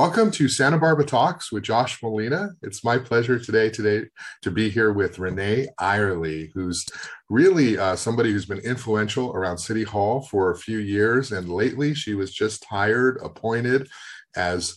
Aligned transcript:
Welcome 0.00 0.30
to 0.30 0.48
Santa 0.48 0.78
Barbara 0.78 1.04
Talks 1.04 1.52
with 1.52 1.62
Josh 1.62 2.02
Molina. 2.02 2.52
It's 2.62 2.82
my 2.82 2.96
pleasure 2.96 3.38
today 3.38 3.68
today 3.68 4.06
to 4.40 4.50
be 4.50 4.70
here 4.70 4.94
with 4.94 5.18
Renee 5.18 5.68
Eyerly, 5.78 6.50
who's 6.54 6.86
really 7.28 7.76
uh, 7.76 7.96
somebody 7.96 8.32
who's 8.32 8.46
been 8.46 8.60
influential 8.60 9.30
around 9.32 9.58
City 9.58 9.82
Hall 9.82 10.22
for 10.22 10.52
a 10.52 10.56
few 10.56 10.78
years, 10.78 11.32
and 11.32 11.50
lately 11.50 11.92
she 11.92 12.14
was 12.14 12.32
just 12.32 12.64
hired, 12.64 13.18
appointed 13.22 13.90
as 14.36 14.74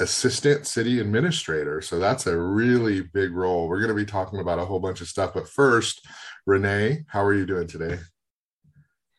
assistant 0.00 0.66
city 0.66 0.98
administrator. 0.98 1.80
So 1.80 2.00
that's 2.00 2.26
a 2.26 2.36
really 2.36 3.02
big 3.02 3.32
role. 3.32 3.68
We're 3.68 3.78
going 3.78 3.96
to 3.96 4.04
be 4.04 4.04
talking 4.04 4.40
about 4.40 4.58
a 4.58 4.64
whole 4.64 4.80
bunch 4.80 5.00
of 5.00 5.06
stuff, 5.06 5.34
but 5.34 5.48
first, 5.48 6.04
Renee, 6.46 7.04
how 7.06 7.22
are 7.24 7.34
you 7.34 7.46
doing 7.46 7.68
today? 7.68 8.00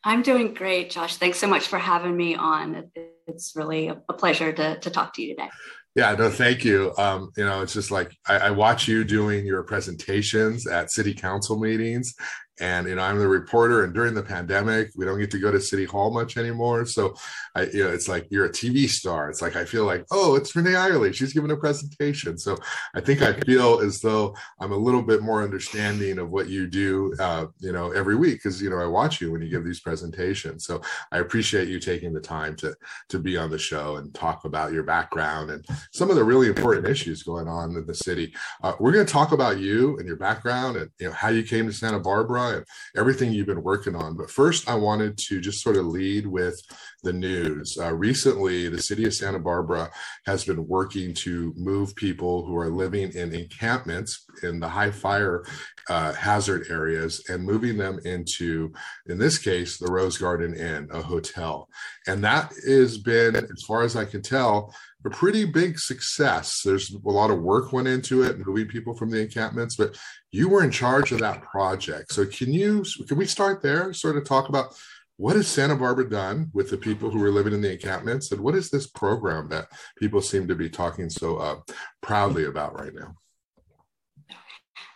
I'm 0.04 0.22
doing 0.22 0.54
great, 0.54 0.90
Josh. 0.90 1.16
Thanks 1.16 1.38
so 1.38 1.48
much 1.48 1.66
for 1.68 1.80
having 1.80 2.18
me 2.18 2.36
on. 2.36 2.92
It's 3.28 3.54
really 3.56 3.88
a 3.88 4.14
pleasure 4.14 4.52
to, 4.54 4.80
to 4.80 4.90
talk 4.90 5.14
to 5.16 5.22
you 5.22 5.36
today. 5.36 5.50
Yeah, 5.96 6.14
no, 6.14 6.30
thank 6.30 6.66
you. 6.66 6.94
Um, 6.98 7.32
you 7.38 7.46
know, 7.46 7.62
it's 7.62 7.74
just 7.74 7.90
like 7.90 8.16
I, 8.28 8.38
I, 8.38 8.52
watch 8.52 8.86
you 8.86 9.06
doing 9.06 9.46
your 9.46 9.64
presentations 9.64 10.68
at 10.68 10.92
city 10.92 11.14
council 11.14 11.58
meetings, 11.58 12.14
and 12.60 12.88
you 12.88 12.96
know 12.96 13.02
i'm 13.02 13.20
the 13.20 13.28
reporter 13.28 13.84
and 13.84 13.94
during 13.94 14.14
the 14.14 14.24
pandemic 14.24 14.92
we 14.96 15.06
don't 15.06 15.20
get 15.20 15.32
to 15.32 15.40
go 15.40 15.52
to 15.52 15.60
city 15.60 15.86
hall 15.86 16.12
much 16.12 16.38
anymore. 16.38 16.86
So 16.86 17.16
i 17.56 17.64
you 17.64 17.84
know 17.84 17.92
it's 17.92 18.08
like 18.08 18.28
you're 18.30 18.46
a 18.46 18.50
tv 18.50 18.88
star. 18.88 19.30
It's 19.30 19.42
like 19.42 19.56
i 19.56 19.66
feel 19.66 19.86
like 19.86 20.06
oh 20.12 20.36
it's 20.36 20.56
renee 20.56 20.76
Eyerly. 20.76 21.14
she's 21.14 21.34
giving 21.34 21.52
a 21.52 21.58
presentation. 21.58 22.38
So 22.38 22.58
i 22.96 23.02
think 23.02 23.22
i 23.22 23.34
feel 23.42 23.80
as 23.80 24.02
though 24.02 24.36
i'm 24.60 24.72
a 24.72 24.78
little 24.78 25.02
bit 25.02 25.22
more 25.22 25.44
understanding 25.44 26.20
of 26.20 26.30
what 26.30 26.48
you 26.48 26.68
do 26.68 27.14
uh, 27.20 27.48
you 27.60 27.72
know 27.72 27.92
every 27.92 28.16
week 28.16 28.36
because 28.36 28.62
you 28.62 28.70
know 28.70 28.80
i 28.80 28.86
watch 28.86 29.22
you 29.22 29.32
when 29.32 29.42
you 29.42 29.50
give 29.50 29.66
these 29.66 29.80
presentations. 29.80 30.66
So 30.66 30.82
i 31.12 31.20
appreciate 31.20 31.68
you 31.68 31.80
taking 31.80 32.14
the 32.14 32.22
time 32.22 32.56
to 32.58 32.76
to 33.10 33.20
be 33.20 33.38
on 33.38 33.50
the 33.50 33.60
show 33.60 33.98
and 33.98 34.14
talk 34.14 34.46
about 34.46 34.72
your 34.72 34.84
background 34.84 35.50
and 35.52 35.66
some 35.92 36.10
of 36.10 36.16
the 36.16 36.24
really 36.24 36.48
important 36.48 36.88
issues 36.88 37.24
going 37.24 37.48
on 37.48 37.76
in 37.76 37.86
the 37.86 37.94
city. 37.94 38.34
Uh, 38.64 38.74
we're 38.80 38.92
going 38.92 39.06
to 39.06 39.12
talk 39.12 39.32
about 39.32 39.60
you 39.60 39.98
and 39.98 40.08
your 40.08 40.18
background 40.18 40.78
and 40.78 40.90
you 41.00 41.08
know 41.08 41.14
how 41.14 41.30
you 41.30 41.44
came 41.44 41.66
to 41.66 41.74
santa 41.74 42.00
barbara 42.00 42.45
and 42.54 42.66
everything 42.96 43.32
you've 43.32 43.48
been 43.48 43.64
working 43.64 43.96
on. 43.96 44.16
But 44.16 44.30
first, 44.30 44.70
I 44.70 44.76
wanted 44.76 45.18
to 45.18 45.42
just 45.42 45.62
sort 45.62 45.78
of 45.78 45.86
lead 45.86 46.28
with 46.28 46.62
the 47.06 47.14
news. 47.14 47.78
Uh, 47.80 47.94
recently, 47.94 48.68
the 48.68 48.82
city 48.82 49.06
of 49.06 49.14
Santa 49.14 49.40
Barbara 49.40 49.90
has 50.26 50.44
been 50.44 50.68
working 50.68 51.14
to 51.14 51.54
move 51.56 51.96
people 51.96 52.46
who 52.46 52.58
are 52.58 52.70
living 52.70 53.14
in 53.14 53.34
encampments 53.34 54.26
in 54.44 54.60
the 54.60 54.68
high 54.68 54.92
fire 54.92 55.46
uh, 55.88 56.12
hazard 56.14 56.68
areas 56.70 57.24
and 57.30 57.46
moving 57.46 57.78
them 57.78 58.00
into, 58.04 58.74
in 59.06 59.18
this 59.18 59.38
case, 59.38 59.78
the 59.78 59.92
Rose 59.92 60.18
Garden 60.18 60.54
Inn, 60.56 60.90
a 60.92 61.02
hotel. 61.02 61.70
And 62.08 62.24
that 62.24 62.52
has 62.68 62.98
been, 62.98 63.36
as 63.36 63.64
far 63.66 63.84
as 63.84 63.96
I 63.96 64.04
can 64.04 64.22
tell, 64.22 64.74
a 65.06 65.10
pretty 65.10 65.46
big 65.46 65.78
success. 65.78 66.62
There's 66.66 66.92
a 66.92 67.10
lot 67.10 67.30
of 67.30 67.42
work 67.42 67.72
went 67.72 67.88
into 67.88 68.24
it, 68.24 68.46
moving 68.46 68.68
people 68.68 68.96
from 68.96 69.12
the 69.12 69.22
encampments, 69.22 69.76
but 69.76 69.96
you 70.32 70.50
were 70.50 70.64
in 70.64 70.72
charge 70.72 71.12
of 71.12 71.20
that 71.20 71.44
project. 71.44 72.12
So 72.12 72.26
can 72.26 72.52
you 72.52 72.84
can 73.08 73.18
we 73.18 73.28
start 73.28 73.62
there? 73.62 73.94
Sort 73.94 74.18
of 74.18 74.26
talk 74.26 74.50
about 74.50 74.76
what 75.18 75.36
has 75.36 75.48
Santa 75.48 75.76
Barbara 75.76 76.10
done 76.10 76.50
with 76.54 76.70
the 76.70 76.78
people 76.78 77.10
who 77.10 77.24
are 77.24 77.32
living 77.32 77.54
in 77.54 77.62
the 77.62 77.72
encampments, 77.72 78.32
and 78.32 78.42
what 78.42 78.56
is 78.56 78.70
this 78.70 78.88
program 78.88 79.48
that 79.50 79.68
people 79.98 80.22
seem 80.22 80.48
to 80.48 80.56
be 80.56 80.70
talking 80.70 81.10
so 81.10 81.38
uh, 81.38 81.56
proudly 82.02 82.46
about 82.46 82.78
right 82.80 82.94
now? 82.94 83.16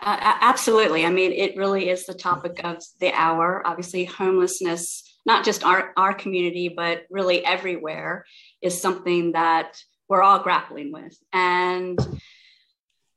Uh, 0.02 0.18
absolutely. 0.42 1.06
I 1.06 1.10
mean, 1.10 1.32
it 1.34 1.58
really 1.58 1.90
is 1.90 2.06
the 2.06 2.14
topic 2.14 2.62
of 2.64 2.78
the 3.00 3.12
hour. 3.14 3.62
Obviously, 3.66 4.06
homelessness, 4.06 5.04
not 5.26 5.44
just 5.44 5.64
our, 5.64 5.92
our 5.98 6.14
community, 6.14 6.70
but 6.70 7.04
really 7.10 7.46
everywhere, 7.46 8.26
is 8.62 8.82
something 8.82 9.34
that 9.34 9.78
we're 10.08 10.22
all 10.22 10.40
grappling 10.40 10.92
with. 10.92 11.18
And 11.34 12.00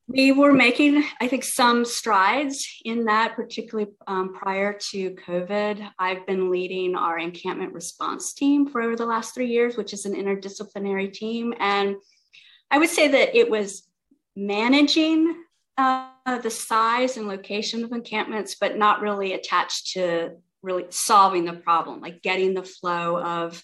we 0.08 0.32
were 0.32 0.52
making, 0.52 1.04
I 1.20 1.28
think, 1.28 1.44
some 1.44 1.84
strides 1.84 2.66
in 2.84 3.04
that, 3.04 3.36
particularly 3.36 3.90
um, 4.06 4.34
prior 4.34 4.76
to 4.90 5.14
COVID. 5.26 5.88
I've 5.98 6.26
been 6.26 6.50
leading 6.50 6.96
our 6.96 7.18
encampment 7.18 7.72
response 7.72 8.32
team 8.34 8.68
for 8.68 8.82
over 8.82 8.96
the 8.96 9.06
last 9.06 9.34
three 9.34 9.48
years, 9.48 9.76
which 9.76 9.92
is 9.92 10.04
an 10.04 10.14
interdisciplinary 10.14 11.12
team. 11.12 11.54
And 11.58 11.96
I 12.70 12.78
would 12.78 12.90
say 12.90 13.08
that 13.08 13.36
it 13.36 13.50
was 13.50 13.88
managing 14.34 15.36
uh, 15.78 16.08
the 16.42 16.50
size 16.50 17.16
and 17.16 17.28
location 17.28 17.84
of 17.84 17.92
encampments, 17.92 18.56
but 18.56 18.76
not 18.76 19.00
really 19.00 19.34
attached 19.34 19.92
to 19.92 20.36
really 20.62 20.84
solving 20.90 21.44
the 21.44 21.52
problem, 21.52 22.00
like 22.00 22.22
getting 22.22 22.54
the 22.54 22.62
flow 22.62 23.20
of 23.20 23.62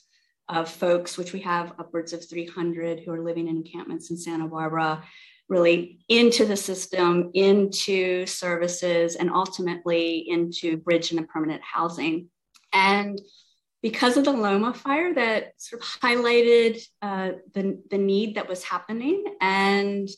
of 0.48 0.70
folks, 0.70 1.18
which 1.18 1.34
we 1.34 1.40
have 1.40 1.74
upwards 1.78 2.14
of 2.14 2.26
300 2.26 3.00
who 3.00 3.12
are 3.12 3.20
living 3.22 3.48
in 3.48 3.58
encampments 3.58 4.10
in 4.10 4.16
Santa 4.16 4.46
Barbara, 4.46 5.04
really 5.48 5.98
into 6.08 6.44
the 6.44 6.56
system, 6.56 7.30
into 7.34 8.26
services, 8.26 9.16
and 9.16 9.30
ultimately 9.30 10.28
into 10.28 10.76
bridge 10.76 11.10
and 11.10 11.28
permanent 11.28 11.62
housing. 11.62 12.28
And 12.72 13.20
because 13.82 14.16
of 14.16 14.24
the 14.24 14.32
Loma 14.32 14.74
fire 14.74 15.14
that 15.14 15.52
sort 15.56 15.82
of 15.82 15.88
highlighted 15.88 16.82
uh, 17.00 17.32
the, 17.54 17.80
the 17.90 17.98
need 17.98 18.34
that 18.34 18.48
was 18.48 18.64
happening 18.64 19.24
and 19.40 20.08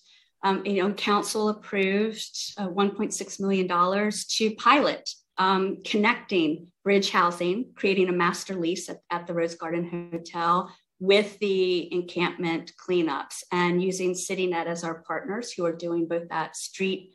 um, 0.43 0.65
you 0.65 0.83
know, 0.83 0.93
council 0.95 1.51
approved 1.51 2.55
uh, 2.57 2.69
$1.6 2.69 3.41
million 3.41 4.13
to 4.29 4.55
pilot 4.57 5.11
um, 5.37 5.83
connecting 5.85 6.69
bridge 6.83 7.11
housing, 7.11 7.73
creating 7.75 8.09
a 8.09 8.13
master 8.13 8.55
lease 8.55 8.89
at, 8.89 9.01
at 9.11 9.27
the 9.27 9.35
Rose 9.35 9.55
Garden 9.55 10.11
Hotel 10.13 10.75
with 11.01 11.39
the 11.39 11.93
encampment 11.93 12.73
cleanups 12.77 13.43
and 13.51 13.83
using 13.83 14.15
City 14.15 14.47
Net 14.47 14.67
as 14.67 14.85
our 14.85 15.03
partners 15.03 15.51
who 15.51 15.65
are 15.65 15.73
doing 15.73 16.07
both 16.07 16.29
that 16.29 16.55
street 16.57 17.15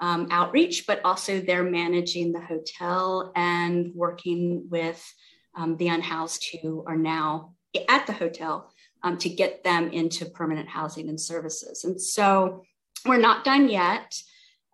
um, 0.00 0.28
outreach, 0.30 0.86
but 0.86 1.04
also 1.04 1.40
they're 1.40 1.64
managing 1.64 2.32
the 2.32 2.40
hotel 2.40 3.32
and 3.34 3.92
working 3.94 4.68
with 4.70 5.04
um, 5.56 5.76
the 5.76 5.88
unhoused 5.88 6.46
who 6.62 6.84
are 6.86 6.96
now 6.96 7.54
at 7.88 8.06
the 8.06 8.12
hotel 8.12 8.72
um, 9.02 9.18
to 9.18 9.28
get 9.28 9.64
them 9.64 9.90
into 9.90 10.24
permanent 10.26 10.68
housing 10.68 11.08
and 11.08 11.20
services. 11.20 11.84
And 11.84 12.00
so 12.00 12.64
we're 13.04 13.18
not 13.18 13.44
done 13.44 13.68
yet. 13.68 14.16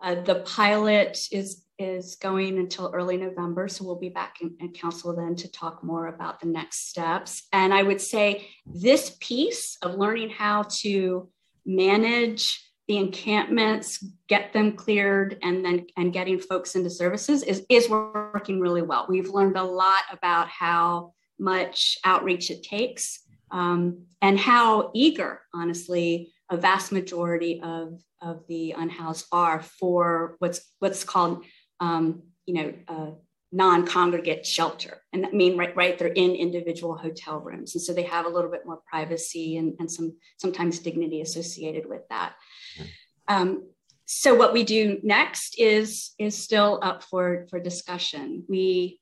Uh, 0.03 0.17
the 0.17 0.37
pilot 0.41 1.19
is 1.33 1.65
is 1.81 2.17
going 2.17 2.59
until 2.59 2.91
early 2.95 3.17
November. 3.17 3.67
So 3.69 3.85
we'll 3.85 3.99
be 3.99 4.11
back 4.11 4.37
in, 4.43 4.55
in, 4.61 4.73
council 4.73 5.17
then 5.17 5.35
to 5.37 5.51
talk 5.51 5.83
more 5.83 6.09
about 6.09 6.39
the 6.39 6.47
next 6.47 6.89
steps. 6.89 7.45
And 7.53 7.73
I 7.73 7.83
would 7.83 8.01
say 8.01 8.49
this 8.67 9.17
piece 9.21 9.79
of 9.83 9.95
learning 9.95 10.31
how 10.31 10.65
to 10.81 11.29
manage 11.65 12.63
the 12.87 12.99
encampments, 12.99 14.05
get 14.29 14.53
them 14.53 14.73
cleared, 14.73 15.39
and 15.43 15.65
then 15.65 15.87
and 15.97 16.13
getting 16.13 16.39
folks 16.39 16.75
into 16.75 16.91
services 16.91 17.43
is, 17.43 17.65
is 17.69 17.89
working 17.89 18.61
really 18.61 18.83
well. 18.83 19.07
We've 19.09 19.29
learned 19.29 19.57
a 19.57 19.65
lot 19.65 20.03
about 20.13 20.49
how 20.49 21.15
much 21.39 21.97
outreach 22.05 22.51
it 22.51 22.63
takes 22.63 23.21
um, 23.51 24.07
and 24.21 24.39
how 24.39 24.91
eager, 24.95 25.41
honestly, 25.55 26.33
a 26.51 26.57
vast 26.57 26.93
majority 26.93 27.61
of, 27.63 28.03
of 28.21 28.47
the 28.49 28.73
unhoused 28.77 29.27
are 29.33 29.63
for 29.63 30.37
what's 30.41 30.61
what's 30.81 31.05
called 31.05 31.45
um, 31.81 32.23
you 32.47 32.55
know, 32.55 32.75
uh, 32.89 33.11
non-congregate 33.53 34.47
shelter. 34.47 35.03
And 35.13 35.27
I 35.27 35.31
mean, 35.31 35.57
right, 35.57 35.75
right, 35.75 35.99
they're 35.99 36.09
in 36.09 36.37
individual 36.37 36.97
hotel 36.97 37.41
rooms. 37.41 37.75
And 37.75 37.83
so 37.83 37.93
they 37.93 38.05
have 38.05 38.27
a 38.27 38.29
little 38.29 38.51
bit 38.51 38.65
more 38.65 38.81
privacy 38.89 39.57
and, 39.57 39.75
and 39.81 39.91
some 39.91 40.17
sometimes 40.39 40.79
dignity 40.79 41.21
associated 41.21 41.87
with 41.89 42.03
that. 42.11 42.35
Mm-hmm. 42.79 42.89
Um, 43.29 43.65
so 44.07 44.35
what 44.35 44.53
we 44.53 44.65
do 44.65 44.99
next 45.03 45.59
is 45.59 46.15
is 46.19 46.37
still 46.37 46.81
up 46.83 47.05
for 47.05 47.47
for 47.49 47.61
discussion. 47.61 48.45
We 48.49 49.01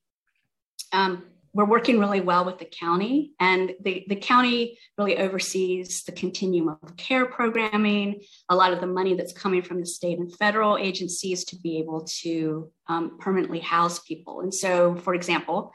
um, 0.92 1.24
we're 1.58 1.64
working 1.64 1.98
really 1.98 2.20
well 2.20 2.44
with 2.44 2.60
the 2.60 2.64
county, 2.64 3.32
and 3.40 3.72
the, 3.82 4.04
the 4.08 4.14
county 4.14 4.78
really 4.96 5.18
oversees 5.18 6.04
the 6.04 6.12
continuum 6.12 6.78
of 6.84 6.96
care 6.96 7.26
programming, 7.26 8.20
a 8.48 8.54
lot 8.54 8.72
of 8.72 8.80
the 8.80 8.86
money 8.86 9.14
that's 9.14 9.32
coming 9.32 9.62
from 9.62 9.80
the 9.80 9.86
state 9.86 10.20
and 10.20 10.32
federal 10.36 10.78
agencies 10.78 11.44
to 11.46 11.56
be 11.56 11.78
able 11.78 12.04
to 12.20 12.70
um, 12.86 13.18
permanently 13.18 13.58
house 13.58 13.98
people. 13.98 14.40
And 14.40 14.54
so, 14.54 14.94
for 14.94 15.16
example, 15.16 15.72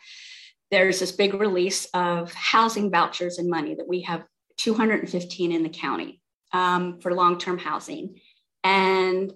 there's 0.71 1.01
this 1.01 1.11
big 1.11 1.33
release 1.33 1.83
of 1.93 2.33
housing 2.33 2.89
vouchers 2.89 3.37
and 3.37 3.49
money 3.49 3.75
that 3.75 3.87
we 3.89 4.03
have 4.03 4.23
215 4.59 5.51
in 5.51 5.63
the 5.63 5.69
county 5.69 6.21
um, 6.53 7.01
for 7.01 7.13
long 7.13 7.37
term 7.37 7.57
housing. 7.57 8.21
And 8.63 9.33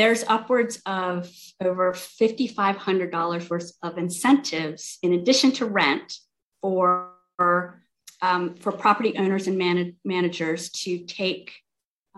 there's 0.00 0.24
upwards 0.28 0.80
of 0.86 1.30
over 1.62 1.92
$5,500 1.92 3.50
worth 3.50 3.72
of 3.82 3.98
incentives 3.98 4.96
in 5.02 5.12
addition 5.12 5.52
to 5.52 5.66
rent 5.66 6.16
for, 6.62 7.82
um, 8.22 8.54
for 8.54 8.72
property 8.72 9.18
owners 9.18 9.46
and 9.46 9.58
man- 9.58 9.96
managers 10.02 10.70
to 10.70 11.04
take 11.04 11.52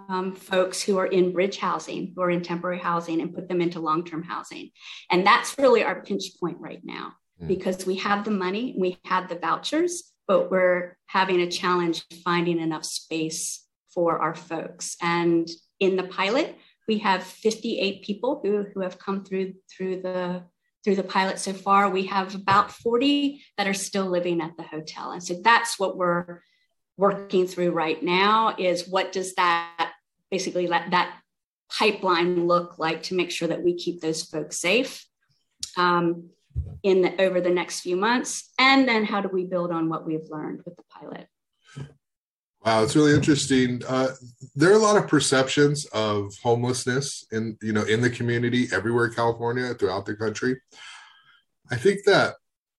um, 0.08 0.32
folks 0.37 0.81
who 0.81 0.96
are 0.99 1.06
in 1.06 1.32
bridge 1.32 1.58
housing, 1.58 2.12
who 2.14 2.23
are 2.23 2.31
in 2.31 2.43
temporary 2.43 2.79
housing, 2.79 3.20
and 3.20 3.34
put 3.34 3.49
them 3.49 3.61
into 3.61 3.81
long 3.81 4.05
term 4.05 4.23
housing. 4.23 4.70
And 5.11 5.26
that's 5.26 5.58
really 5.58 5.82
our 5.82 6.02
pinch 6.02 6.38
point 6.38 6.58
right 6.61 6.82
now 6.85 7.14
mm. 7.43 7.49
because 7.49 7.85
we 7.85 7.96
have 7.96 8.25
the 8.25 8.31
money, 8.31 8.76
we 8.78 8.96
have 9.06 9.28
the 9.28 9.40
vouchers, 9.40 10.05
but 10.28 10.52
we're 10.52 10.96
having 11.06 11.40
a 11.40 11.50
challenge 11.50 12.05
finding 12.23 12.61
enough 12.61 12.85
space 12.85 13.67
for 13.93 14.20
our 14.20 14.37
folks. 14.37 14.96
And 15.02 15.49
in 15.81 15.96
the 15.96 16.05
pilot, 16.05 16.56
we 16.88 16.99
have 16.99 17.23
58 17.23 18.02
people 18.02 18.40
who, 18.43 18.67
who 18.75 18.81
have 18.81 18.99
come 18.99 19.25
through 19.25 19.55
through 19.70 20.02
the 20.02 20.44
through 20.84 20.96
the 20.96 21.05
pilot 21.05 21.38
so 21.38 21.52
far. 21.52 21.88
We 21.88 22.06
have 22.06 22.34
about 22.34 22.73
40 22.73 23.43
that 23.56 23.69
are 23.69 23.75
still 23.75 24.06
living 24.06 24.40
at 24.40 24.56
the 24.56 24.64
hotel. 24.64 25.12
And 25.12 25.23
so 25.23 25.40
that's 25.43 25.79
what 25.79 25.96
we're 25.96 26.40
working 26.96 27.46
through 27.46 27.70
right 27.70 28.02
now 28.02 28.55
is 28.58 28.88
what 28.88 29.12
does 29.12 29.34
that 29.37 29.93
basically 30.31 30.67
let 30.67 30.90
that 30.90 31.19
pipeline 31.70 32.46
look 32.46 32.79
like 32.79 33.02
to 33.05 33.14
make 33.14 33.31
sure 33.31 33.49
that 33.49 33.62
we 33.62 33.75
keep 33.75 34.00
those 34.00 34.25
folks 34.25 34.58
safe 34.58 35.06
um, 35.76 36.31
in 36.82 37.02
the, 37.02 37.23
over 37.23 37.40
the 37.40 37.50
next 37.50 37.81
few 37.81 37.96
months 37.96 38.52
and 38.58 38.87
then 38.87 39.05
how 39.05 39.20
do 39.20 39.28
we 39.32 39.44
build 39.44 39.73
on 39.73 39.88
what 39.88 40.06
we've 40.06 40.28
learned 40.31 40.61
with 40.67 40.76
the 40.76 40.82
pilot 40.90 41.26
wow 42.64 42.82
it's 42.82 42.97
really 42.97 43.14
interesting. 43.14 43.82
Uh, 43.88 44.09
there 44.55 44.70
are 44.70 44.76
a 44.76 44.79
lot 44.79 44.97
of 44.97 45.09
perceptions 45.09 45.87
of 45.87 46.32
homelessness 46.43 47.26
in 47.32 47.56
you 47.62 47.73
know 47.73 47.85
in 47.85 48.00
the 48.00 48.11
community 48.11 48.69
everywhere 48.73 49.06
in 49.06 49.14
california 49.14 49.75
throughout 49.75 50.06
the 50.06 50.17
country. 50.17 50.61
I 51.70 51.76
think 51.76 52.00
that 52.06 52.35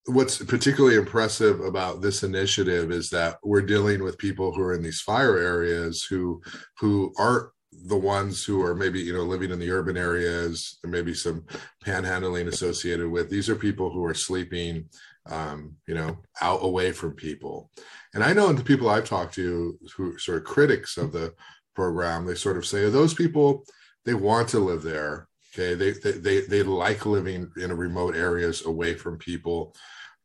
what's 0.06 0.44
particularly 0.44 0.98
impressive 0.98 1.62
about 1.62 2.02
this 2.02 2.24
initiative 2.24 2.92
is 2.92 3.10
that 3.10 3.38
we're 3.44 3.62
dealing 3.62 4.04
with 4.04 4.18
people 4.18 4.54
who 4.54 4.62
are 4.62 4.74
in 4.74 4.84
these 4.84 5.02
fire 5.02 5.38
areas 5.38 6.04
who 6.04 6.42
who 6.80 7.14
aren't 7.18 7.50
the 7.86 7.98
ones 7.98 8.44
who 8.44 8.62
are 8.62 8.76
maybe 8.76 9.00
you 9.00 9.14
know 9.14 9.24
living 9.24 9.52
in 9.52 9.60
the 9.60 9.72
urban 9.72 9.98
areas 9.98 10.78
there 10.84 10.92
may 10.92 11.02
be 11.02 11.14
some 11.14 11.46
panhandling 11.86 12.48
associated 12.48 13.10
with. 13.10 13.30
These 13.30 13.50
are 13.50 13.56
people 13.56 13.92
who 13.92 14.04
are 14.06 14.14
sleeping 14.14 14.90
um, 15.28 15.76
you 15.88 15.96
know 15.96 16.18
out 16.42 16.60
away 16.64 16.92
from 16.92 17.14
people 17.14 17.72
and 18.14 18.24
i 18.24 18.34
know 18.34 18.52
the 18.52 18.64
people 18.64 18.90
i've 18.90 19.08
talked 19.08 19.34
to 19.34 19.78
who 19.96 20.18
sort 20.18 20.38
of 20.38 20.44
critics 20.44 20.98
of 20.98 21.12
the 21.12 21.34
program 21.76 22.26
they 22.26 22.36
sort 22.36 22.58
of 22.58 22.66
say 22.66 22.90
those 22.90 23.14
people 23.14 23.64
they 24.06 24.14
want 24.14 24.48
to 24.48 24.60
live 24.60 24.84
there 24.84 25.28
okay 25.54 25.74
they 25.74 25.92
they 25.92 26.12
they, 26.12 26.42
they 26.42 26.64
like 26.64 27.06
living 27.06 27.52
in 27.58 27.76
remote 27.76 28.16
areas 28.16 28.66
away 28.66 28.94
from 28.94 29.18
people 29.18 29.76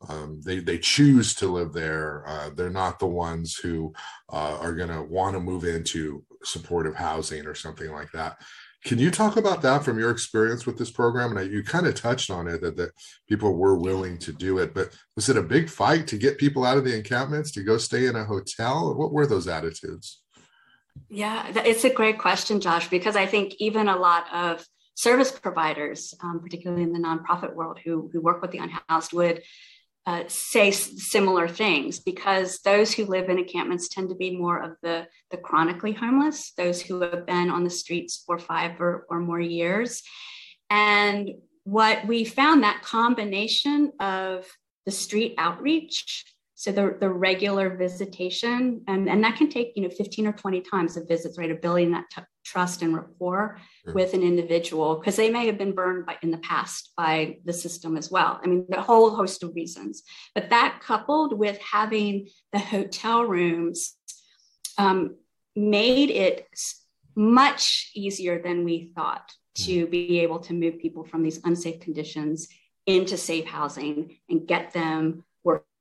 um, 0.06 0.40
they 0.44 0.60
they 0.60 0.78
choose 0.78 1.34
to 1.36 1.48
live 1.48 1.72
there. 1.72 2.22
Uh, 2.26 2.50
they're 2.50 2.70
not 2.70 2.98
the 2.98 3.06
ones 3.06 3.56
who 3.56 3.92
uh, 4.32 4.56
are 4.60 4.74
going 4.74 4.90
to 4.90 5.02
want 5.02 5.34
to 5.34 5.40
move 5.40 5.64
into 5.64 6.24
supportive 6.44 6.94
housing 6.94 7.46
or 7.46 7.54
something 7.54 7.90
like 7.90 8.12
that. 8.12 8.40
Can 8.84 8.98
you 8.98 9.10
talk 9.10 9.36
about 9.36 9.60
that 9.62 9.84
from 9.84 9.98
your 9.98 10.10
experience 10.10 10.64
with 10.64 10.78
this 10.78 10.90
program? 10.90 11.36
And 11.36 11.50
you 11.50 11.64
kind 11.64 11.86
of 11.86 11.94
touched 11.94 12.30
on 12.30 12.46
it 12.46 12.60
that, 12.60 12.76
that 12.76 12.92
people 13.28 13.54
were 13.54 13.76
willing 13.76 14.18
to 14.18 14.32
do 14.32 14.58
it, 14.58 14.72
but 14.72 14.96
was 15.16 15.28
it 15.28 15.36
a 15.36 15.42
big 15.42 15.68
fight 15.68 16.06
to 16.08 16.16
get 16.16 16.38
people 16.38 16.64
out 16.64 16.78
of 16.78 16.84
the 16.84 16.94
encampments 16.94 17.50
to 17.52 17.64
go 17.64 17.76
stay 17.76 18.06
in 18.06 18.16
a 18.16 18.24
hotel? 18.24 18.94
What 18.94 19.12
were 19.12 19.26
those 19.26 19.48
attitudes? 19.48 20.22
Yeah, 21.08 21.50
it's 21.64 21.84
a 21.84 21.92
great 21.92 22.18
question, 22.18 22.60
Josh, 22.60 22.88
because 22.88 23.16
I 23.16 23.26
think 23.26 23.54
even 23.58 23.88
a 23.88 23.96
lot 23.96 24.26
of 24.32 24.64
service 24.94 25.30
providers, 25.30 26.14
um, 26.22 26.40
particularly 26.40 26.82
in 26.82 26.92
the 26.92 26.98
nonprofit 26.98 27.54
world, 27.54 27.78
who, 27.84 28.10
who 28.12 28.20
work 28.20 28.42
with 28.42 28.50
the 28.50 28.58
unhoused, 28.58 29.12
would 29.12 29.42
uh, 30.08 30.24
say 30.26 30.70
similar 30.70 31.46
things 31.46 32.00
because 32.00 32.60
those 32.64 32.94
who 32.94 33.04
live 33.04 33.28
in 33.28 33.36
encampments 33.36 33.90
tend 33.90 34.08
to 34.08 34.14
be 34.14 34.34
more 34.34 34.58
of 34.58 34.72
the, 34.82 35.06
the 35.30 35.36
chronically 35.36 35.92
homeless, 35.92 36.52
those 36.56 36.80
who 36.80 36.98
have 37.02 37.26
been 37.26 37.50
on 37.50 37.62
the 37.62 37.68
streets 37.68 38.22
for 38.24 38.38
five 38.38 38.80
or, 38.80 39.04
or 39.10 39.20
more 39.20 39.38
years. 39.38 40.02
And 40.70 41.32
what 41.64 42.06
we 42.06 42.24
found 42.24 42.62
that 42.62 42.80
combination 42.82 43.92
of 44.00 44.46
the 44.86 44.92
street 44.92 45.34
outreach 45.36 46.24
so 46.54 46.72
the, 46.72 46.96
the 46.98 47.08
regular 47.08 47.76
visitation, 47.76 48.82
and, 48.88 49.08
and 49.08 49.22
that 49.22 49.36
can 49.36 49.48
take, 49.48 49.74
you 49.76 49.82
know, 49.84 49.90
15 49.90 50.26
or 50.26 50.32
20 50.32 50.60
times 50.62 50.96
of 50.96 51.06
visits, 51.06 51.38
right? 51.38 51.52
Of 51.52 51.60
building 51.60 51.92
that 51.92 52.06
t- 52.10 52.22
trust 52.50 52.82
and 52.82 52.94
rapport 52.94 53.44
mm-hmm. 53.58 53.94
with 53.98 54.10
an 54.14 54.22
individual, 54.22 54.96
because 54.96 55.16
they 55.16 55.30
may 55.30 55.44
have 55.46 55.58
been 55.58 55.74
burned 55.80 56.06
by, 56.06 56.16
in 56.22 56.30
the 56.30 56.44
past 56.50 56.92
by 56.96 57.38
the 57.44 57.52
system 57.52 57.96
as 57.96 58.10
well. 58.10 58.40
I 58.42 58.46
mean, 58.46 58.66
the 58.68 58.80
whole 58.80 59.10
host 59.20 59.42
of 59.42 59.54
reasons. 59.54 60.02
But 60.34 60.50
that 60.50 60.80
coupled 60.88 61.32
with 61.44 61.58
having 61.58 62.28
the 62.54 62.58
hotel 62.74 63.24
rooms 63.24 63.94
um, 64.84 65.16
made 65.54 66.10
it 66.10 66.46
much 67.14 67.90
easier 67.94 68.40
than 68.40 68.64
we 68.64 68.92
thought 68.94 69.26
to 69.66 69.86
mm. 69.86 69.90
be 69.90 70.20
able 70.20 70.40
to 70.46 70.52
move 70.54 70.78
people 70.78 71.04
from 71.04 71.22
these 71.22 71.40
unsafe 71.44 71.80
conditions 71.80 72.48
into 72.86 73.16
safe 73.16 73.46
housing 73.46 74.16
and 74.30 74.46
get 74.46 74.72
them 74.72 75.24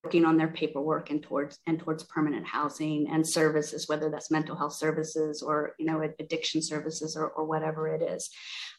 working 0.08 0.24
on 0.24 0.38
their 0.38 0.48
paperwork 0.48 1.10
and 1.10 1.22
towards 1.22 1.60
and 1.68 1.80
towards 1.80 2.04
permanent 2.04 2.48
housing 2.48 3.10
and 3.10 3.28
services, 3.28 3.90
whether 3.90 4.10
that's 4.10 4.32
mental 4.32 4.56
health 4.56 4.72
services 4.72 5.42
or 5.42 5.76
you 5.78 5.86
know 5.86 6.02
addiction 6.20 6.62
services 6.62 7.18
or, 7.18 7.28
or 7.28 7.44
whatever 7.44 7.90
it 7.90 8.02
is. 8.02 8.30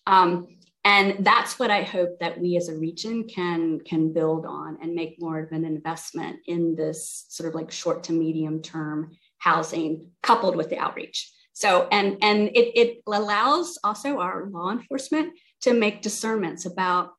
Um, 0.06 0.46
and 0.84 1.22
that's 1.26 1.58
what 1.58 1.70
I 1.70 1.82
hope 1.82 2.18
that 2.20 2.40
we 2.40 2.56
as 2.56 2.70
a 2.70 2.78
region 2.78 3.28
can 3.28 3.80
can 3.80 4.14
build 4.14 4.46
on 4.46 4.78
and 4.80 4.94
make 4.94 5.20
more 5.20 5.38
of 5.38 5.52
an 5.52 5.66
investment 5.66 6.38
in 6.46 6.74
this 6.74 7.26
sort 7.28 7.46
of 7.46 7.54
like 7.54 7.70
short 7.70 8.04
to 8.04 8.12
medium 8.12 8.62
term 8.62 9.10
housing 9.36 10.06
coupled 10.22 10.56
with 10.56 10.70
the 10.70 10.78
outreach. 10.78 11.30
So 11.52 11.88
and 11.92 12.16
and 12.22 12.48
it, 12.48 12.68
it 12.82 13.02
allows 13.06 13.78
also 13.84 14.20
our 14.20 14.48
law 14.48 14.70
enforcement 14.70 15.34
to 15.62 15.74
make 15.74 16.00
discernments 16.00 16.64
about 16.64 17.10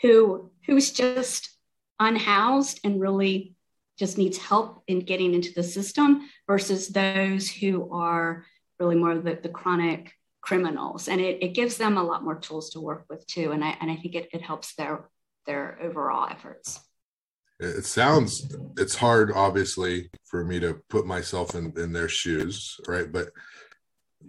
who 0.00 0.50
who's 0.66 0.90
just 0.90 1.57
unhoused 2.00 2.80
and 2.84 3.00
really 3.00 3.54
just 3.98 4.16
needs 4.16 4.38
help 4.38 4.82
in 4.86 5.00
getting 5.00 5.34
into 5.34 5.52
the 5.52 5.62
system 5.62 6.28
versus 6.46 6.88
those 6.88 7.48
who 7.48 7.90
are 7.92 8.44
really 8.78 8.94
more 8.94 9.16
the, 9.16 9.38
the 9.42 9.48
chronic 9.48 10.12
criminals. 10.40 11.08
And 11.08 11.20
it, 11.20 11.42
it 11.42 11.54
gives 11.54 11.76
them 11.76 11.98
a 11.98 12.02
lot 12.02 12.22
more 12.22 12.36
tools 12.36 12.70
to 12.70 12.80
work 12.80 13.04
with 13.10 13.26
too. 13.26 13.50
And 13.50 13.64
i, 13.64 13.76
and 13.80 13.90
I 13.90 13.96
think 13.96 14.14
it, 14.14 14.28
it 14.32 14.42
helps 14.42 14.74
their 14.74 15.08
their 15.46 15.78
overall 15.82 16.28
efforts. 16.30 16.80
It 17.58 17.84
sounds 17.84 18.54
it's 18.76 18.94
hard 18.94 19.32
obviously 19.34 20.10
for 20.24 20.44
me 20.44 20.60
to 20.60 20.80
put 20.90 21.06
myself 21.06 21.54
in, 21.54 21.72
in 21.76 21.92
their 21.92 22.08
shoes 22.08 22.76
right? 22.86 23.10
But 23.10 23.30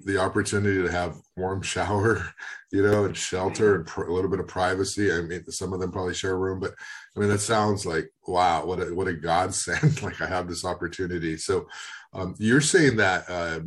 the 0.06 0.18
opportunity 0.18 0.82
to 0.82 0.92
have 0.92 1.18
warm 1.36 1.62
shower, 1.62 2.34
you 2.72 2.84
know, 2.84 3.06
and 3.06 3.18
shelter 3.18 3.76
and 3.76 3.86
pr- 3.86 4.06
a 4.06 4.14
little 4.14 4.30
bit 4.30 4.40
of 4.40 4.48
privacy. 4.48 5.12
I 5.12 5.22
mean, 5.22 5.44
some 5.50 5.74
of 5.74 5.80
them 5.80 5.92
probably 5.92 6.14
share 6.14 6.34
a 6.34 6.38
room, 6.38 6.60
but 6.60 6.74
I 7.16 7.20
mean, 7.20 7.30
that 7.30 7.40
sounds 7.40 7.86
like 7.86 8.12
wow, 8.28 8.66
what 8.66 8.80
a 8.80 8.94
what 8.94 9.08
a 9.08 9.14
godsend! 9.14 10.02
like 10.04 10.22
I 10.22 10.28
have 10.28 10.48
this 10.48 10.66
opportunity. 10.66 11.38
So, 11.38 11.68
um, 12.14 12.36
you're 12.38 12.62
saying 12.62 12.98
that 12.98 13.30
uh, 13.30 13.62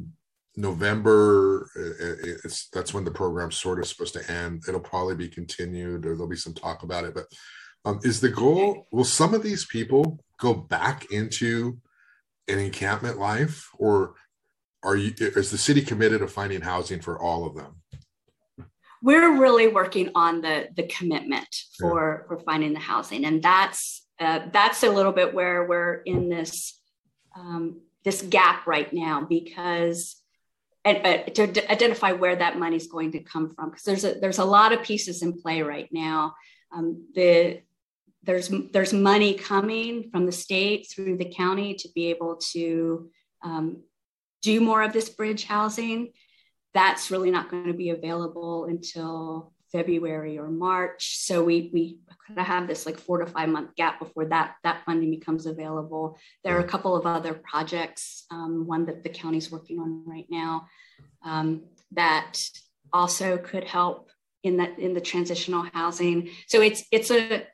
November, 0.57 1.69
it's 1.75 2.69
that's 2.69 2.95
when 2.95 3.05
the 3.05 3.11
program's 3.11 3.59
sort 3.59 3.79
of 3.79 3.87
supposed 3.87 4.15
to 4.15 4.31
end. 4.31 4.65
It'll 4.69 4.81
probably 4.81 5.17
be 5.17 5.29
continued, 5.29 6.07
or 6.07 6.15
there'll 6.15 6.29
be 6.29 6.37
some 6.37 6.55
talk 6.55 6.83
about 6.83 7.05
it. 7.05 7.15
But 7.15 7.27
um, 7.85 8.01
is 8.03 8.21
the 8.21 8.29
goal? 8.29 8.87
Will 8.93 9.05
some 9.05 9.35
of 9.35 9.43
these 9.43 9.67
people 9.67 10.25
go 10.39 10.55
back 10.55 11.11
into 11.11 11.79
an 12.49 12.59
encampment 12.59 13.19
life, 13.19 13.69
or 13.79 14.15
are 14.83 14.97
you 14.97 15.13
is 15.19 15.51
the 15.51 15.59
city 15.59 15.83
committed 15.83 16.21
to 16.21 16.29
finding 16.29 16.61
housing 16.61 17.01
for 17.01 17.19
all 17.19 17.47
of 17.47 17.55
them? 17.55 17.77
We're 19.03 19.41
really 19.41 19.69
working 19.69 20.11
on 20.15 20.41
the 20.41 20.69
the 20.75 20.85
commitment 20.85 21.49
for 21.79 22.21
yeah. 22.23 22.29
for 22.29 22.43
finding 22.45 22.73
the 22.73 22.81
housing. 22.81 23.25
And 23.25 23.43
that's 23.43 24.07
uh, 24.19 24.41
that's 24.53 24.83
a 24.83 24.91
little 24.91 25.13
bit 25.13 25.35
where 25.35 25.67
we're 25.67 25.95
in 25.95 26.29
this 26.29 26.81
um, 27.37 27.81
this 28.05 28.23
gap 28.23 28.67
right 28.67 28.93
now 28.93 29.27
because 29.29 30.17
and, 30.85 31.07
uh, 31.07 31.23
to 31.31 31.47
d- 31.47 31.69
identify 31.69 32.13
where 32.13 32.35
that 32.35 32.59
money 32.59 32.77
is 32.77 32.89
going 32.89 33.13
to 33.13 33.21
come 33.21 33.55
from. 33.55 33.71
Because 33.71 33.85
there's 33.85 34.05
a 34.05 34.15
there's 34.15 34.39
a 34.39 34.45
lot 34.45 34.73
of 34.73 34.83
pieces 34.83 35.23
in 35.23 35.41
play 35.41 35.63
right 35.63 35.89
now. 35.93 36.35
Um, 36.73 37.07
the 37.15 37.63
there's 38.25 38.51
there's 38.73 38.93
money 38.93 39.35
coming 39.35 40.11
from 40.11 40.27
the 40.27 40.33
state 40.33 40.89
through 40.91 41.17
the 41.17 41.33
county 41.33 41.75
to 41.75 41.89
be 41.95 42.07
able 42.07 42.37
to 42.53 43.11
um, 43.43 43.83
do 44.43 44.61
more 44.61 44.83
of 44.83 44.93
this 44.93 45.09
bridge 45.09 45.45
housing. 45.45 46.13
That's 46.75 47.11
really 47.11 47.31
not 47.31 47.51
going 47.51 47.67
to 47.67 47.75
be 47.75 47.91
available 47.91 48.65
until 48.65 49.53
February 49.73 50.39
or 50.39 50.49
March. 50.49 51.17
So 51.19 51.43
we 51.43 51.71
we 51.73 51.99
kind 52.27 52.39
of 52.39 52.47
have 52.47 52.69
this 52.69 52.85
like 52.87 52.99
four 52.99 53.19
to 53.19 53.27
five 53.27 53.49
month 53.49 53.75
gap 53.75 53.99
before 53.99 54.27
that 54.27 54.57
that 54.63 54.85
funding 54.85 55.11
becomes 55.11 55.47
available. 55.47 56.19
There 56.45 56.57
are 56.57 56.61
a 56.61 56.69
couple 56.69 56.95
of 56.95 57.07
other 57.07 57.35
projects, 57.35 58.27
um, 58.31 58.67
one 58.67 58.87
that 58.87 59.03
the 59.03 59.09
county's 59.09 59.51
working 59.51 59.81
on 59.81 60.05
right 60.07 60.27
now, 60.31 60.69
um, 61.25 61.65
that 61.93 62.39
also 62.93 63.39
could 63.39 63.65
help 63.65 64.11
in 64.43 64.59
that 64.59 64.79
in 64.79 64.93
the 64.93 65.01
transitional 65.01 65.67
housing. 65.73 66.31
So 66.47 66.61
it's 66.61 66.85
it's 66.91 67.11
a 67.11 67.47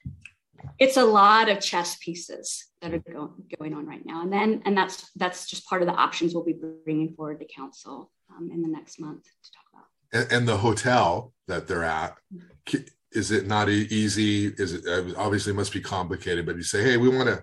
it's 0.78 0.96
a 0.96 1.04
lot 1.04 1.48
of 1.48 1.60
chess 1.60 1.96
pieces 1.96 2.66
that 2.80 2.94
are 2.94 2.98
go, 2.98 3.34
going 3.58 3.74
on 3.74 3.86
right 3.86 4.04
now. 4.04 4.22
And 4.22 4.32
then 4.32 4.62
and 4.64 4.76
that's 4.76 5.10
that's 5.16 5.46
just 5.46 5.66
part 5.66 5.82
of 5.82 5.88
the 5.88 5.94
options 5.94 6.34
we'll 6.34 6.44
be 6.44 6.56
bringing 6.84 7.14
forward 7.14 7.40
to 7.40 7.46
council 7.46 8.10
um, 8.30 8.50
in 8.52 8.62
the 8.62 8.68
next 8.68 9.00
month 9.00 9.24
to 9.24 9.50
talk 9.50 9.64
about. 9.72 9.84
And, 10.12 10.32
and, 10.32 10.48
the 10.48 10.56
hotel 10.56 11.32
that 11.48 11.66
they're 11.66 11.84
at 11.84 12.16
is 13.12 13.30
it 13.30 13.46
not 13.46 13.68
easy? 13.68 14.46
Is 14.46 14.74
it 14.74 14.86
uh, 14.86 15.18
obviously 15.18 15.52
must 15.52 15.72
be 15.72 15.80
complicated 15.80 16.46
but 16.46 16.56
you 16.56 16.62
say 16.62 16.82
hey 16.82 16.96
we 16.96 17.08
want 17.08 17.28
to 17.28 17.42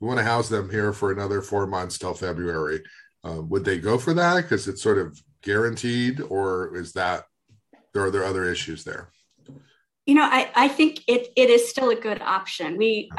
we 0.00 0.08
want 0.08 0.18
to 0.18 0.24
house 0.24 0.48
them 0.48 0.68
here 0.68 0.92
for 0.92 1.12
another 1.12 1.42
four 1.42 1.66
months 1.66 1.98
till 1.98 2.14
february. 2.14 2.82
Uh, 3.24 3.40
would 3.42 3.64
they 3.64 3.78
go 3.78 3.98
for 3.98 4.14
that? 4.14 4.42
Because 4.42 4.66
it's 4.66 4.82
sort 4.82 4.98
of 4.98 5.20
guaranteed, 5.42 6.20
or 6.20 6.76
is 6.76 6.92
that 6.92 7.24
there 7.92 8.04
are 8.04 8.10
there 8.10 8.24
other 8.24 8.44
issues 8.44 8.82
there? 8.82 9.12
You 10.06 10.16
know, 10.16 10.24
I, 10.24 10.50
I 10.54 10.68
think 10.68 11.02
it, 11.06 11.28
it 11.36 11.48
is 11.48 11.68
still 11.68 11.90
a 11.90 11.96
good 11.96 12.20
option. 12.20 12.76
We 12.76 13.10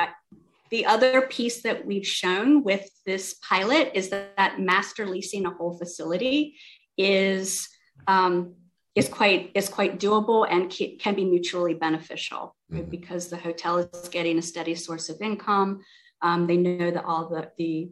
the 0.69 0.85
other 0.87 1.21
piece 1.27 1.61
that 1.61 1.85
we've 1.85 2.07
shown 2.07 2.63
with 2.63 2.89
this 3.05 3.35
pilot 3.47 3.91
is 3.93 4.09
that, 4.09 4.35
that 4.37 4.59
master 4.59 5.05
leasing 5.05 5.45
a 5.45 5.51
whole 5.51 5.77
facility 5.77 6.55
is 6.97 7.69
um, 8.07 8.55
is 8.95 9.07
quite 9.07 9.51
is 9.53 9.69
quite 9.69 9.99
doable 9.99 10.47
and 10.49 10.71
can 10.99 11.13
be 11.13 11.25
mutually 11.25 11.73
beneficial 11.73 12.55
mm-hmm. 12.71 12.89
because 12.89 13.29
the 13.29 13.37
hotel 13.37 13.77
is 13.77 14.09
getting 14.09 14.37
a 14.37 14.41
steady 14.41 14.75
source 14.75 15.09
of 15.09 15.21
income. 15.21 15.81
Um, 16.21 16.47
they 16.47 16.57
know 16.57 16.89
that 16.89 17.05
all 17.05 17.29
the, 17.29 17.51
the 17.57 17.91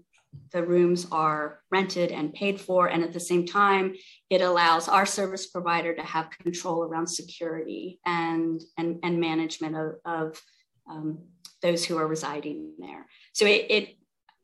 the 0.51 0.63
rooms 0.63 1.07
are 1.11 1.61
rented 1.71 2.11
and 2.11 2.33
paid 2.33 2.59
for, 2.59 2.87
and 2.87 3.03
at 3.03 3.13
the 3.13 3.19
same 3.19 3.45
time, 3.45 3.95
it 4.29 4.41
allows 4.41 4.87
our 4.87 5.05
service 5.05 5.47
provider 5.47 5.95
to 5.95 6.01
have 6.03 6.29
control 6.29 6.83
around 6.83 7.07
security 7.07 7.99
and 8.05 8.61
and, 8.77 8.99
and 9.03 9.19
management 9.19 9.75
of, 9.75 9.95
of 10.05 10.41
um, 10.89 11.19
those 11.61 11.85
who 11.85 11.97
are 11.97 12.07
residing 12.07 12.73
there. 12.79 13.05
So 13.33 13.45
it, 13.45 13.65
it 13.69 13.97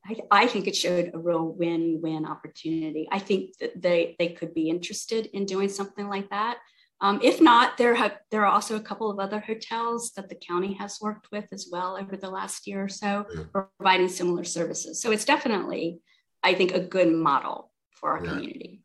I, 0.06 0.44
I, 0.44 0.48
think 0.48 0.68
it 0.68 0.76
showed 0.76 1.12
a 1.14 1.20
real 1.20 1.46
win-win 1.46 2.26
opportunity. 2.26 3.08
I 3.12 3.20
think 3.20 3.58
that 3.60 3.82
they 3.82 4.16
they 4.20 4.30
could 4.30 4.54
be 4.54 4.70
interested 4.70 5.28
in 5.28 5.46
doing 5.46 5.70
something 5.70 6.08
like 6.08 6.30
that. 6.30 6.60
Um, 7.00 7.20
if 7.22 7.40
not, 7.40 7.78
there 7.78 7.94
have 7.94 8.18
there 8.32 8.44
are 8.44 8.52
also 8.52 8.76
a 8.76 8.82
couple 8.82 9.12
of 9.12 9.20
other 9.20 9.40
hotels 9.40 10.12
that 10.16 10.30
the 10.30 10.36
county 10.36 10.74
has 10.74 10.98
worked 11.00 11.28
with 11.32 11.46
as 11.52 11.70
well 11.72 11.96
over 11.96 12.18
the 12.18 12.30
last 12.30 12.66
year 12.66 12.84
or 12.84 12.90
so, 12.90 13.26
yeah. 13.36 13.44
providing 13.78 14.10
similar 14.10 14.44
services. 14.44 15.00
So 15.00 15.12
it's 15.12 15.26
definitely, 15.26 16.00
I 16.42 16.56
think, 16.56 16.74
a 16.74 16.80
good 16.80 17.14
model 17.14 17.72
for 17.92 18.12
our 18.12 18.22
community. 18.22 18.82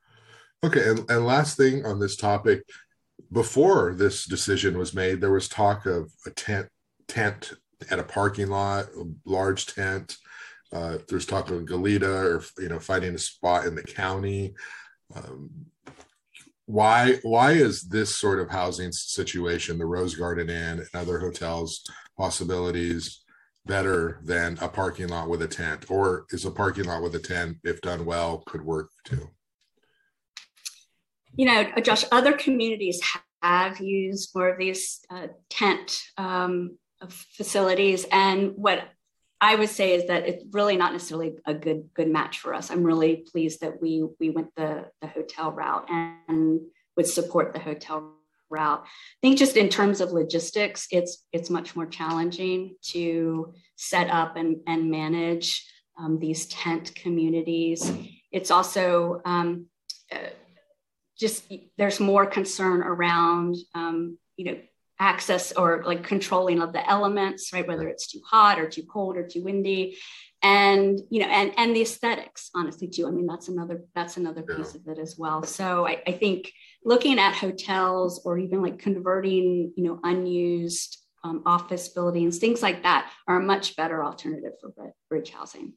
Okay, 0.65 0.89
and, 0.89 1.11
and 1.11 1.27
last 1.27 1.57
thing 1.57 1.87
on 1.87 1.99
this 1.99 2.17
topic, 2.17 2.63
before 3.33 3.95
this 3.95 4.27
decision 4.27 4.79
was 4.79 4.95
made, 4.95 5.21
there 5.21 5.33
was 5.33 5.49
talk 5.49 5.87
of 5.87 6.13
a 6.27 6.31
tent 6.31 6.69
tent 7.09 7.55
at 7.91 7.99
a 7.99 8.05
parking 8.05 8.49
lot, 8.49 8.87
a 8.97 9.05
large 9.25 9.67
tent. 9.67 10.17
Uh, 10.73 10.99
there's 11.09 11.27
talk 11.27 11.51
of 11.51 11.63
Goleta 11.63 12.05
or 12.05 12.63
you 12.63 12.69
know 12.69 12.79
finding 12.79 13.15
a 13.15 13.19
spot 13.19 13.67
in 13.67 13.75
the 13.75 13.83
county. 13.83 14.55
Um, 15.15 15.51
why 16.73 17.19
why 17.23 17.53
is 17.53 17.83
this 17.83 18.17
sort 18.17 18.41
of 18.41 18.49
housing 18.49 18.93
situation, 18.93 19.77
the 19.77 19.85
Rose 19.85 20.15
Garden 20.15 20.49
Inn 20.49 20.79
and 20.79 20.89
other 20.95 21.19
hotels 21.19 21.85
possibilities 22.17 23.23
better 23.67 24.21
than 24.25 24.57
a 24.63 24.69
parking 24.69 25.09
lot 25.09 25.29
with 25.29 25.43
a 25.43 25.49
tent, 25.49 25.91
or 25.91 26.25
is 26.31 26.47
a 26.47 26.51
parking 26.51 26.85
lot 26.85 27.03
with 27.03 27.15
a 27.15 27.19
tent, 27.19 27.59
if 27.63 27.83
done 27.83 28.07
well, 28.07 28.43
could 28.47 28.65
work 28.65 28.89
too? 29.05 29.29
You 31.37 31.45
know, 31.45 31.71
Josh, 31.83 32.05
other 32.11 32.33
communities 32.33 33.03
have 33.43 33.79
used 33.79 34.35
more 34.35 34.49
of 34.49 34.59
these 34.59 35.01
uh, 35.11 35.27
tent 35.51 36.01
um, 36.17 36.79
facilities. 37.09 38.07
And 38.11 38.53
what 38.57 38.89
I 39.43 39.57
would 39.57 39.71
say 39.71 39.95
is 39.95 40.07
that 40.07 40.29
it's 40.29 40.45
really 40.53 40.77
not 40.77 40.93
necessarily 40.93 41.35
a 41.45 41.53
good 41.53 41.91
good 41.95 42.09
match 42.09 42.39
for 42.39 42.55
us. 42.55 42.71
I'm 42.71 42.85
really 42.85 43.27
pleased 43.31 43.61
that 43.61 43.83
we 43.83 44.07
we 44.21 44.31
went 44.31 44.55
the 44.55 44.87
the 45.01 45.09
hotel 45.09 45.51
route 45.51 45.87
and 45.91 46.61
would 46.97 47.09
support 47.09 47.53
the 47.53 47.59
hotel 47.59 48.15
route. 48.51 48.85
I 48.85 49.19
think 49.21 49.39
just 49.39 49.57
in 49.57 49.69
terms 49.69 50.01
of 50.01 50.13
logistics, 50.13 50.87
it's 50.93 51.27
it's 51.33 51.51
much 51.51 51.75
more 51.75 51.87
challenging 51.87 52.77
to 52.93 53.53
set 53.75 54.09
up 54.11 54.37
and 54.37 54.59
and 54.69 54.93
manage 54.93 55.67
um, 55.99 56.21
these 56.21 56.47
tent 56.47 56.95
communities. 56.95 57.91
It's 58.31 58.53
also 58.53 59.23
um, 59.25 59.67
uh, 60.13 60.19
just 61.19 61.53
there's 61.77 61.99
more 61.99 62.27
concern 62.27 62.81
around 62.83 63.57
um, 63.75 64.19
you 64.37 64.45
know 64.45 64.59
access 64.99 65.53
or 65.53 65.83
like 65.85 66.05
controlling 66.05 66.61
of 66.61 66.73
the 66.73 66.89
elements, 66.89 67.53
right? 67.53 67.67
Whether 67.67 67.89
it's 67.89 68.07
too 68.07 68.21
hot 68.25 68.59
or 68.59 68.69
too 68.69 68.85
cold 68.85 69.17
or 69.17 69.27
too 69.27 69.43
windy. 69.43 69.99
And 70.43 71.01
you 71.09 71.21
know, 71.21 71.29
and 71.29 71.53
and 71.57 71.75
the 71.75 71.83
aesthetics, 71.83 72.51
honestly, 72.55 72.89
too. 72.89 73.07
I 73.07 73.11
mean, 73.11 73.27
that's 73.27 73.49
another 73.49 73.85
that's 73.95 74.17
another 74.17 74.45
yeah. 74.49 74.57
piece 74.57 74.75
of 74.75 74.87
it 74.89 74.99
as 74.99 75.17
well. 75.17 75.45
So 75.45 75.87
I, 75.87 76.03
I 76.07 76.13
think 76.13 76.53
looking 76.85 77.19
at 77.19 77.35
hotels 77.35 78.23
or 78.25 78.39
even 78.39 78.61
like 78.61 78.79
converting, 78.79 79.73
you 79.77 79.85
know, 79.85 80.01
unused 80.03 80.99
um, 81.25 81.43
office 81.47 81.89
buildings, 81.89 82.39
things 82.39 82.63
like 82.63 82.83
that, 82.83 83.11
are 83.29 83.37
a 83.37 83.43
much 83.43 83.77
better 83.77 84.05
alternative 84.05 84.53
for 84.61 84.73
bridge 85.09 85.31
housing. 85.31 85.75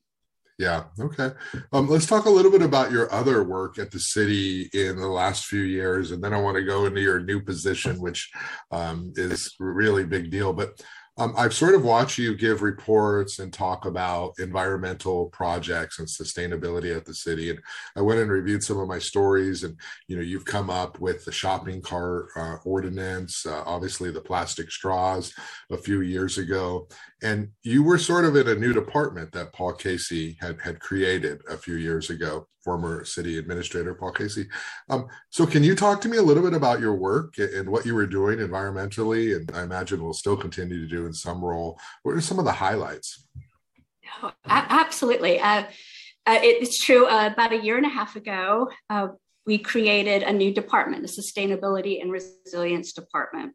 Yeah. 0.57 0.85
Okay. 0.99 1.31
Um, 1.73 1.89
let's 1.89 2.05
talk 2.05 2.25
a 2.25 2.29
little 2.29 2.51
bit 2.51 2.61
about 2.61 2.91
your 2.91 3.11
other 3.13 3.43
work 3.43 3.77
at 3.77 3.91
the 3.91 3.99
city 3.99 4.69
in 4.73 4.95
the 4.95 5.07
last 5.07 5.45
few 5.45 5.61
years, 5.61 6.11
and 6.11 6.23
then 6.23 6.33
I 6.33 6.39
want 6.39 6.55
to 6.55 6.63
go 6.63 6.85
into 6.85 7.01
your 7.01 7.19
new 7.19 7.41
position, 7.41 7.99
which 8.01 8.31
um, 8.71 9.11
is 9.17 9.53
really 9.59 10.05
big 10.05 10.31
deal. 10.31 10.53
But 10.53 10.81
um, 11.17 11.33
I've 11.37 11.53
sort 11.53 11.75
of 11.75 11.85
watched 11.85 12.17
you 12.17 12.35
give 12.35 12.61
reports 12.61 13.39
and 13.39 13.51
talk 13.51 13.85
about 13.85 14.33
environmental 14.37 15.27
projects 15.27 15.99
and 15.99 16.07
sustainability 16.07 16.95
at 16.95 17.05
the 17.05 17.13
city. 17.13 17.49
And 17.49 17.59
I 17.95 18.01
went 18.01 18.19
and 18.19 18.29
reviewed 18.29 18.63
some 18.63 18.79
of 18.79 18.87
my 18.89 18.99
stories, 18.99 19.63
and 19.63 19.77
you 20.07 20.17
know, 20.17 20.21
you've 20.21 20.45
come 20.45 20.69
up 20.69 20.99
with 20.99 21.23
the 21.23 21.31
shopping 21.31 21.81
cart 21.81 22.27
uh, 22.35 22.57
ordinance, 22.65 23.45
uh, 23.45 23.63
obviously 23.65 24.11
the 24.11 24.19
plastic 24.19 24.69
straws 24.69 25.33
a 25.71 25.77
few 25.77 26.01
years 26.01 26.37
ago, 26.37 26.87
and 27.23 27.49
you 27.63 27.83
were 27.83 27.97
sort 27.97 28.25
of 28.25 28.35
in 28.35 28.47
a 28.47 28.55
new 28.55 28.73
department 28.73 29.31
that 29.31 29.53
Paul 29.53 29.73
Casey 29.73 30.37
had 30.39 30.59
had 30.61 30.79
created 30.79 31.41
a 31.49 31.57
few 31.57 31.75
years 31.75 32.09
ago 32.09 32.47
former 32.65 33.05
city 33.05 33.37
administrator 33.37 33.93
Paul 33.93 34.11
Casey. 34.11 34.47
Um, 34.89 35.07
so, 35.29 35.45
can 35.45 35.63
you 35.63 35.75
talk 35.75 36.01
to 36.01 36.09
me 36.09 36.17
a 36.17 36.21
little 36.21 36.43
bit 36.43 36.55
about 36.55 36.79
your 36.79 36.95
work 36.95 37.37
and 37.37 37.69
what 37.69 37.85
you 37.85 37.93
were 37.93 38.07
doing 38.07 38.39
environmentally, 38.39 39.35
and 39.35 39.49
I 39.55 39.63
imagine 39.63 40.03
will 40.03 40.13
still 40.13 40.35
continue 40.35 40.81
to 40.81 40.87
do 40.87 41.05
in 41.05 41.13
some 41.13 41.45
role? 41.45 41.79
What 42.03 42.15
are 42.15 42.21
some 42.21 42.39
of 42.39 42.45
the 42.45 42.51
highlights? 42.51 43.27
Oh, 44.21 44.31
absolutely. 44.47 45.39
Uh, 45.39 45.63
uh, 46.25 46.39
it's 46.41 46.83
true. 46.83 47.05
Uh, 47.05 47.29
about 47.31 47.53
a 47.53 47.63
year 47.63 47.77
and 47.77 47.85
a 47.85 47.89
half 47.89 48.15
ago, 48.15 48.69
uh, 48.89 49.09
we 49.45 49.59
created 49.59 50.23
a 50.23 50.33
new 50.33 50.51
department, 50.51 51.05
a 51.05 51.07
sustainability 51.07 52.01
and 52.01 52.11
resilience 52.11 52.93
department, 52.93 53.53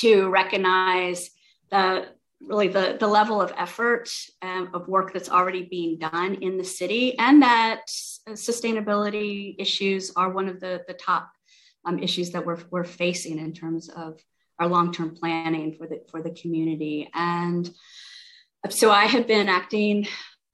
to 0.00 0.28
recognize 0.28 1.30
the 1.70 2.08
really 2.46 2.68
the, 2.68 2.96
the 2.98 3.06
level 3.06 3.40
of 3.40 3.52
effort 3.56 4.10
um, 4.42 4.70
of 4.74 4.88
work 4.88 5.12
that's 5.12 5.30
already 5.30 5.62
being 5.62 5.98
done 5.98 6.34
in 6.36 6.58
the 6.58 6.64
city 6.64 7.16
and 7.18 7.42
that 7.42 7.82
sustainability 8.30 9.54
issues 9.58 10.12
are 10.16 10.30
one 10.30 10.48
of 10.48 10.60
the, 10.60 10.82
the 10.88 10.94
top 10.94 11.30
um, 11.84 11.98
issues 11.98 12.30
that 12.30 12.44
we're, 12.44 12.58
we're 12.70 12.84
facing 12.84 13.38
in 13.38 13.52
terms 13.52 13.88
of 13.88 14.20
our 14.58 14.68
long-term 14.68 15.16
planning 15.16 15.74
for 15.74 15.86
the 15.86 16.00
for 16.10 16.22
the 16.22 16.30
community. 16.30 17.10
And 17.14 17.68
so 18.70 18.92
i 18.92 19.06
have 19.06 19.26
been 19.26 19.48
acting 19.48 20.06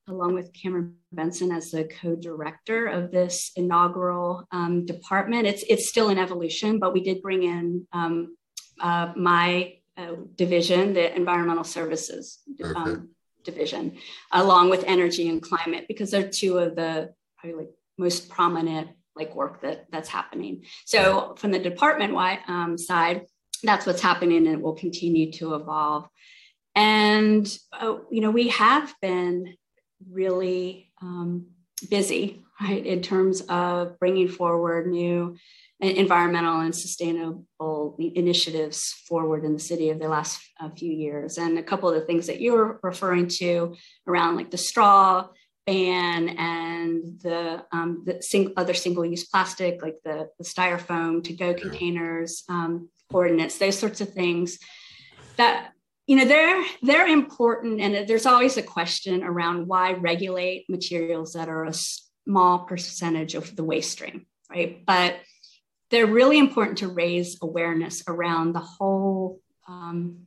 along 0.09 0.33
with 0.33 0.55
cameron 0.55 0.95
benson 1.13 1.53
as 1.53 1.71
the 1.71 1.85
co-director 2.01 2.87
of 2.87 3.11
this 3.11 3.53
inaugural 3.57 4.47
um, 4.51 4.87
department. 4.87 5.47
It's 5.47 5.63
it's 5.69 5.89
still 5.89 6.09
in 6.09 6.19
evolution 6.19 6.79
but 6.79 6.95
we 6.95 7.03
did 7.03 7.21
bring 7.21 7.43
in 7.43 7.87
um, 7.93 8.37
uh, 8.81 9.13
my 9.17 9.75
uh, 9.99 10.15
division, 10.37 10.95
the 10.95 11.15
environmental 11.15 11.65
services 11.65 12.39
um, 12.77 13.11
division, 13.45 13.99
along 14.33 14.71
with 14.71 14.85
energy 14.87 15.29
and 15.29 15.43
climate, 15.43 15.87
because 15.89 16.11
they're 16.11 16.29
two 16.29 16.59
of 16.59 16.77
the 16.77 17.13
probably 17.37 17.59
like 17.59 17.71
most 17.99 18.29
prominent 18.29 18.89
like 19.17 19.35
work 19.35 19.61
that 19.63 19.87
that's 19.91 20.09
happening. 20.09 20.63
So 20.87 21.35
from 21.37 21.51
the 21.51 21.59
department 21.59 22.15
wide 22.15 22.39
um, 22.47 22.79
side, 22.79 23.27
that's 23.63 23.87
what's 23.87 24.01
happening, 24.01 24.47
and 24.47 24.55
it 24.57 24.61
will 24.61 24.75
continue 24.75 25.33
to 25.33 25.55
evolve. 25.55 26.09
And 26.75 27.47
uh, 27.73 27.97
you 28.11 28.21
know, 28.21 28.31
we 28.31 28.49
have 28.49 28.95
been 29.03 29.57
really 30.09 30.93
um, 31.03 31.49
busy, 31.91 32.45
right, 32.61 32.85
in 32.85 33.03
terms 33.03 33.41
of 33.43 33.99
bringing 33.99 34.29
forward 34.29 34.87
new 34.87 35.37
environmental 35.81 36.61
and 36.61 36.75
sustainable 36.75 37.97
initiatives 37.99 38.93
forward 39.07 39.45
in 39.45 39.53
the 39.53 39.61
city 39.61 39.91
of 39.91 40.01
the 40.01 40.09
last 40.09 40.41
uh, 40.61 40.69
few 40.71 40.93
years. 40.93 41.39
And 41.39 41.59
a 41.59 41.63
couple 41.63 41.89
of 41.89 41.95
the 41.95 42.01
things 42.01 42.27
that 42.27 42.41
you're 42.41 42.81
referring 42.83 43.29
to 43.39 43.77
around 44.07 44.37
like 44.37 44.51
the 44.51 44.59
straw 44.59 45.29
ban 45.67 46.31
and 46.31 47.21
the, 47.21 47.63
um, 47.71 48.03
the 48.07 48.23
sing- 48.23 48.55
other 48.57 48.75
single-use 48.75 49.25
plastic, 49.25 49.83
like 49.83 49.97
the, 50.03 50.29
the 50.39 50.45
styrofoam 50.45 51.23
to-go 51.23 51.55
containers 51.55 52.43
um, 52.49 52.89
ordinance, 53.11 53.59
those 53.59 53.79
sorts 53.79 54.01
of 54.01 54.13
things 54.13 54.59
that 55.37 55.73
you 56.07 56.17
know 56.17 56.25
they're 56.25 56.65
they're 56.83 57.07
important 57.07 57.81
and 57.81 58.09
there's 58.09 58.25
always 58.25 58.57
a 58.57 58.63
question 58.63 59.23
around 59.23 59.69
why 59.69 59.93
regulate 59.93 60.65
materials 60.71 61.35
that 61.35 61.51
are 61.51 61.65
a 61.65 61.75
small 62.29 62.61
percentage 62.61 63.35
of 63.35 63.57
the 63.57 63.65
waste 63.65 63.93
stream 63.93 64.27
right 64.51 64.85
but 64.85 65.17
they're 65.91 66.07
really 66.07 66.39
important 66.39 66.79
to 66.79 66.89
raise 66.89 67.39
awareness 67.41 68.03
around 68.07 68.53
the 68.53 68.61
whole 68.61 69.41
um, 69.67 70.27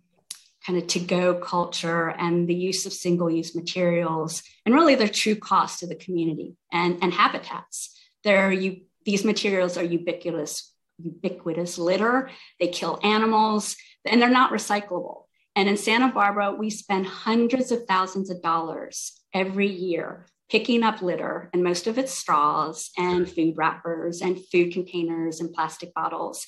kind 0.66 0.78
of 0.78 0.88
to 0.88 1.00
go 1.00 1.36
culture 1.36 2.10
and 2.10 2.48
the 2.48 2.56
use 2.56 2.86
of 2.86 2.94
single 2.94 3.30
use 3.30 3.56
materials 3.56 4.44
and 4.66 4.76
really 4.76 4.96
their 4.96 5.08
true 5.08 5.36
cost 5.36 5.80
to 5.80 5.88
the 5.88 5.96
community 5.96 6.56
and, 6.72 7.00
and 7.02 7.14
habitats. 7.14 7.98
There, 8.24 8.52
you, 8.52 8.82
these 9.06 9.26
materials 9.26 9.78
are 9.78 9.84
ubiquitous, 9.84 10.74
ubiquitous 11.00 11.78
litter, 11.78 12.30
they 12.60 12.68
kill 12.68 13.00
animals, 13.04 13.76
and 14.06 14.22
they're 14.22 14.30
not 14.30 14.52
recyclable. 14.52 15.24
And 15.56 15.68
in 15.68 15.78
Santa 15.78 16.10
Barbara, 16.10 16.54
we 16.54 16.70
spend 16.70 17.08
hundreds 17.08 17.72
of 17.72 17.86
thousands 17.86 18.30
of 18.30 18.42
dollars 18.42 19.20
every 19.34 19.68
year 19.68 20.28
picking 20.52 20.84
up 20.84 21.02
litter, 21.02 21.50
and 21.54 21.64
most 21.64 21.88
of 21.88 21.98
it's 21.98 22.14
straws 22.14 22.92
and 22.98 23.30
food 23.30 23.54
wrappers 23.56 24.22
and 24.22 24.46
food 24.52 24.74
containers 24.74 25.40
and 25.40 25.54
plastic 25.54 25.94
bottles. 25.94 26.46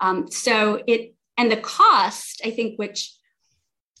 Um, 0.00 0.30
so 0.30 0.82
it, 0.86 1.14
and 1.38 1.50
the 1.50 1.56
cost, 1.56 2.42
I 2.44 2.50
think, 2.50 2.78
which 2.78 3.10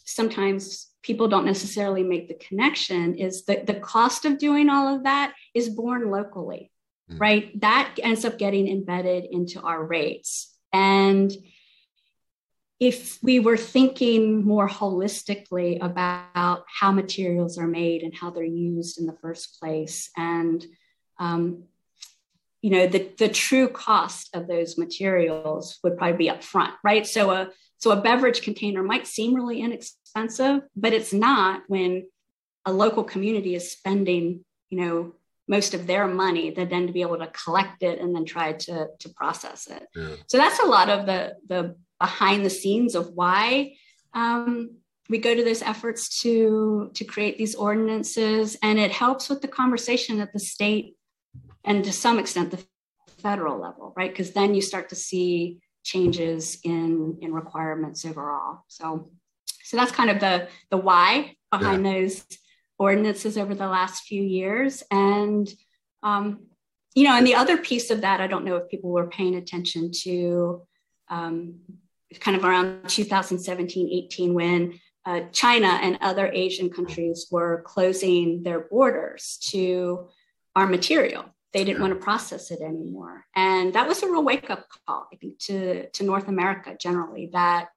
sometimes 0.04 0.88
people 1.02 1.28
don't 1.28 1.46
necessarily 1.46 2.02
make 2.02 2.28
the 2.28 2.46
connection, 2.46 3.14
is 3.14 3.46
that 3.46 3.66
the 3.66 3.74
cost 3.74 4.26
of 4.26 4.38
doing 4.38 4.68
all 4.68 4.94
of 4.94 5.04
that 5.04 5.32
is 5.54 5.70
borne 5.70 6.10
locally, 6.10 6.70
mm. 7.10 7.18
right? 7.18 7.58
That 7.62 7.94
ends 8.02 8.26
up 8.26 8.36
getting 8.36 8.68
embedded 8.68 9.24
into 9.24 9.62
our 9.62 9.82
rates. 9.82 10.54
And 10.74 11.32
if 12.80 13.18
we 13.22 13.40
were 13.40 13.56
thinking 13.56 14.44
more 14.44 14.68
holistically 14.68 15.82
about 15.82 16.64
how 16.68 16.92
materials 16.92 17.58
are 17.58 17.66
made 17.66 18.02
and 18.02 18.14
how 18.14 18.30
they're 18.30 18.44
used 18.44 19.00
in 19.00 19.06
the 19.06 19.16
first 19.20 19.58
place 19.58 20.10
and 20.16 20.64
um, 21.18 21.64
you 22.62 22.70
know 22.70 22.86
the, 22.86 23.08
the 23.18 23.28
true 23.28 23.68
cost 23.68 24.34
of 24.34 24.46
those 24.46 24.78
materials 24.78 25.78
would 25.82 25.96
probably 25.96 26.16
be 26.16 26.30
up 26.30 26.42
front 26.42 26.74
right 26.84 27.06
so 27.06 27.30
a 27.30 27.50
so 27.78 27.90
a 27.92 28.00
beverage 28.00 28.42
container 28.42 28.82
might 28.82 29.06
seem 29.06 29.34
really 29.34 29.60
inexpensive 29.60 30.62
but 30.76 30.92
it's 30.92 31.12
not 31.12 31.62
when 31.68 32.06
a 32.64 32.72
local 32.72 33.04
community 33.04 33.54
is 33.54 33.70
spending 33.72 34.44
you 34.70 34.80
know 34.80 35.12
most 35.46 35.72
of 35.72 35.86
their 35.86 36.06
money 36.06 36.52
to 36.52 36.66
then 36.66 36.86
to 36.86 36.92
be 36.92 37.02
able 37.02 37.18
to 37.18 37.28
collect 37.28 37.82
it 37.82 38.00
and 38.00 38.14
then 38.14 38.24
try 38.24 38.52
to 38.52 38.88
to 38.98 39.08
process 39.10 39.68
it 39.68 39.86
yeah. 39.94 40.14
so 40.26 40.36
that's 40.36 40.60
a 40.60 40.66
lot 40.66 40.88
of 40.88 41.06
the 41.06 41.34
the 41.46 41.76
behind 42.00 42.44
the 42.44 42.50
scenes 42.50 42.94
of 42.94 43.08
why 43.14 43.74
um, 44.14 44.76
we 45.08 45.18
go 45.18 45.34
to 45.34 45.44
those 45.44 45.62
efforts 45.62 46.20
to 46.22 46.90
to 46.94 47.04
create 47.04 47.38
these 47.38 47.54
ordinances. 47.54 48.56
And 48.62 48.78
it 48.78 48.90
helps 48.90 49.28
with 49.28 49.40
the 49.40 49.48
conversation 49.48 50.20
at 50.20 50.32
the 50.32 50.38
state 50.38 50.96
and 51.64 51.84
to 51.84 51.92
some 51.92 52.18
extent 52.18 52.50
the 52.50 52.64
federal 53.22 53.58
level 53.60 53.92
right? 53.96 54.10
Because 54.10 54.32
then 54.32 54.54
you 54.54 54.62
start 54.62 54.90
to 54.90 54.94
see 54.94 55.58
changes 55.84 56.58
in 56.64 57.18
in 57.20 57.32
requirements 57.32 58.04
overall. 58.04 58.64
So 58.68 59.10
so 59.64 59.76
that's 59.76 59.92
kind 59.92 60.10
of 60.10 60.20
the 60.20 60.48
the 60.70 60.76
why 60.76 61.34
behind 61.50 61.84
yeah. 61.84 61.92
those 61.92 62.24
ordinances 62.78 63.36
over 63.36 63.54
the 63.54 63.66
last 63.66 64.04
few 64.04 64.22
years. 64.22 64.82
And 64.90 65.52
um, 66.02 66.46
you 66.94 67.04
know 67.04 67.16
and 67.16 67.26
the 67.26 67.34
other 67.36 67.56
piece 67.56 67.90
of 67.90 68.00
that 68.00 68.20
i 68.20 68.26
don't 68.26 68.44
know 68.44 68.56
if 68.56 68.68
people 68.68 68.90
were 68.90 69.08
paying 69.08 69.36
attention 69.36 69.90
to 69.92 70.62
um, 71.10 71.60
kind 72.20 72.36
of 72.36 72.44
around 72.44 72.88
2017 72.88 73.90
18 74.04 74.34
when 74.34 74.80
uh, 75.04 75.20
China 75.32 75.68
and 75.68 75.98
other 76.00 76.30
Asian 76.32 76.70
countries 76.70 77.28
were 77.30 77.62
closing 77.66 78.42
their 78.42 78.60
borders 78.60 79.38
to 79.50 80.08
our 80.54 80.66
material. 80.66 81.24
They 81.52 81.64
didn't 81.64 81.80
want 81.80 81.94
to 81.94 82.04
process 82.04 82.50
it 82.50 82.60
anymore. 82.60 83.24
And 83.34 83.72
that 83.72 83.88
was 83.88 84.02
a 84.02 84.10
real 84.10 84.22
wake 84.22 84.50
up 84.50 84.66
call, 84.86 85.08
I 85.12 85.16
think, 85.16 85.38
to, 85.44 85.88
to 85.88 86.04
North 86.04 86.28
America 86.28 86.76
generally 86.78 87.30
that 87.32 87.68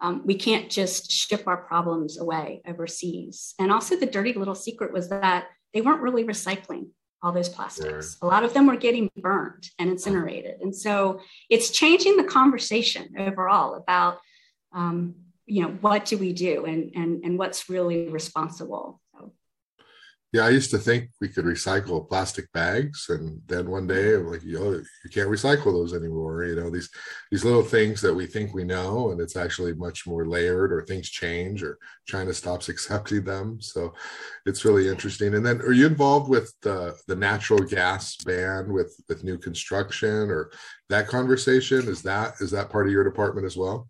um, 0.00 0.22
we 0.24 0.34
can't 0.36 0.70
just 0.70 1.10
ship 1.10 1.42
our 1.46 1.56
problems 1.56 2.18
away 2.18 2.62
overseas. 2.66 3.54
And 3.58 3.72
also, 3.72 3.96
the 3.96 4.06
dirty 4.06 4.32
little 4.32 4.54
secret 4.54 4.92
was 4.92 5.08
that 5.10 5.46
they 5.74 5.80
weren't 5.80 6.02
really 6.02 6.24
recycling 6.24 6.90
all 7.22 7.32
those 7.32 7.48
plastics. 7.48 8.16
A 8.22 8.26
lot 8.26 8.44
of 8.44 8.54
them 8.54 8.66
were 8.66 8.76
getting 8.76 9.10
burned 9.16 9.68
and 9.78 9.90
incinerated. 9.90 10.60
And 10.60 10.74
so 10.74 11.20
it's 11.48 11.70
changing 11.70 12.16
the 12.16 12.24
conversation 12.24 13.14
overall 13.18 13.74
about, 13.74 14.18
um, 14.72 15.14
you 15.46 15.62
know, 15.62 15.70
what 15.80 16.04
do 16.06 16.16
we 16.16 16.32
do 16.32 16.64
and, 16.64 16.92
and, 16.94 17.24
and 17.24 17.38
what's 17.38 17.68
really 17.68 18.08
responsible. 18.08 19.00
Yeah, 20.32 20.42
I 20.42 20.50
used 20.50 20.70
to 20.70 20.78
think 20.78 21.10
we 21.20 21.28
could 21.28 21.44
recycle 21.44 22.08
plastic 22.08 22.52
bags, 22.52 23.06
and 23.08 23.42
then 23.48 23.68
one 23.68 23.88
day 23.88 24.14
I'm 24.14 24.28
like, 24.30 24.44
yo, 24.44 24.74
you 24.74 25.10
can't 25.12 25.28
recycle 25.28 25.72
those 25.72 25.92
anymore. 25.92 26.44
You 26.44 26.54
know, 26.54 26.70
these 26.70 26.88
these 27.32 27.44
little 27.44 27.64
things 27.64 28.00
that 28.02 28.14
we 28.14 28.26
think 28.26 28.54
we 28.54 28.62
know, 28.62 29.10
and 29.10 29.20
it's 29.20 29.34
actually 29.34 29.74
much 29.74 30.06
more 30.06 30.26
layered, 30.26 30.72
or 30.72 30.82
things 30.84 31.10
change, 31.10 31.64
or 31.64 31.78
China 32.06 32.32
stops 32.32 32.68
accepting 32.74 33.24
them. 33.24 33.60
So 33.60 33.92
it's 34.46 34.64
really 34.64 34.88
interesting. 34.88 35.34
And 35.34 35.44
then, 35.44 35.60
are 35.62 35.72
you 35.72 35.86
involved 35.88 36.28
with 36.30 36.54
the 36.62 36.96
the 37.08 37.16
natural 37.16 37.60
gas 37.60 38.16
ban 38.24 38.72
with 38.72 38.94
with 39.08 39.24
new 39.24 39.36
construction, 39.36 40.30
or 40.30 40.52
that 40.90 41.08
conversation? 41.08 41.88
Is 41.88 42.02
that 42.02 42.34
is 42.40 42.52
that 42.52 42.70
part 42.70 42.86
of 42.86 42.92
your 42.92 43.02
department 43.02 43.46
as 43.46 43.56
well? 43.56 43.88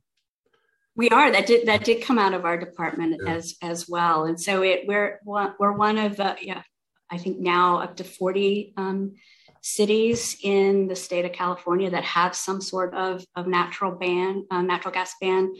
We 1.01 1.09
are 1.09 1.33
that 1.33 1.47
did 1.47 1.67
that 1.67 1.83
did 1.83 2.03
come 2.03 2.19
out 2.19 2.35
of 2.35 2.45
our 2.45 2.59
department 2.59 3.23
yeah. 3.25 3.33
as 3.37 3.57
as 3.63 3.89
well, 3.89 4.25
and 4.29 4.39
so 4.39 4.63
it 4.63 4.81
we're 4.87 5.19
we're 5.25 5.73
one 5.73 5.97
of 5.97 6.21
uh, 6.21 6.37
yeah 6.43 6.63
I 7.11 7.17
think 7.17 7.39
now 7.39 7.81
up 7.81 7.97
to 7.97 8.05
forty 8.05 8.75
um, 8.77 9.15
cities 9.63 10.37
in 10.43 10.89
the 10.89 10.97
state 11.07 11.25
of 11.25 11.33
California 11.33 11.89
that 11.91 12.05
have 12.05 12.37
some 12.37 12.61
sort 12.61 12.93
of 12.95 13.25
of 13.35 13.47
natural 13.47 13.93
ban 13.93 14.45
uh, 14.51 14.61
natural 14.61 14.93
gas 14.93 15.15
ban. 15.23 15.55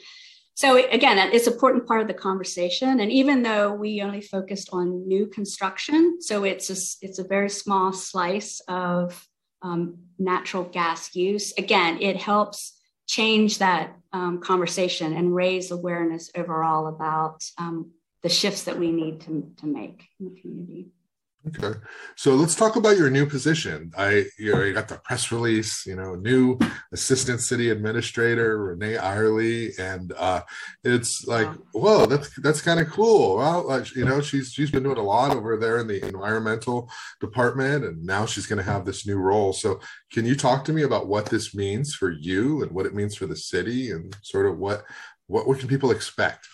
So 0.53 0.77
again, 0.77 1.17
it's 1.33 1.47
an 1.47 1.55
important 1.55 1.87
part 1.87 2.03
of 2.03 2.09
the 2.09 2.23
conversation. 2.29 3.01
And 3.01 3.11
even 3.11 3.43
though 3.43 3.73
we 3.73 4.03
only 4.03 4.21
focused 4.21 4.69
on 4.73 5.09
new 5.09 5.27
construction, 5.27 6.21
so 6.21 6.45
it's 6.45 6.69
a, 6.69 6.77
it's 7.07 7.19
a 7.19 7.25
very 7.25 7.49
small 7.49 7.95
slice 7.95 8.61
of 8.69 9.27
um, 9.63 10.01
natural 10.19 10.65
gas 10.65 11.15
use. 11.15 11.55
Again, 11.57 12.03
it 12.03 12.19
helps 12.19 12.80
change 13.11 13.59
that 13.59 13.97
um, 14.13 14.41
conversation 14.41 15.17
and 15.17 15.35
raise 15.35 15.73
awareness 15.73 16.31
overall 16.37 16.87
about 16.87 17.43
um, 17.59 17.91
the 18.23 18.29
shifts 18.29 18.63
that 18.65 18.79
we 18.79 18.93
need 18.93 19.21
to, 19.23 19.53
to 19.59 19.67
make 19.67 20.05
in 20.21 20.33
the 20.33 20.41
community. 20.41 20.91
Okay, 21.49 21.79
so 22.17 22.35
let's 22.35 22.55
talk 22.55 22.77
about 22.77 22.99
your 22.99 23.09
new 23.09 23.25
position. 23.25 23.91
I 23.97 24.27
you 24.39 24.53
know 24.53 24.63
you 24.63 24.75
got 24.75 24.89
the 24.89 24.99
press 24.99 25.33
release, 25.33 25.87
you 25.87 25.97
know, 25.97 26.15
new 26.15 26.59
assistant 26.93 27.41
city 27.41 27.71
administrator 27.71 28.63
Renee 28.63 28.99
Eyerly, 28.99 29.71
and 29.79 30.13
uh, 30.19 30.43
it's 30.85 31.25
like, 31.27 31.49
whoa, 31.73 32.05
that's 32.05 32.29
that's 32.43 32.61
kind 32.61 32.79
of 32.79 32.91
cool. 32.91 33.39
Well, 33.39 33.71
uh, 33.71 33.85
you 33.97 34.05
know, 34.05 34.21
she's 34.21 34.53
she's 34.53 34.71
been 34.71 34.83
doing 34.83 34.99
a 34.99 35.03
lot 35.03 35.35
over 35.35 35.57
there 35.57 35.79
in 35.79 35.87
the 35.87 36.07
environmental 36.07 36.91
department, 37.23 37.87
and 37.87 38.05
now 38.05 38.27
she's 38.27 38.47
going 38.47 38.63
to 38.63 38.71
have 38.71 38.85
this 38.85 39.07
new 39.07 39.17
role. 39.17 39.55
So, 39.55 39.81
can 40.13 40.27
you 40.27 40.37
talk 40.37 40.67
to 40.67 40.75
me 40.75 40.83
about 40.83 41.09
what 41.09 41.27
this 41.27 41.55
means 41.55 41.95
for 41.95 42.11
you 42.11 42.63
and 42.63 42.71
what 42.73 42.85
it 42.85 42.95
means 42.95 43.17
for 43.17 43.25
the 43.25 43.37
city, 43.37 43.93
and 43.93 44.15
sort 44.21 44.45
of 44.45 44.59
what 44.59 44.85
what 45.27 45.49
what 45.49 45.59
can 45.59 45.69
people 45.69 45.91
expect? 45.91 46.47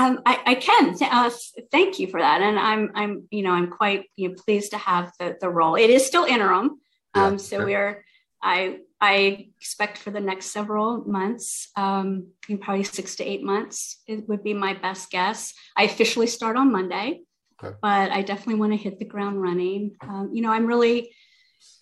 Um, 0.00 0.20
I, 0.24 0.40
I, 0.46 0.54
can. 0.54 0.96
Uh, 1.02 1.30
thank 1.70 1.98
you 1.98 2.06
for 2.06 2.20
that, 2.20 2.40
and 2.40 2.58
I'm, 2.58 2.90
I'm, 2.94 3.28
you 3.30 3.42
know, 3.42 3.50
I'm 3.50 3.68
quite 3.68 4.06
you 4.16 4.30
know, 4.30 4.34
pleased 4.34 4.70
to 4.70 4.78
have 4.78 5.12
the, 5.18 5.36
the 5.38 5.50
role. 5.50 5.74
It 5.74 5.90
is 5.90 6.06
still 6.06 6.24
interim, 6.24 6.80
um, 7.14 7.32
yeah, 7.32 7.36
so 7.36 7.64
we're. 7.66 8.04
I, 8.42 8.78
I 8.98 9.48
expect 9.58 9.98
for 9.98 10.10
the 10.10 10.20
next 10.20 10.46
several 10.46 11.04
months, 11.04 11.68
um, 11.76 12.28
probably 12.62 12.84
six 12.84 13.16
to 13.16 13.24
eight 13.24 13.42
months, 13.42 14.00
it 14.06 14.26
would 14.26 14.42
be 14.42 14.54
my 14.54 14.72
best 14.72 15.10
guess. 15.10 15.52
I 15.76 15.82
officially 15.82 16.26
start 16.26 16.56
on 16.56 16.72
Monday, 16.72 17.20
okay. 17.62 17.76
but 17.82 18.10
I 18.10 18.22
definitely 18.22 18.54
want 18.54 18.72
to 18.72 18.78
hit 18.78 18.98
the 18.98 19.04
ground 19.04 19.42
running. 19.42 19.96
Um, 20.00 20.30
you 20.32 20.40
know, 20.40 20.50
I'm 20.50 20.64
really 20.64 21.12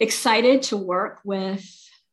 excited 0.01 0.63
to 0.65 0.77
work 0.77 1.21
with. 1.25 1.65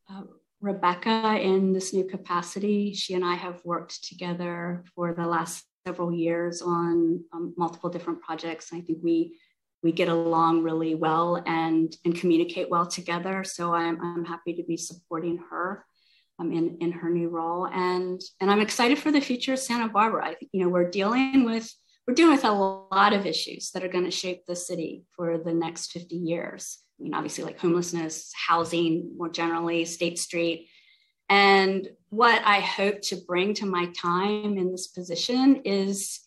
Uh, 0.07 0.21
Rebecca 0.61 1.37
in 1.39 1.73
this 1.73 1.93
new 1.93 2.05
capacity. 2.05 2.93
She 2.93 3.13
and 3.13 3.23
I 3.23 3.35
have 3.35 3.63
worked 3.63 4.03
together 4.03 4.83
for 4.95 5.13
the 5.13 5.27
last 5.27 5.63
several 5.85 6.11
years 6.11 6.61
on 6.61 7.23
um, 7.31 7.53
multiple 7.57 7.89
different 7.89 8.21
projects. 8.21 8.73
I 8.73 8.81
think 8.81 8.99
we 9.03 9.37
we 9.83 9.91
get 9.91 10.09
along 10.09 10.63
really 10.63 10.95
well 10.95 11.43
and 11.45 11.95
and 12.03 12.15
communicate 12.15 12.69
well 12.69 12.87
together. 12.87 13.43
So 13.43 13.73
I'm 13.73 14.01
I'm 14.01 14.25
happy 14.25 14.55
to 14.55 14.63
be 14.63 14.77
supporting 14.77 15.39
her 15.49 15.85
um, 16.39 16.51
in 16.51 16.77
in 16.81 16.91
her 16.91 17.09
new 17.09 17.29
role, 17.29 17.67
and 17.67 18.19
and 18.41 18.49
I'm 18.49 18.61
excited 18.61 18.97
for 18.97 19.11
the 19.11 19.21
future 19.21 19.53
of 19.53 19.59
Santa 19.59 19.87
Barbara. 19.87 20.29
I 20.29 20.35
you 20.51 20.63
know 20.63 20.69
we're 20.69 20.89
dealing 20.89 21.45
with 21.45 21.71
we're 22.07 22.15
dealing 22.15 22.35
with 22.35 22.45
a 22.45 22.51
lot 22.51 23.13
of 23.13 23.25
issues 23.25 23.71
that 23.71 23.83
are 23.83 23.87
going 23.87 24.05
to 24.05 24.11
shape 24.11 24.45
the 24.45 24.55
city 24.55 25.03
for 25.15 25.39
the 25.39 25.53
next 25.53 25.91
50 25.91 26.15
years. 26.15 26.79
I 26.99 27.03
mean, 27.03 27.13
obviously, 27.13 27.43
like 27.43 27.59
homelessness, 27.59 28.31
housing 28.33 29.11
more 29.17 29.29
generally, 29.29 29.85
State 29.85 30.17
Street, 30.17 30.69
and 31.29 31.87
what 32.09 32.41
I 32.45 32.59
hope 32.59 33.01
to 33.03 33.17
bring 33.17 33.53
to 33.55 33.65
my 33.65 33.87
time 33.87 34.57
in 34.57 34.71
this 34.71 34.87
position 34.87 35.61
is 35.65 36.19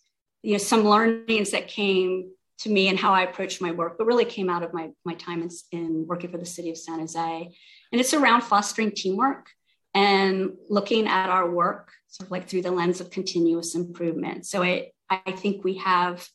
you 0.42 0.52
know 0.52 0.58
some 0.58 0.84
learnings 0.84 1.50
that 1.52 1.68
came 1.68 2.30
to 2.58 2.70
me 2.70 2.88
and 2.88 2.98
how 2.98 3.12
I 3.12 3.22
approached 3.22 3.60
my 3.60 3.70
work, 3.70 3.96
but 3.96 4.06
really 4.06 4.24
came 4.24 4.50
out 4.50 4.62
of 4.62 4.74
my, 4.74 4.90
my 5.04 5.14
time 5.14 5.42
in, 5.42 5.50
in 5.70 6.06
working 6.06 6.30
for 6.30 6.38
the 6.38 6.46
city 6.46 6.70
of 6.70 6.76
San 6.76 6.98
Jose. 6.98 7.54
And 7.92 8.00
it's 8.00 8.14
around 8.14 8.42
fostering 8.42 8.90
teamwork 8.90 9.48
and 9.94 10.54
looking 10.68 11.06
at 11.06 11.30
our 11.30 11.48
work 11.48 11.92
sort 12.08 12.26
of 12.26 12.30
like 12.32 12.48
through 12.48 12.62
the 12.62 12.70
lens 12.70 13.00
of 13.00 13.10
continuous 13.10 13.74
improvement. 13.74 14.44
So 14.46 14.62
I, 14.62 14.90
I 15.08 15.32
think 15.32 15.62
we 15.62 15.76
have 15.78 16.28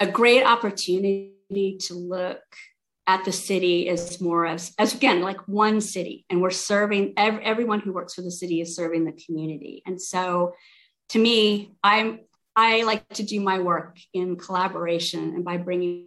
a 0.00 0.06
great 0.06 0.44
opportunity 0.44 1.78
to 1.80 1.94
look 1.94 2.42
at 3.06 3.24
the 3.24 3.32
city 3.32 3.88
is 3.88 4.20
more 4.20 4.46
as, 4.46 4.72
as 4.78 4.94
again, 4.94 5.20
like 5.20 5.46
one 5.46 5.80
city. 5.80 6.24
And 6.28 6.42
we're 6.42 6.50
serving, 6.50 7.14
every, 7.16 7.44
everyone 7.44 7.80
who 7.80 7.92
works 7.92 8.14
for 8.14 8.22
the 8.22 8.30
city 8.30 8.60
is 8.60 8.74
serving 8.74 9.04
the 9.04 9.12
community. 9.12 9.82
And 9.86 10.00
so 10.00 10.54
to 11.10 11.18
me, 11.18 11.72
I'm, 11.84 12.20
I 12.56 12.82
like 12.82 13.08
to 13.10 13.22
do 13.22 13.40
my 13.40 13.58
work 13.60 13.98
in 14.12 14.36
collaboration 14.36 15.34
and 15.34 15.44
by 15.44 15.58
bringing 15.58 16.06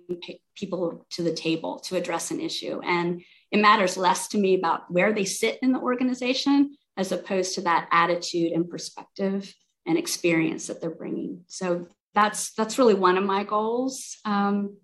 people 0.56 1.06
to 1.12 1.24
the 1.24 1.34
table 1.34 1.80
to 1.86 1.96
address 1.96 2.32
an 2.32 2.42
issue. 2.42 2.82
And 2.84 3.22
it 3.52 3.62
matters 3.62 3.98
less 3.98 4.28
to 4.30 4.38
me 4.38 4.56
about 4.56 4.92
where 4.92 5.14
they 5.14 5.26
sit 5.26 5.60
in 5.62 5.72
the 5.72 5.80
organization 5.80 6.76
as 6.98 7.12
opposed 7.12 7.56
to 7.56 7.62
that 7.62 7.88
attitude 7.92 8.52
and 8.52 8.70
perspective 8.70 9.54
and 9.86 9.98
experience 9.98 10.68
that 10.68 10.82
they're 10.82 10.90
bringing. 10.90 11.46
So 11.48 11.88
that's 12.14 12.54
that's 12.54 12.78
really 12.78 12.96
one 12.96 13.18
of 13.18 13.24
my 13.24 13.44
goals. 13.44 14.18
Um, 14.26 14.78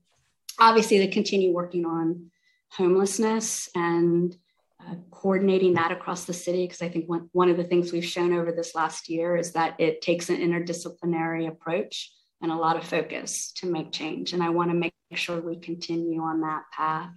obviously, 0.60 1.00
to 1.00 1.12
continue 1.12 1.54
working 1.54 1.86
on 1.86 2.32
homelessness 2.72 3.70
and 3.76 4.36
uh, 4.82 4.96
coordinating 5.12 5.74
that 5.74 5.92
across 5.92 6.26
the 6.26 6.34
city, 6.34 6.66
because 6.66 6.82
I 6.82 6.90
think 6.90 7.08
one, 7.08 7.30
one 7.32 7.50
of 7.50 7.58
the 7.58 7.64
things 7.64 7.92
we've 7.92 8.06
shown 8.06 8.34
over 8.34 8.52
this 8.52 8.76
last 8.76 9.10
year 9.10 9.36
is 9.36 9.54
that 9.54 9.80
it 9.80 10.02
takes 10.02 10.30
an 10.30 10.38
interdisciplinary 10.38 11.48
approach 11.48 12.12
and 12.42 12.52
a 12.52 12.56
lot 12.56 12.76
of 12.76 12.84
focus 12.84 13.52
to 13.54 13.66
make 13.66 13.92
change. 13.92 14.34
And 14.34 14.44
I 14.44 14.50
want 14.50 14.70
to 14.70 14.76
make 14.76 14.94
sure 15.14 15.40
we 15.40 15.56
continue 15.56 16.22
on 16.22 16.42
that 16.42 16.64
path. 16.72 17.14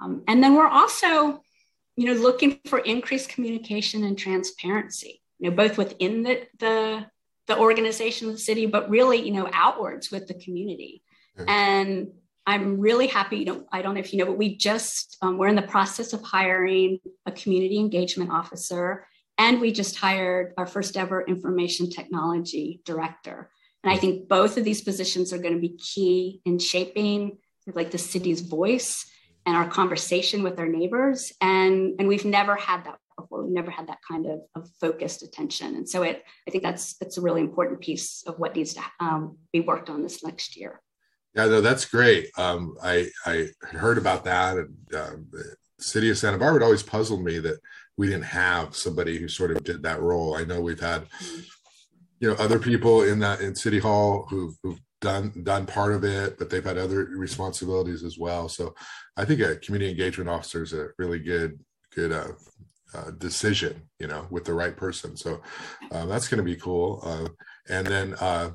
Um, 0.00 0.22
and 0.26 0.42
then 0.42 0.54
we're 0.54 0.66
also, 0.66 1.42
you 1.96 2.06
know, 2.06 2.14
looking 2.14 2.58
for 2.66 2.78
increased 2.80 3.28
communication 3.28 4.04
and 4.04 4.18
transparency, 4.18 5.22
you 5.38 5.48
know, 5.48 5.56
both 5.56 5.78
within 5.78 6.22
the, 6.24 6.46
the, 6.58 7.06
the 7.46 7.58
organization 7.58 8.28
of 8.28 8.34
the 8.34 8.40
city, 8.40 8.66
but 8.66 8.90
really, 8.90 9.22
you 9.22 9.32
know, 9.32 9.48
outwards 9.52 10.10
with 10.10 10.26
the 10.26 10.34
community. 10.34 11.02
Mm-hmm. 11.38 11.48
And 11.48 12.08
I'm 12.50 12.80
really 12.80 13.06
happy, 13.06 13.38
you 13.38 13.44
know, 13.44 13.64
I 13.70 13.80
don't 13.80 13.94
know 13.94 14.00
if 14.00 14.12
you 14.12 14.18
know, 14.18 14.26
but 14.26 14.36
we 14.36 14.56
just, 14.56 15.16
um, 15.22 15.38
we're 15.38 15.46
in 15.46 15.54
the 15.54 15.62
process 15.62 16.12
of 16.12 16.20
hiring 16.22 16.98
a 17.24 17.30
community 17.30 17.78
engagement 17.78 18.32
officer. 18.32 19.06
And 19.38 19.60
we 19.60 19.70
just 19.70 19.96
hired 19.96 20.52
our 20.58 20.66
first 20.66 20.96
ever 20.96 21.22
information 21.22 21.88
technology 21.88 22.80
director. 22.84 23.50
And 23.84 23.92
I 23.92 23.96
think 23.96 24.28
both 24.28 24.56
of 24.58 24.64
these 24.64 24.82
positions 24.82 25.32
are 25.32 25.38
going 25.38 25.54
to 25.54 25.60
be 25.60 25.76
key 25.78 26.40
in 26.44 26.58
shaping 26.58 27.38
like 27.72 27.92
the 27.92 27.98
city's 27.98 28.40
voice 28.40 29.08
and 29.46 29.56
our 29.56 29.68
conversation 29.68 30.42
with 30.42 30.58
our 30.58 30.66
neighbors. 30.66 31.32
And, 31.40 31.94
and 32.00 32.08
we've 32.08 32.24
never 32.24 32.56
had 32.56 32.84
that 32.84 32.98
before. 33.16 33.44
We've 33.44 33.54
never 33.54 33.70
had 33.70 33.86
that 33.86 33.98
kind 34.10 34.26
of, 34.26 34.40
of 34.56 34.68
focused 34.80 35.22
attention. 35.22 35.76
And 35.76 35.88
so 35.88 36.02
it, 36.02 36.24
I 36.48 36.50
think 36.50 36.64
that's, 36.64 36.94
that's 36.98 37.16
a 37.16 37.20
really 37.20 37.42
important 37.42 37.80
piece 37.80 38.24
of 38.26 38.40
what 38.40 38.56
needs 38.56 38.74
to 38.74 38.82
um, 38.98 39.38
be 39.52 39.60
worked 39.60 39.88
on 39.88 40.02
this 40.02 40.24
next 40.24 40.56
year. 40.56 40.80
Yeah, 41.34 41.46
no, 41.46 41.60
that's 41.60 41.84
great. 41.84 42.30
Um, 42.36 42.76
I, 42.82 43.08
I 43.24 43.48
heard 43.62 43.98
about 43.98 44.24
that. 44.24 44.56
And 44.56 44.94
um, 44.94 45.26
the 45.30 45.54
city 45.78 46.10
of 46.10 46.18
Santa 46.18 46.38
Barbara 46.38 46.64
always 46.64 46.82
puzzled 46.82 47.22
me 47.22 47.38
that 47.38 47.60
we 47.96 48.08
didn't 48.08 48.24
have 48.24 48.74
somebody 48.74 49.18
who 49.18 49.28
sort 49.28 49.52
of 49.52 49.62
did 49.62 49.82
that 49.82 50.00
role. 50.00 50.34
I 50.34 50.44
know 50.44 50.60
we've 50.60 50.80
had, 50.80 51.06
you 52.18 52.28
know, 52.28 52.34
other 52.34 52.58
people 52.58 53.02
in 53.02 53.20
that 53.20 53.40
in 53.40 53.54
City 53.54 53.78
Hall 53.78 54.26
who've, 54.28 54.54
who've 54.62 54.80
done 55.00 55.32
done 55.44 55.66
part 55.66 55.92
of 55.92 56.04
it, 56.04 56.38
but 56.38 56.50
they've 56.50 56.64
had 56.64 56.78
other 56.78 57.04
responsibilities 57.16 58.02
as 58.02 58.18
well. 58.18 58.48
So 58.48 58.74
I 59.16 59.24
think 59.24 59.40
a 59.40 59.56
community 59.56 59.90
engagement 59.90 60.28
officer 60.28 60.62
is 60.62 60.72
a 60.72 60.88
really 60.98 61.18
good 61.18 61.58
good 61.94 62.12
uh, 62.12 62.32
uh, 62.94 63.10
decision, 63.12 63.82
you 63.98 64.06
know, 64.06 64.26
with 64.30 64.44
the 64.44 64.54
right 64.54 64.76
person. 64.76 65.16
So 65.16 65.40
uh, 65.90 66.06
that's 66.06 66.28
going 66.28 66.38
to 66.38 66.44
be 66.44 66.56
cool. 66.56 67.00
Uh, 67.02 67.28
and 67.68 67.86
then 67.86 68.14
uh, 68.20 68.50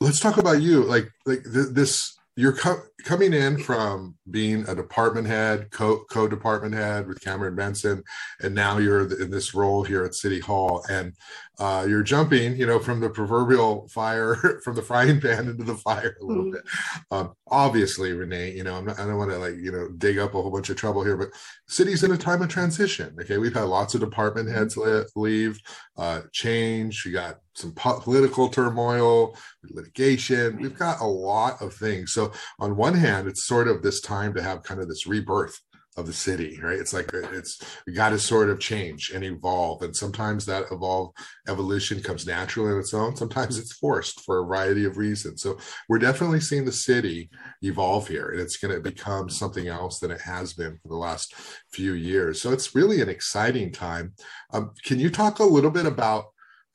let's 0.00 0.20
talk 0.20 0.38
about 0.38 0.62
you. 0.62 0.82
Like 0.84 1.08
like 1.24 1.42
th- 1.44 1.68
this 1.72 2.16
you're 2.38 2.52
co- 2.52 2.82
coming 3.04 3.32
in 3.32 3.56
from 3.58 4.14
being 4.30 4.68
a 4.68 4.74
department 4.74 5.26
head, 5.26 5.70
co 5.70 6.04
department 6.28 6.74
head 6.74 7.06
with 7.06 7.22
Cameron 7.22 7.56
Benson, 7.56 8.02
and 8.40 8.54
now 8.54 8.76
you're 8.76 9.10
in 9.20 9.30
this 9.30 9.54
role 9.54 9.82
here 9.82 10.04
at 10.04 10.14
City 10.14 10.40
Hall, 10.40 10.84
and 10.90 11.14
uh, 11.58 11.86
you're 11.88 12.02
jumping, 12.02 12.56
you 12.56 12.66
know, 12.66 12.78
from 12.78 13.00
the 13.00 13.08
proverbial 13.08 13.88
fire, 13.88 14.60
from 14.64 14.74
the 14.74 14.82
frying 14.82 15.20
pan 15.20 15.48
into 15.48 15.64
the 15.64 15.74
fire 15.74 16.16
a 16.20 16.24
little 16.24 16.44
mm-hmm. 16.44 16.52
bit. 16.52 16.62
Um, 17.10 17.32
obviously, 17.48 18.12
Renee, 18.12 18.52
you 18.52 18.64
know, 18.64 18.80
not, 18.80 18.98
i 18.98 19.06
don't 19.06 19.16
want 19.16 19.30
to 19.30 19.38
like 19.38 19.56
you 19.56 19.72
know 19.72 19.88
dig 19.96 20.18
up 20.18 20.34
a 20.34 20.42
whole 20.42 20.50
bunch 20.50 20.70
of 20.70 20.76
trouble 20.76 21.02
here, 21.02 21.16
but 21.16 21.30
city's 21.66 22.04
in 22.04 22.12
a 22.12 22.16
time 22.16 22.42
of 22.42 22.48
transition. 22.48 23.16
Okay, 23.20 23.38
we've 23.38 23.54
had 23.54 23.62
lots 23.62 23.94
of 23.94 24.00
department 24.00 24.50
heads 24.50 24.76
leave, 25.16 25.58
uh, 25.96 26.22
change. 26.32 27.04
We 27.04 27.12
got 27.12 27.38
some 27.54 27.72
political 27.74 28.48
turmoil, 28.48 29.34
litigation. 29.70 30.58
We've 30.60 30.78
got 30.78 31.00
a 31.00 31.06
lot 31.06 31.62
of 31.62 31.72
things. 31.72 32.12
So 32.12 32.32
on 32.58 32.76
one 32.76 32.94
hand, 32.94 33.28
it's 33.28 33.44
sort 33.44 33.66
of 33.66 33.82
this 33.82 34.00
time 34.00 34.34
to 34.34 34.42
have 34.42 34.62
kind 34.62 34.80
of 34.80 34.88
this 34.88 35.06
rebirth 35.06 35.58
of 35.96 36.06
the 36.06 36.12
city, 36.12 36.58
right? 36.62 36.78
It's 36.78 36.92
like 36.92 37.10
it's 37.12 37.62
we 37.86 37.92
got 37.92 38.10
to 38.10 38.18
sort 38.18 38.50
of 38.50 38.60
change 38.60 39.10
and 39.14 39.24
evolve, 39.24 39.82
and 39.82 39.96
sometimes 39.96 40.44
that 40.46 40.66
evolve 40.70 41.12
evolution 41.48 42.02
comes 42.02 42.26
naturally 42.26 42.72
on 42.72 42.78
its 42.78 42.94
own. 42.94 43.16
Sometimes 43.16 43.58
it's 43.58 43.72
forced 43.72 44.20
for 44.20 44.38
a 44.38 44.44
variety 44.44 44.84
of 44.84 44.98
reasons. 44.98 45.42
So 45.42 45.58
we're 45.88 45.98
definitely 45.98 46.40
seeing 46.40 46.64
the 46.64 46.72
city 46.72 47.30
evolve 47.62 48.08
here, 48.08 48.30
and 48.30 48.40
it's 48.40 48.56
going 48.56 48.74
to 48.74 48.80
become 48.80 49.28
something 49.28 49.68
else 49.68 49.98
than 49.98 50.10
it 50.10 50.20
has 50.20 50.52
been 50.52 50.78
for 50.82 50.88
the 50.88 50.96
last 50.96 51.34
few 51.72 51.92
years. 51.92 52.40
So 52.40 52.52
it's 52.52 52.74
really 52.74 53.00
an 53.00 53.08
exciting 53.08 53.72
time. 53.72 54.14
Um, 54.52 54.72
can 54.84 54.98
you 54.98 55.10
talk 55.10 55.38
a 55.38 55.44
little 55.44 55.70
bit 55.70 55.86
about 55.86 56.26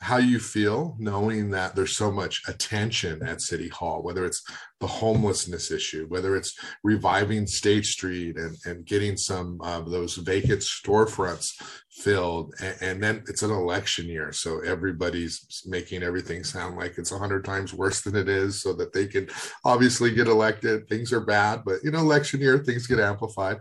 how 0.01 0.17
you 0.17 0.39
feel 0.39 0.95
knowing 0.97 1.51
that 1.51 1.75
there's 1.75 1.95
so 1.95 2.11
much 2.11 2.41
attention 2.47 3.21
at 3.21 3.39
City 3.39 3.67
Hall, 3.67 4.01
whether 4.01 4.25
it's 4.25 4.43
the 4.79 4.87
homelessness 4.87 5.69
issue, 5.69 6.07
whether 6.09 6.35
it's 6.35 6.57
reviving 6.83 7.45
State 7.45 7.85
Street 7.85 8.35
and, 8.35 8.57
and 8.65 8.83
getting 8.83 9.15
some 9.15 9.61
of 9.61 9.91
those 9.91 10.15
vacant 10.15 10.61
storefronts 10.61 11.53
filled. 11.91 12.51
And, 12.59 12.75
and, 12.81 13.03
then 13.03 13.23
it's 13.27 13.43
an 13.43 13.51
election 13.51 14.07
year. 14.07 14.31
So 14.31 14.61
everybody's 14.61 15.61
making 15.67 16.01
everything 16.01 16.43
sound 16.43 16.77
like 16.77 16.97
it's 16.97 17.11
a 17.11 17.19
hundred 17.19 17.45
times 17.45 17.71
worse 17.71 18.01
than 18.01 18.15
it 18.15 18.27
is 18.27 18.59
so 18.59 18.73
that 18.73 18.93
they 18.93 19.05
can 19.05 19.29
obviously 19.63 20.15
get 20.15 20.27
elected. 20.27 20.89
Things 20.89 21.13
are 21.13 21.21
bad, 21.21 21.61
but 21.63 21.83
you 21.83 21.91
know, 21.91 21.99
election 21.99 22.41
year, 22.41 22.57
things 22.57 22.87
get 22.87 22.99
amplified. 22.99 23.59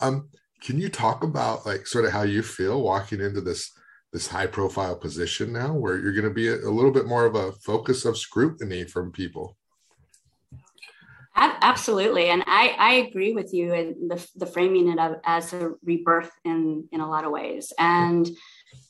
Um, 0.00 0.28
can 0.62 0.78
you 0.78 0.88
talk 0.88 1.24
about 1.24 1.66
like 1.66 1.88
sort 1.88 2.04
of 2.04 2.12
how 2.12 2.22
you 2.22 2.42
feel 2.42 2.80
walking 2.80 3.20
into 3.20 3.40
this 3.40 3.72
this 4.12 4.26
high 4.26 4.46
profile 4.46 4.96
position 4.96 5.52
now 5.52 5.72
where 5.72 5.98
you're 5.98 6.12
going 6.12 6.24
to 6.24 6.30
be 6.30 6.48
a, 6.48 6.56
a 6.56 6.70
little 6.70 6.90
bit 6.90 7.06
more 7.06 7.24
of 7.24 7.34
a 7.34 7.52
focus 7.52 8.04
of 8.04 8.18
scrutiny 8.18 8.84
from 8.84 9.12
people. 9.12 9.56
Absolutely. 11.62 12.30
And 12.30 12.42
i 12.46 12.74
i 12.78 12.92
agree 12.94 13.32
with 13.32 13.54
you 13.54 13.72
in 13.72 14.08
the, 14.08 14.28
the 14.36 14.46
framing 14.46 14.88
it 14.88 14.98
as 15.24 15.52
a 15.52 15.72
rebirth 15.84 16.30
in 16.44 16.88
in 16.90 17.00
a 17.00 17.08
lot 17.08 17.24
of 17.24 17.30
ways. 17.30 17.72
And 17.78 18.28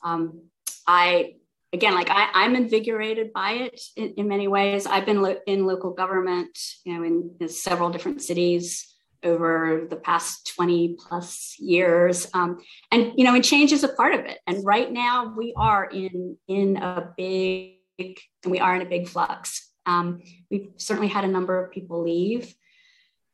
um, 0.02 0.44
i 0.87 1.35
again 1.72 1.94
like 1.94 2.11
I, 2.11 2.28
i'm 2.33 2.56
invigorated 2.56 3.33
by 3.33 3.52
it 3.52 3.80
in, 3.96 4.14
in 4.16 4.28
many 4.28 4.48
ways. 4.48 4.87
I've 4.87 5.06
been 5.06 5.20
lo- 5.20 5.40
in 5.46 5.66
local 5.66 5.92
government 5.92 6.59
you 6.85 6.94
know 6.94 7.02
in, 7.02 7.37
in 7.40 7.48
several 7.48 7.90
different 7.90 8.22
cities 8.22 8.94
over 9.22 9.87
the 9.88 9.96
past 9.96 10.52
20 10.54 10.96
plus 10.98 11.56
years. 11.59 12.26
Um, 12.35 12.59
and 12.90 13.12
you 13.16 13.24
know 13.24 13.35
and 13.35 13.44
change 13.44 13.72
is 13.72 13.85
a 13.85 13.88
part 13.88 14.14
of 14.14 14.20
it. 14.20 14.38
And 14.46 14.64
right 14.64 14.90
now 14.90 15.35
we 15.37 15.52
are 15.56 15.85
in 15.85 16.37
in 16.48 16.76
a 16.76 17.12
big 17.16 17.76
and 17.98 18.16
we 18.46 18.61
are 18.61 18.74
in 18.74 18.83
a 18.83 18.88
big 18.88 19.09
flux. 19.09 19.68
Um, 19.87 20.22
we've 20.50 20.70
certainly 20.76 21.09
had 21.09 21.24
a 21.24 21.28
number 21.28 21.62
of 21.62 21.72
people 21.72 22.02
leave 22.02 22.54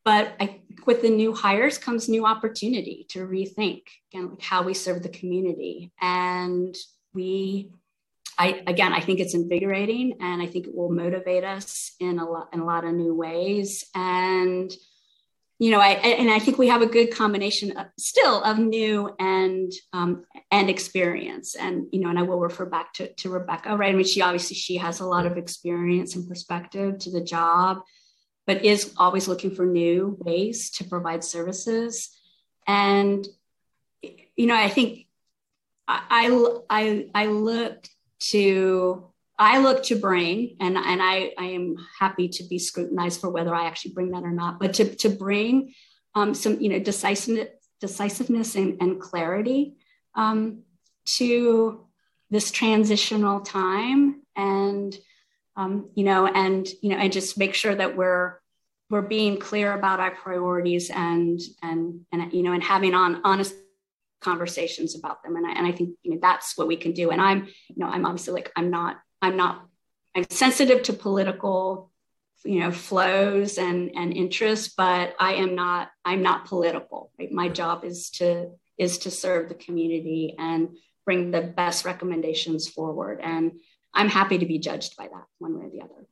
but 0.07 0.37
I, 0.38 0.61
with 0.87 1.03
the 1.03 1.11
new 1.11 1.35
hires 1.35 1.79
comes 1.79 2.09
new 2.09 2.25
opportunity 2.25 3.07
to 3.09 3.27
rethink 3.27 3.83
again 4.12 4.31
like 4.31 4.40
how 4.40 4.62
we 4.62 4.72
serve 4.72 5.03
the 5.03 5.09
community. 5.09 5.90
And 6.01 6.77
we 7.12 7.72
I, 8.38 8.62
again, 8.68 8.92
I 8.92 9.01
think 9.01 9.18
it's 9.18 9.35
invigorating 9.35 10.18
and 10.20 10.40
I 10.40 10.46
think 10.46 10.68
it 10.68 10.75
will 10.77 10.92
motivate 10.92 11.42
us 11.42 11.92
in 11.99 12.20
a 12.20 12.25
lot 12.31 12.51
in 12.53 12.61
a 12.61 12.64
lot 12.64 12.85
of 12.85 12.94
new 12.94 13.14
ways. 13.14 13.85
And 13.96 14.70
you 15.59 15.71
know, 15.71 15.81
I 15.81 15.92
and 15.92 16.31
I 16.31 16.38
think 16.38 16.59
we 16.59 16.69
have 16.69 16.83
a 16.83 16.87
good 16.87 17.14
combination 17.14 17.77
of, 17.79 17.87
still 17.99 18.42
of 18.42 18.59
new 18.59 19.14
and 19.19 19.73
um, 19.95 20.25
and 20.51 20.69
experience, 20.69 21.55
and 21.55 21.87
you 21.92 22.01
know, 22.01 22.11
and 22.11 22.19
I 22.19 22.23
will 22.23 22.38
refer 22.38 22.66
back 22.66 22.92
to, 22.95 23.12
to 23.14 23.31
Rebecca, 23.31 23.75
right? 23.75 23.95
I 23.95 23.97
mean, 23.97 24.05
she 24.05 24.21
obviously 24.21 24.57
she 24.57 24.77
has 24.77 25.01
a 25.01 25.07
lot 25.07 25.25
of 25.25 25.38
experience 25.38 26.14
and 26.14 26.29
perspective 26.29 26.99
to 26.99 27.11
the 27.11 27.23
job, 27.23 27.81
but 28.47 28.66
is 28.66 28.92
always 28.99 29.29
looking 29.29 29.51
for 29.51 29.64
new 29.64 30.19
ways 30.21 30.71
to 30.73 30.85
provide 30.85 31.25
services, 31.25 32.11
and 32.66 33.27
you 34.03 34.47
know, 34.47 34.57
I 34.57 34.69
think 34.69 35.07
I 35.88 36.03
I 36.11 36.59
I, 36.69 37.07
I 37.14 37.27
look 37.27 37.87
to 38.29 39.11
I 39.38 39.59
look 39.59 39.83
to 39.85 39.96
bring, 39.96 40.57
and, 40.61 40.77
and 40.77 41.03
I, 41.03 41.33
I 41.38 41.44
am 41.46 41.77
happy 41.99 42.29
to 42.29 42.44
be 42.44 42.59
scrutinized 42.59 43.20
for 43.20 43.29
whether 43.29 43.55
I 43.55 43.66
actually 43.66 43.92
bring 43.92 44.11
that 44.12 44.22
or 44.22 44.31
not, 44.31 44.59
but 44.59 44.75
to, 44.75 44.94
to 44.96 45.11
bring 45.11 45.75
um, 46.14 46.33
some, 46.33 46.59
you 46.61 46.70
know, 46.70 46.79
decisiveness, 46.79 47.49
decisiveness 47.81 48.55
and, 48.55 48.81
and 48.81 49.01
clarity 49.01 49.75
um, 50.14 50.62
to 51.05 51.87
this 52.31 52.51
transitional 52.51 53.40
time 53.40 54.22
and 54.35 54.96
um, 55.57 55.90
you 55.94 56.05
know 56.05 56.27
and 56.27 56.68
you 56.83 56.90
know 56.90 56.96
and 56.96 57.12
just 57.12 57.38
make 57.38 57.55
sure 57.55 57.75
that 57.75 57.96
we're 57.96 58.40
we're 58.90 59.03
being 59.03 59.38
clear 59.38 59.72
about 59.72 60.01
our 60.01 60.11
priorities 60.11 60.90
and 60.90 61.40
and 61.62 62.01
and 62.12 62.33
you 62.33 62.42
know 62.42 62.53
and 62.53 62.62
having 62.62 62.94
on 62.94 63.20
honest 63.25 63.55
conversations 64.20 64.96
about 64.96 65.22
them. 65.22 65.37
And 65.37 65.46
I, 65.46 65.53
and 65.53 65.66
I 65.66 65.72
think 65.72 65.96
you 66.03 66.12
know 66.12 66.18
that's 66.20 66.57
what 66.57 66.66
we 66.66 66.77
can 66.77 66.92
do. 66.92 67.11
And 67.11 67.20
i'm 67.20 67.46
you 67.46 67.77
know 67.77 67.87
i'm 67.87 68.05
obviously 68.05 68.35
like 68.35 68.53
i'm 68.57 68.70
not 68.70 68.96
i'm 69.22 69.37
not 69.37 69.66
i'm 70.14 70.24
sensitive 70.31 70.83
to 70.83 70.92
political 70.92 71.90
you 72.44 72.61
know 72.61 72.70
flows 72.70 73.59
and 73.59 73.90
and 73.94 74.12
interests 74.12 74.74
but 74.76 75.14
i 75.18 75.35
am 75.35 75.55
not 75.55 75.90
i'm 76.05 76.22
not 76.22 76.46
political 76.46 77.11
right? 77.18 77.33
my 77.33 77.48
job 77.48 77.85
is 77.85 78.11
to 78.11 78.50
is 78.79 78.98
to 78.98 79.11
serve 79.11 79.48
the 79.48 79.55
community 79.55 80.35
and 80.38 80.68
bring 81.05 81.31
the 81.31 81.42
best 81.42 81.85
recommendations 81.85 82.68
forward 82.68 83.20
and 83.22 83.52
i'm 83.94 84.09
happy 84.09 84.38
to 84.38 84.46
be 84.46 84.59
judged 84.59 84.96
by 84.96 85.05
that 85.05 85.24
one 85.38 85.59
way 85.59 85.66
or 85.66 85.70
the 85.70 85.81
other 85.81 86.07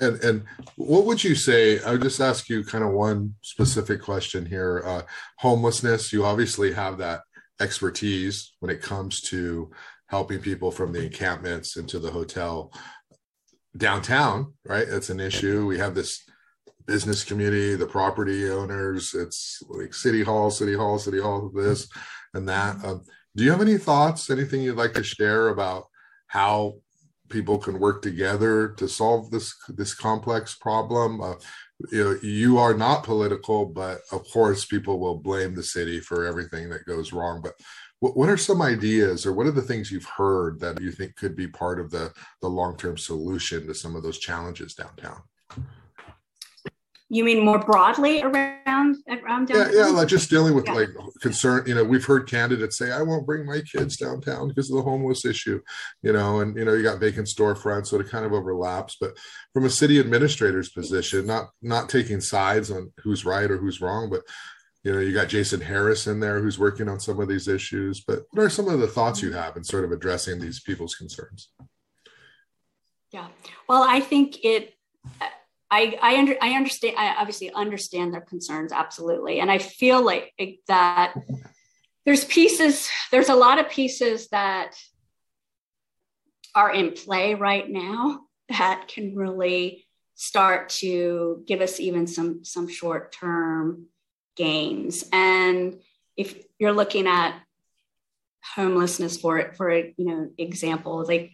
and 0.00 0.22
and 0.22 0.44
what 0.76 1.04
would 1.06 1.22
you 1.22 1.34
say? 1.34 1.80
I 1.80 1.92
would 1.92 2.02
just 2.02 2.20
ask 2.20 2.48
you 2.48 2.64
kind 2.64 2.84
of 2.84 2.92
one 2.92 3.34
specific 3.42 4.02
question 4.02 4.44
here. 4.46 4.82
Uh, 4.84 5.02
homelessness. 5.38 6.12
You 6.12 6.24
obviously 6.24 6.72
have 6.72 6.98
that 6.98 7.22
expertise 7.60 8.52
when 8.60 8.70
it 8.70 8.82
comes 8.82 9.20
to 9.22 9.70
helping 10.08 10.38
people 10.40 10.70
from 10.70 10.92
the 10.92 11.04
encampments 11.04 11.76
into 11.76 11.98
the 11.98 12.10
hotel 12.10 12.72
downtown. 13.76 14.54
Right, 14.64 14.86
that's 14.88 15.10
an 15.10 15.20
issue. 15.20 15.66
We 15.66 15.78
have 15.78 15.94
this 15.94 16.22
business 16.86 17.24
community, 17.24 17.74
the 17.74 17.86
property 17.86 18.48
owners. 18.48 19.14
It's 19.14 19.62
like 19.68 19.92
city 19.92 20.22
hall, 20.22 20.50
city 20.50 20.74
hall, 20.74 20.98
city 20.98 21.20
hall. 21.20 21.50
This 21.54 21.88
and 22.34 22.48
that. 22.48 22.82
Um, 22.84 23.02
do 23.34 23.44
you 23.44 23.50
have 23.50 23.60
any 23.60 23.76
thoughts? 23.78 24.30
Anything 24.30 24.62
you'd 24.62 24.76
like 24.76 24.94
to 24.94 25.02
share 25.02 25.48
about 25.48 25.84
how 26.28 26.76
people 27.28 27.58
can 27.58 27.80
work 27.80 28.02
together 28.02 28.68
to 28.68 28.88
solve 28.88 29.30
this 29.30 29.54
this 29.68 29.94
complex 29.94 30.54
problem. 30.54 31.20
Uh, 31.20 31.34
you 31.92 32.04
know, 32.04 32.18
you 32.22 32.58
are 32.58 32.72
not 32.72 33.04
political, 33.04 33.66
but 33.66 34.00
of 34.12 34.24
course, 34.32 34.64
people 34.64 34.98
will 34.98 35.18
blame 35.18 35.54
the 35.54 35.62
city 35.62 36.00
for 36.00 36.24
everything 36.24 36.70
that 36.70 36.86
goes 36.86 37.12
wrong. 37.12 37.40
But 37.42 37.54
what, 38.00 38.16
what 38.16 38.28
are 38.28 38.36
some 38.36 38.60
ideas, 38.60 39.24
or 39.24 39.32
what 39.32 39.46
are 39.46 39.52
the 39.52 39.62
things 39.62 39.90
you've 39.90 40.04
heard 40.04 40.60
that 40.60 40.80
you 40.80 40.90
think 40.90 41.16
could 41.16 41.34
be 41.34 41.48
part 41.48 41.80
of 41.80 41.90
the 41.90 42.12
the 42.42 42.48
long 42.48 42.76
term 42.76 42.96
solution 42.98 43.66
to 43.66 43.74
some 43.74 43.96
of 43.96 44.02
those 44.02 44.18
challenges 44.18 44.74
downtown? 44.74 45.22
You 47.08 47.22
mean 47.22 47.44
more 47.44 47.60
broadly 47.60 48.20
around 48.22 48.96
around 49.08 49.46
downtown? 49.46 49.72
Yeah, 49.72 49.86
yeah, 49.86 49.86
like 49.86 50.08
just 50.08 50.28
dealing 50.28 50.54
with 50.54 50.66
yeah. 50.66 50.72
like 50.72 50.88
concern. 51.22 51.62
You 51.64 51.76
know, 51.76 51.84
we've 51.84 52.04
heard 52.04 52.28
candidates 52.28 52.76
say, 52.76 52.90
"I 52.90 53.00
won't 53.02 53.24
bring 53.24 53.46
my 53.46 53.60
kids 53.60 53.96
downtown 53.96 54.48
because 54.48 54.70
of 54.70 54.76
the 54.76 54.82
homeless 54.82 55.24
issue." 55.24 55.60
You 56.02 56.12
know, 56.12 56.40
and 56.40 56.56
you 56.56 56.64
know, 56.64 56.72
you 56.74 56.82
got 56.82 56.98
vacant 56.98 57.28
storefronts, 57.28 57.86
so 57.86 58.00
it 58.00 58.10
kind 58.10 58.26
of 58.26 58.32
overlaps. 58.32 58.96
But 59.00 59.16
from 59.52 59.64
a 59.66 59.70
city 59.70 60.00
administrator's 60.00 60.70
position, 60.70 61.26
not 61.26 61.50
not 61.62 61.88
taking 61.88 62.20
sides 62.20 62.72
on 62.72 62.92
who's 63.04 63.24
right 63.24 63.52
or 63.52 63.56
who's 63.56 63.80
wrong, 63.80 64.10
but 64.10 64.22
you 64.86 64.92
know, 64.92 65.00
you 65.00 65.12
got 65.12 65.26
Jason 65.26 65.60
Harris 65.60 66.06
in 66.06 66.20
there 66.20 66.40
who's 66.40 66.60
working 66.60 66.88
on 66.88 67.00
some 67.00 67.18
of 67.18 67.26
these 67.26 67.48
issues. 67.48 68.02
But 68.02 68.20
what 68.30 68.44
are 68.44 68.48
some 68.48 68.68
of 68.68 68.78
the 68.78 68.86
thoughts 68.86 69.20
you 69.20 69.32
have 69.32 69.56
in 69.56 69.64
sort 69.64 69.82
of 69.82 69.90
addressing 69.90 70.38
these 70.38 70.60
people's 70.60 70.94
concerns? 70.94 71.48
Yeah, 73.10 73.26
well, 73.68 73.82
I 73.82 73.98
think 73.98 74.44
it 74.44 74.74
I 75.72 75.98
I, 76.00 76.18
under, 76.18 76.36
I 76.40 76.50
understand. 76.50 76.94
I 76.96 77.16
obviously 77.16 77.52
understand 77.52 78.14
their 78.14 78.20
concerns 78.20 78.70
absolutely, 78.70 79.40
and 79.40 79.50
I 79.50 79.58
feel 79.58 80.04
like 80.04 80.32
that 80.68 81.14
there's 82.04 82.24
pieces. 82.24 82.88
There's 83.10 83.28
a 83.28 83.34
lot 83.34 83.58
of 83.58 83.68
pieces 83.68 84.28
that 84.28 84.76
are 86.54 86.72
in 86.72 86.92
play 86.92 87.34
right 87.34 87.68
now 87.68 88.20
that 88.50 88.86
can 88.86 89.16
really 89.16 89.84
start 90.14 90.68
to 90.68 91.42
give 91.44 91.60
us 91.60 91.80
even 91.80 92.06
some 92.06 92.44
some 92.44 92.68
short 92.68 93.10
term 93.10 93.88
gains. 94.36 95.04
And 95.12 95.80
if 96.16 96.44
you're 96.58 96.72
looking 96.72 97.06
at 97.06 97.38
homelessness 98.54 99.16
for 99.16 99.52
for 99.54 99.74
you 99.74 99.94
know 99.98 100.30
example, 100.38 101.04
like 101.06 101.32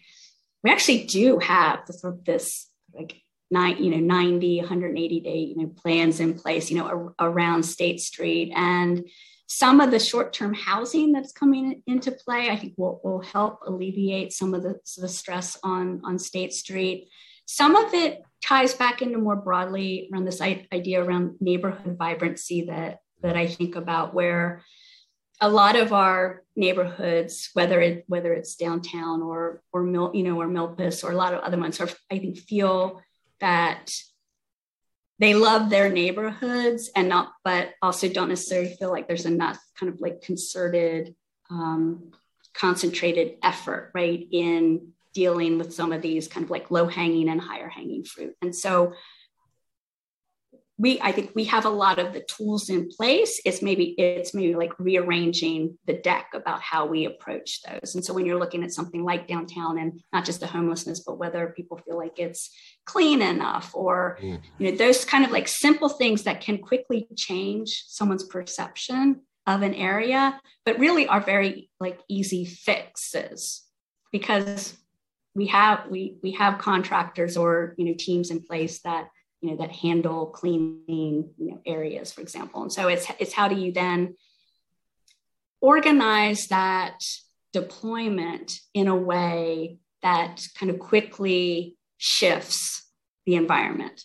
we 0.63 0.71
actually 0.71 1.05
do 1.05 1.39
have 1.39 1.87
this, 1.87 2.05
this 2.25 2.69
like 2.95 3.21
nine, 3.51 3.83
you 3.83 3.91
know, 3.91 3.99
90, 3.99 4.61
180 4.61 5.21
day, 5.21 5.39
you 5.39 5.57
know, 5.57 5.67
plans 5.69 6.21
in 6.21 6.35
place, 6.35 6.71
you 6.71 6.79
know, 6.79 7.15
around 7.19 7.65
State 7.65 8.01
Street. 8.01 8.53
And 8.55 9.07
some 9.47 9.81
of 9.81 9.91
the 9.91 9.99
short-term 9.99 10.55
housing 10.55 11.13
that's 11.13 11.33
coming 11.33 11.83
into 11.87 12.11
play, 12.11 12.49
I 12.49 12.57
think 12.57 12.75
will, 12.79 13.01
will 13.05 13.21
help 13.21 13.61
alleviate 13.67 14.33
some 14.33 14.55
of 14.55 14.63
the, 14.63 14.81
the 14.97 15.09
stress 15.09 15.59
on, 15.63 16.01
on 16.05 16.19
State 16.19 16.55
Street. 16.55 17.11
Some 17.47 17.77
of 17.77 17.93
it 17.95 18.23
ties 18.43 18.75
back 18.75 19.03
into 19.03 19.19
more 19.19 19.37
broadly 19.37 20.09
around 20.13 20.25
this 20.25 20.41
idea 20.41 21.03
around 21.03 21.37
neighborhood 21.41 21.97
vibrancy 21.97 22.63
that, 22.67 22.99
that 23.23 23.37
I 23.37 23.47
think 23.47 23.77
about 23.77 24.15
where 24.15 24.63
a 25.41 25.51
lot 25.51 25.77
of 25.77 25.93
our 25.93 26.45
neighborhoods, 26.55 27.51
whether 27.55 27.81
it 27.81 28.05
whether 28.07 28.33
it's 28.33 28.55
downtown 28.55 29.23
or 29.23 29.61
or 29.73 29.83
Mil, 29.83 30.13
you 30.15 30.23
know 30.23 30.41
or 30.41 30.47
Milpas 30.47 31.03
or 31.03 31.11
a 31.11 31.17
lot 31.17 31.35
of 31.35 31.41
other 31.41 31.59
ones, 31.59 31.81
are 31.81 31.89
I 32.11 32.19
think 32.19 32.39
feel 32.39 33.03
that 33.41 33.93
they 35.19 35.35
love 35.35 35.69
their 35.69 35.89
neighborhoods 35.89 36.91
and 36.95 37.09
not 37.09 37.33
but 37.45 37.71
also 37.83 38.09
don't 38.09 38.29
necessarily 38.29 38.75
feel 38.75 38.91
like 38.91 39.09
there's 39.09 39.27
enough 39.27 39.59
kind 39.79 39.93
of 39.93 40.01
like 40.01 40.23
concerted 40.23 41.15
um, 41.51 42.13
concentrated 42.55 43.35
effort 43.43 43.91
right 43.95 44.27
in 44.31 44.93
dealing 45.13 45.59
with 45.59 45.75
some 45.75 45.93
of 45.93 46.03
these 46.03 46.29
kind 46.29 46.45
of 46.45 46.51
like 46.51 46.71
low 46.71 46.87
hanging 46.87 47.29
and 47.29 47.41
higher 47.41 47.69
hanging 47.69 48.05
fruit. 48.05 48.35
And 48.43 48.55
so 48.55 48.95
we 50.79 50.99
i 51.03 51.13
think 51.13 51.31
we 51.35 51.45
have 51.45 51.67
a 51.67 51.71
lot 51.71 51.99
of 51.99 52.13
the 52.13 52.21
tools 52.23 52.69
in 52.69 52.89
place. 52.89 53.41
It's 53.45 53.63
maybe 53.63 53.95
it's 53.99 54.35
maybe 54.35 54.55
like 54.55 54.73
rearranging 54.79 55.79
the 55.87 55.93
deck 55.93 56.31
about 56.35 56.61
how 56.61 56.87
we 56.87 57.05
approach 57.05 57.61
those. 57.63 57.95
And 57.95 58.05
so 58.05 58.13
when 58.13 58.27
you're 58.27 58.39
looking 58.39 58.65
at 58.65 58.73
something 58.73 59.05
like 59.05 59.29
downtown 59.29 59.79
and 59.79 60.01
not 60.13 60.25
just 60.25 60.41
the 60.41 60.47
homelessness 60.47 61.01
but 61.01 61.19
whether 61.19 61.55
people 61.57 61.79
feel 61.79 61.97
like 61.97 62.19
it's 62.19 62.51
clean 62.85 63.23
enough 63.23 63.71
or 63.75 64.19
mm. 64.21 64.41
you 64.59 64.71
know 64.71 64.77
those 64.77 65.05
kind 65.05 65.25
of 65.25 65.31
like 65.31 65.47
simple 65.47 65.89
things 65.89 66.25
that 66.25 66.41
can 66.41 66.59
quickly 66.59 67.07
change 67.17 67.85
someone's 67.87 68.25
perception 68.25 69.21
of 69.47 69.63
an 69.63 69.75
area 69.75 70.41
but 70.65 70.79
really 70.79 71.07
are 71.07 71.21
very 71.21 71.71
like 71.81 72.01
easy 72.09 72.45
fixes. 72.45 73.63
Because 74.11 74.77
we 75.35 75.47
have 75.47 75.87
we 75.91 76.17
we 76.23 76.33
have 76.33 76.59
contractors 76.59 77.37
or 77.37 77.75
you 77.79 77.87
know 77.87 77.95
teams 77.99 78.31
in 78.31 78.43
place 78.43 78.81
that 78.81 79.09
you 79.41 79.51
know 79.51 79.57
that 79.57 79.71
handle 79.71 80.27
cleaning 80.27 81.31
you 81.39 81.51
know 81.51 81.61
areas 81.67 82.13
for 82.13 82.21
example. 82.21 82.63
And 82.63 82.73
so 82.73 82.89
it's 82.89 83.07
it's 83.19 83.33
how 83.33 83.49
do 83.49 83.57
you 83.57 83.73
then 83.73 84.15
organize 85.61 86.49
that 86.49 86.99
deployment 87.53 88.53
in 88.75 88.89
a 88.89 88.97
way 88.97 89.79
that 90.03 90.43
kind 90.59 90.71
of 90.71 90.79
quickly 90.79 91.77
shifts 91.99 92.87
the 93.27 93.37
environment? 93.37 94.03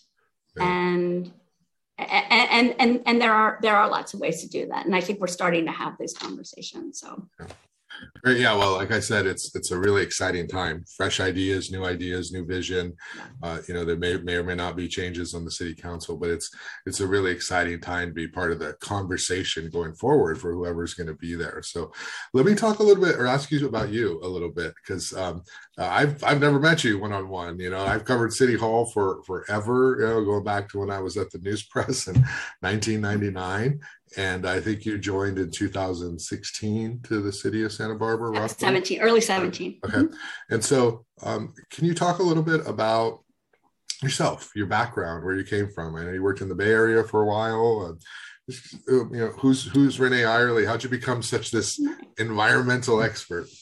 And 0.60 1.32
and 1.98 2.76
and 2.80 3.02
and 3.06 3.22
there 3.22 3.34
are 3.34 3.60
there 3.62 3.76
are 3.76 3.90
lots 3.90 4.14
of 4.14 4.20
ways 4.20 4.42
to 4.42 4.50
do 4.50 4.68
that. 4.68 4.86
And 4.86 4.96
i 4.96 5.02
think 5.02 5.20
we're 5.20 5.28
starting 5.28 5.66
to 5.66 5.72
have 5.72 5.96
these 6.00 6.14
conversations 6.14 7.00
so 7.00 7.28
yeah, 8.26 8.56
well, 8.56 8.74
like 8.74 8.92
I 8.92 9.00
said, 9.00 9.26
it's 9.26 9.56
it's 9.56 9.72
a 9.72 9.80
really 9.80 10.04
exciting 10.04 10.48
time. 10.48 10.84
Fresh 10.96 11.20
ideas, 11.20 11.72
new 11.72 11.86
ideas, 11.86 12.32
new 12.32 12.46
vision. 12.46 12.96
Uh, 13.42 13.60
you 13.68 13.74
know, 13.74 13.86
there 13.86 13.96
may 13.96 14.18
may 14.18 14.36
or 14.36 14.44
may 14.44 14.56
not 14.56 14.76
be 14.76 14.88
changes 14.88 15.34
on 15.34 15.46
the 15.46 15.52
city 15.52 15.74
council, 15.74 16.18
but 16.18 16.30
it's 16.30 16.50
it's 16.86 17.00
a 17.00 17.08
really 17.08 17.32
exciting 17.32 17.80
time 17.80 18.10
to 18.10 18.14
be 18.14 18.28
part 18.28 18.52
of 18.52 18.60
the 18.60 18.74
conversation 18.82 19.70
going 19.70 19.94
forward 19.94 20.40
for 20.40 20.54
whoever's 20.54 20.94
going 20.94 21.08
to 21.08 21.14
be 21.16 21.36
there. 21.36 21.62
So, 21.64 21.92
let 22.34 22.46
me 22.46 22.56
talk 22.56 22.80
a 22.80 22.84
little 22.84 23.04
bit 23.04 23.16
or 23.16 23.28
ask 23.28 23.52
you 23.52 23.66
about 23.68 23.90
you 23.90 24.20
a 24.24 24.28
little 24.28 24.52
bit 24.52 24.74
because 24.76 25.14
um, 25.14 25.44
uh, 25.78 25.86
I've 25.86 26.24
I've 26.24 26.42
never 26.42 26.60
met 26.60 26.84
you 26.84 27.00
one 27.00 27.14
on 27.14 27.30
one. 27.30 27.60
You 27.60 27.70
know, 27.70 27.86
I've 27.86 28.06
covered 28.06 28.34
City 28.34 28.56
Hall 28.56 28.86
for 28.86 29.24
forever. 29.24 29.98
You 30.00 30.08
know, 30.08 30.26
going 30.26 30.44
back 30.44 30.70
to 30.70 30.80
when 30.80 30.92
I 30.92 31.00
was 31.00 31.18
at 31.18 31.32
the 31.32 31.40
News 31.40 31.64
Press 31.64 32.08
in 32.08 32.16
1999, 32.62 33.80
and 34.16 34.48
I 34.48 34.62
think 34.62 34.86
you 34.86 34.98
joined 34.98 35.38
in 35.38 35.52
2016 35.52 37.02
to 37.04 37.22
the 37.22 37.32
city 37.32 37.64
of 37.64 37.72
Santa 37.74 37.96
Barbara. 37.96 38.32
Roughly? 38.32 38.56
17, 38.60 39.02
early 39.02 39.22
17. 39.22 39.80
Okay, 39.84 39.98
mm-hmm. 39.98 40.14
and 40.50 40.64
so 40.64 41.06
um, 41.22 41.54
can 41.70 41.86
you 41.86 41.94
talk 41.94 42.20
a 42.20 42.24
little 42.24 42.44
bit 42.44 42.66
about 42.66 43.24
yourself, 44.02 44.52
your 44.56 44.68
background, 44.68 45.26
where 45.26 45.36
you 45.36 45.44
came 45.44 45.70
from? 45.70 45.96
I 45.96 46.06
know 46.06 46.12
you 46.12 46.24
worked 46.24 46.42
in 46.42 46.50
the 46.50 46.56
Bay 46.56 46.72
Area 46.72 47.04
for 47.04 47.24
a 47.24 47.26
while. 47.26 47.98
Uh, 48.48 48.54
you 48.88 49.10
know, 49.12 49.32
who's 49.40 49.66
who's 49.66 50.00
Renee 50.00 50.24
Eyerly? 50.24 50.66
How'd 50.66 50.84
you 50.84 50.90
become 50.90 51.22
such 51.22 51.52
this 51.52 51.82
environmental 52.18 53.02
expert? 53.02 53.48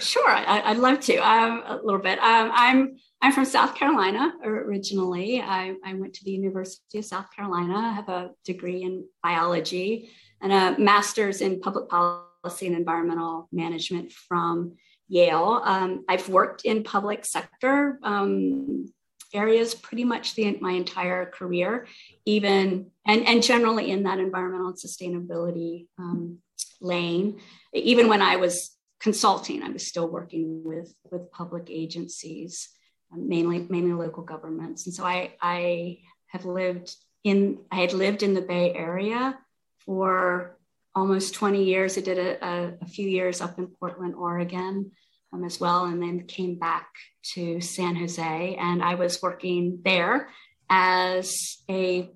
Sure, 0.00 0.26
I, 0.28 0.72
would 0.72 0.80
love 0.80 1.00
to. 1.00 1.16
Um, 1.18 1.62
a 1.66 1.76
little 1.82 2.00
bit. 2.00 2.18
Um, 2.18 2.50
I'm 2.54 2.96
I'm 3.22 3.30
from 3.30 3.44
South 3.44 3.76
Carolina 3.76 4.34
originally. 4.44 5.40
I, 5.40 5.76
I, 5.84 5.94
went 5.94 6.12
to 6.14 6.24
the 6.24 6.32
University 6.32 6.98
of 6.98 7.04
South 7.04 7.26
Carolina. 7.34 7.76
I 7.76 7.92
have 7.92 8.08
a 8.08 8.30
degree 8.44 8.82
in 8.82 9.04
biology, 9.22 10.10
and 10.40 10.52
a 10.52 10.76
master's 10.76 11.40
in 11.40 11.60
public 11.60 11.88
policy 11.88 12.66
and 12.66 12.74
environmental 12.74 13.48
management 13.52 14.10
from 14.10 14.72
Yale. 15.06 15.62
Um, 15.64 16.04
I've 16.08 16.28
worked 16.28 16.64
in 16.64 16.82
public 16.82 17.24
sector 17.24 18.00
um, 18.02 18.92
areas 19.32 19.72
pretty 19.72 20.02
much 20.02 20.34
the, 20.34 20.58
my 20.60 20.72
entire 20.72 21.26
career, 21.26 21.86
even 22.26 22.90
and, 23.06 23.24
and 23.28 23.40
generally 23.40 23.92
in 23.92 24.02
that 24.02 24.18
environmental 24.18 24.66
and 24.66 24.76
sustainability 24.76 25.86
um, 25.96 26.38
lane. 26.80 27.40
Even 27.72 28.08
when 28.08 28.20
I 28.20 28.34
was 28.34 28.76
consulting, 28.98 29.62
I 29.62 29.68
was 29.68 29.86
still 29.86 30.08
working 30.08 30.62
with 30.64 30.92
with 31.08 31.30
public 31.30 31.68
agencies, 31.70 32.68
mainly 33.16 33.66
mainly 33.68 33.92
local 33.92 34.22
governments. 34.22 34.86
And 34.86 34.94
so 34.94 35.04
I 35.04 35.34
I 35.40 35.98
have 36.28 36.44
lived 36.44 36.94
in 37.24 37.58
I 37.70 37.76
had 37.76 37.92
lived 37.92 38.22
in 38.22 38.34
the 38.34 38.40
Bay 38.40 38.72
Area 38.74 39.38
for 39.84 40.56
almost 40.94 41.34
20 41.34 41.64
years. 41.64 41.96
I 41.96 42.02
did 42.02 42.18
a, 42.18 42.44
a, 42.44 42.72
a 42.82 42.86
few 42.86 43.08
years 43.08 43.40
up 43.40 43.58
in 43.58 43.66
Portland, 43.66 44.14
Oregon 44.14 44.92
um, 45.32 45.44
as 45.44 45.58
well, 45.58 45.86
and 45.86 46.02
then 46.02 46.26
came 46.26 46.58
back 46.58 46.88
to 47.34 47.60
San 47.60 47.96
Jose. 47.96 48.56
And 48.56 48.82
I 48.82 48.94
was 48.94 49.22
working 49.22 49.80
there 49.84 50.28
as 50.68 51.58
a 51.70 52.10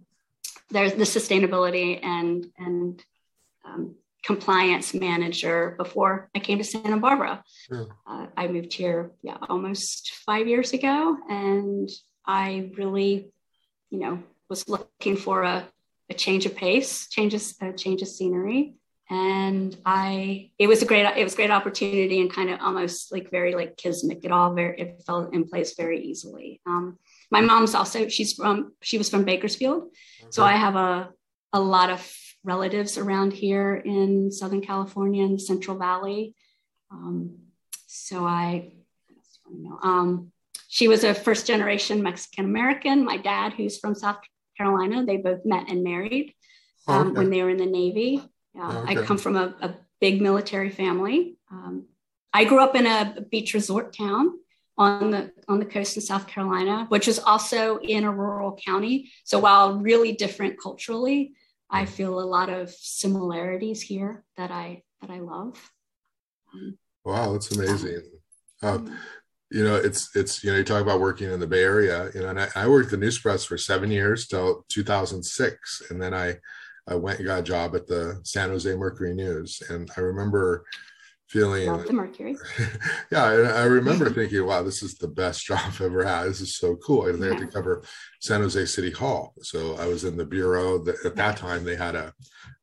there's 0.71 0.95
the 0.95 1.05
sustainability 1.05 2.03
and 2.03 2.47
and 2.59 3.05
um, 3.65 3.95
compliance 4.27 4.93
manager 4.93 5.77
before 5.79 6.29
I 6.35 6.41
came 6.41 6.59
to 6.59 6.65
Santa 6.65 6.97
Barbara. 6.97 7.45
Yeah. 7.71 7.85
Uh, 8.05 8.27
I 8.37 8.49
moved 8.49 8.73
here, 8.73 9.13
yeah, 9.23 9.37
almost 9.49 10.11
five 10.27 10.49
years 10.49 10.73
ago, 10.73 11.17
and 11.31 11.89
I 12.27 12.73
really, 12.77 13.31
you 13.91 14.01
know, 14.01 14.23
was 14.49 14.69
looking 14.69 15.17
for 15.17 15.45
a, 15.45 15.65
a 16.11 16.15
change 16.15 16.45
of 16.45 16.57
pace, 16.57 17.09
changes, 17.09 17.55
a 17.61 17.73
change 17.73 18.03
of 18.03 18.09
scenery, 18.09 18.75
and 19.09 19.77
I 19.87 20.51
it 20.59 20.67
was 20.67 20.83
a 20.83 20.87
great 20.87 21.07
it 21.17 21.23
was 21.23 21.35
a 21.35 21.37
great 21.37 21.53
opportunity 21.53 22.21
and 22.21 22.33
kind 22.33 22.51
of 22.51 22.61
almost 22.61 23.13
like 23.13 23.31
very 23.31 23.55
like 23.55 23.77
kismet. 23.77 24.25
It 24.25 24.33
all 24.33 24.55
very 24.55 24.81
it 24.81 25.03
fell 25.07 25.29
in 25.31 25.49
place 25.49 25.75
very 25.77 26.01
easily. 26.01 26.61
Um, 26.67 26.99
my 27.31 27.41
mom's 27.41 27.77
also 27.77 28.09
she's 28.09 28.33
from 28.33 28.73
she 28.83 28.99
was 28.99 29.09
from 29.09 29.25
Bakersfield, 29.25 29.83
okay. 29.85 30.31
so 30.31 30.43
I 30.43 30.53
have 30.53 30.75
a 30.75 31.11
a 31.53 31.61
lot 31.61 31.91
of 31.91 32.01
relatives 32.47 32.97
around 32.97 33.33
here 33.33 33.75
in 33.75 34.31
Southern 34.31 34.63
California 34.63 35.25
in 35.25 35.33
the 35.33 35.39
Central 35.39 35.77
Valley. 35.77 36.35
Um, 36.91 37.39
so 37.87 38.25
I, 38.25 38.73
um, 39.83 40.33
she 40.69 40.89
was 40.89 41.05
a 41.05 41.13
first 41.13 41.47
generation 41.47 42.03
Mexican 42.03 42.45
American. 42.45 43.05
My 43.05 43.17
dad, 43.17 43.53
who's 43.53 43.79
from 43.79 43.95
South 43.95 44.19
Carolina, 44.57 45.05
they 45.05 45.17
both 45.17 45.45
met 45.45 45.69
and 45.69 45.83
married 45.83 46.35
um, 46.87 47.09
okay. 47.09 47.19
when 47.19 47.31
they 47.31 47.43
were 47.43 47.51
in 47.51 47.59
the 47.59 47.67
Navy. 47.67 48.23
Uh, 48.59 48.85
okay. 48.85 49.01
I 49.01 49.03
come 49.03 49.19
from 49.19 49.37
a, 49.37 49.55
a 49.61 49.75
big 50.01 50.23
military 50.23 50.71
family. 50.71 51.37
Um, 51.51 51.87
I 52.33 52.45
grew 52.45 52.61
up 52.61 52.75
in 52.75 52.87
a 52.87 53.23
beach 53.31 53.55
resort 53.55 53.97
town 53.97 54.39
on 54.79 55.11
the 55.11 55.33
on 55.49 55.59
the 55.59 55.65
coast 55.65 55.97
in 55.97 56.03
South 56.03 56.27
Carolina, 56.27 56.87
which 56.91 57.09
is 57.09 57.19
also 57.19 57.79
in 57.79 58.05
a 58.05 58.13
rural 58.13 58.59
county. 58.63 59.11
So 59.25 59.39
while 59.39 59.79
really 59.79 60.13
different 60.13 60.61
culturally, 60.61 61.35
I 61.71 61.85
feel 61.85 62.21
a 62.21 62.23
lot 62.23 62.49
of 62.49 62.71
similarities 62.71 63.83
here 63.83 64.25
that 64.37 64.51
I 64.51 64.83
that 65.01 65.11
I 65.11 65.21
love. 65.21 65.71
Wow, 67.05 67.33
that's 67.33 67.55
amazing. 67.57 68.03
Um, 68.63 68.97
you 69.51 69.65
know, 69.65 69.77
it's 69.77 70.15
it's 70.17 70.43
you 70.43 70.51
know 70.51 70.59
you 70.59 70.65
talk 70.65 70.83
about 70.83 71.01
working 71.01 71.31
in 71.31 71.41
the 71.41 71.47
Bay 71.47 71.63
Area. 71.63 72.11
You 72.15 72.23
know, 72.23 72.29
and 72.29 72.41
I, 72.41 72.49
I 72.55 72.69
worked 72.69 72.91
the 72.91 72.97
News 72.97 73.19
Press 73.19 73.45
for 73.45 73.59
seven 73.59 73.91
years 73.91 74.27
till 74.27 74.65
2006, 74.69 75.83
and 75.91 76.01
then 76.01 76.15
I 76.15 76.37
I 76.89 76.95
went 76.95 77.19
and 77.19 77.27
got 77.27 77.41
a 77.41 77.45
job 77.45 77.75
at 77.75 77.87
the 77.87 78.21
San 78.25 78.49
Jose 78.49 78.75
Mercury 78.75 79.15
News, 79.15 79.63
and 79.69 79.91
I 79.97 80.01
remember 80.01 80.65
feeling 81.29 81.67
Love 81.67 81.87
the 81.87 81.93
Mercury. 81.93 82.37
yeah, 83.11 83.25
I 83.25 83.65
remember 83.65 84.11
thinking, 84.11 84.47
"Wow, 84.47 84.63
this 84.63 84.83
is 84.83 84.97
the 84.97 85.09
best 85.09 85.45
job 85.47 85.61
I've 85.65 85.81
ever 85.81 86.05
had. 86.05 86.25
This 86.25 86.41
is 86.41 86.57
so 86.57 86.77
cool." 86.77 87.07
And 87.07 87.23
they 87.23 87.29
had 87.29 87.39
to 87.39 87.47
cover 87.47 87.83
San 88.21 88.41
Jose 88.41 88.67
City 88.67 88.91
Hall, 88.91 89.35
so 89.43 89.77
I 89.77 89.87
was 89.87 90.05
in 90.05 90.17
the 90.17 90.27
bureau. 90.27 90.79
That 90.79 90.97
at 91.05 91.17
that 91.17 91.37
time 91.37 91.65
they 91.65 91.77
had 91.77 91.95
a, 91.95 92.13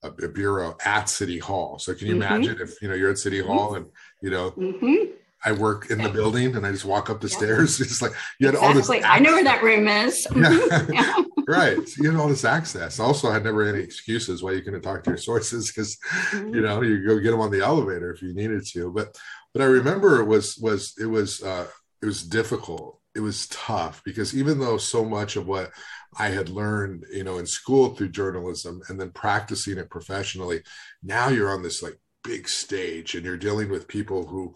a, 0.04 0.10
a 0.10 0.30
bureau 0.30 0.78
at 0.86 1.10
City 1.10 1.40
Hall. 1.40 1.80
So 1.80 1.94
can 1.94 2.08
you 2.08 2.16
mm-hmm. 2.16 2.24
imagine 2.24 2.62
if 2.62 2.82
you 2.82 2.88
know 2.88 2.96
you're 2.96 3.12
at 3.12 3.18
City 3.18 3.40
mm-hmm. 3.40 3.52
Hall 3.52 3.76
and 3.76 3.88
you 4.22 4.32
know. 4.32 4.52
Mm-hmm. 4.52 5.12
I 5.46 5.52
work 5.52 5.90
in 5.90 6.02
the 6.02 6.10
building 6.10 6.56
and 6.56 6.66
I 6.66 6.72
just 6.72 6.86
walk 6.86 7.10
up 7.10 7.22
the 7.22 7.30
stairs. 7.30 7.80
It's 7.82 8.02
like 8.02 8.14
you 8.40 8.48
had 8.48 8.56
exactly. 8.56 8.68
all 8.68 8.74
this. 8.74 8.90
Access. 8.90 9.12
I 9.12 9.20
know 9.20 9.34
where 9.34 9.44
that 9.44 9.64
room 9.64 9.88
is. 9.88 10.28
yeah. 10.36 11.16
right. 11.48 11.88
So 11.88 12.04
you 12.04 12.12
had 12.12 12.20
all 12.20 12.30
this 12.30 12.46
access. 12.46 13.00
Also, 13.00 13.30
I 13.30 13.34
had 13.34 13.44
never 13.44 13.64
any 13.64 13.80
excuses 13.80 14.42
why 14.42 14.52
you 14.52 14.62
couldn't 14.62 14.82
talk 14.82 15.04
to 15.04 15.12
your 15.12 15.18
sources 15.18 15.72
because 15.72 15.98
mm-hmm. 16.32 16.56
you 16.56 16.62
know 16.62 16.82
you 16.82 17.06
go 17.06 17.20
get 17.20 17.32
them 17.32 17.42
on 17.42 17.52
the 17.52 17.62
elevator 17.62 18.12
if 18.14 18.22
you 18.22 18.34
needed 18.34 18.66
to. 18.74 18.92
But 18.92 19.18
but 19.54 19.62
I 19.62 19.66
remember 19.66 20.22
it 20.22 20.26
was 20.26 20.58
was 20.58 20.94
it 21.00 21.06
was 21.06 21.44
uh, 21.44 21.68
it 22.02 22.06
was 22.06 22.24
difficult. 22.24 23.00
It 23.16 23.20
was 23.20 23.48
tough 23.48 24.02
because 24.04 24.36
even 24.36 24.60
though 24.60 24.78
so 24.78 25.06
much 25.06 25.36
of 25.36 25.46
what 25.46 25.72
I 26.18 26.30
had 26.30 26.50
learned, 26.50 27.06
you 27.12 27.24
know, 27.24 27.38
in 27.38 27.46
school 27.46 27.90
through 27.90 28.10
journalism 28.10 28.82
and 28.90 29.00
then 29.00 29.12
practicing 29.12 29.78
it 29.78 29.90
professionally, 29.90 30.64
now 31.04 31.30
you're 31.30 31.52
on 31.52 31.64
this 31.64 31.84
like 31.84 32.00
big 32.24 32.48
stage 32.48 33.16
and 33.16 33.26
you're 33.26 33.38
dealing 33.38 33.70
with 33.70 33.88
people 33.88 34.26
who 34.26 34.54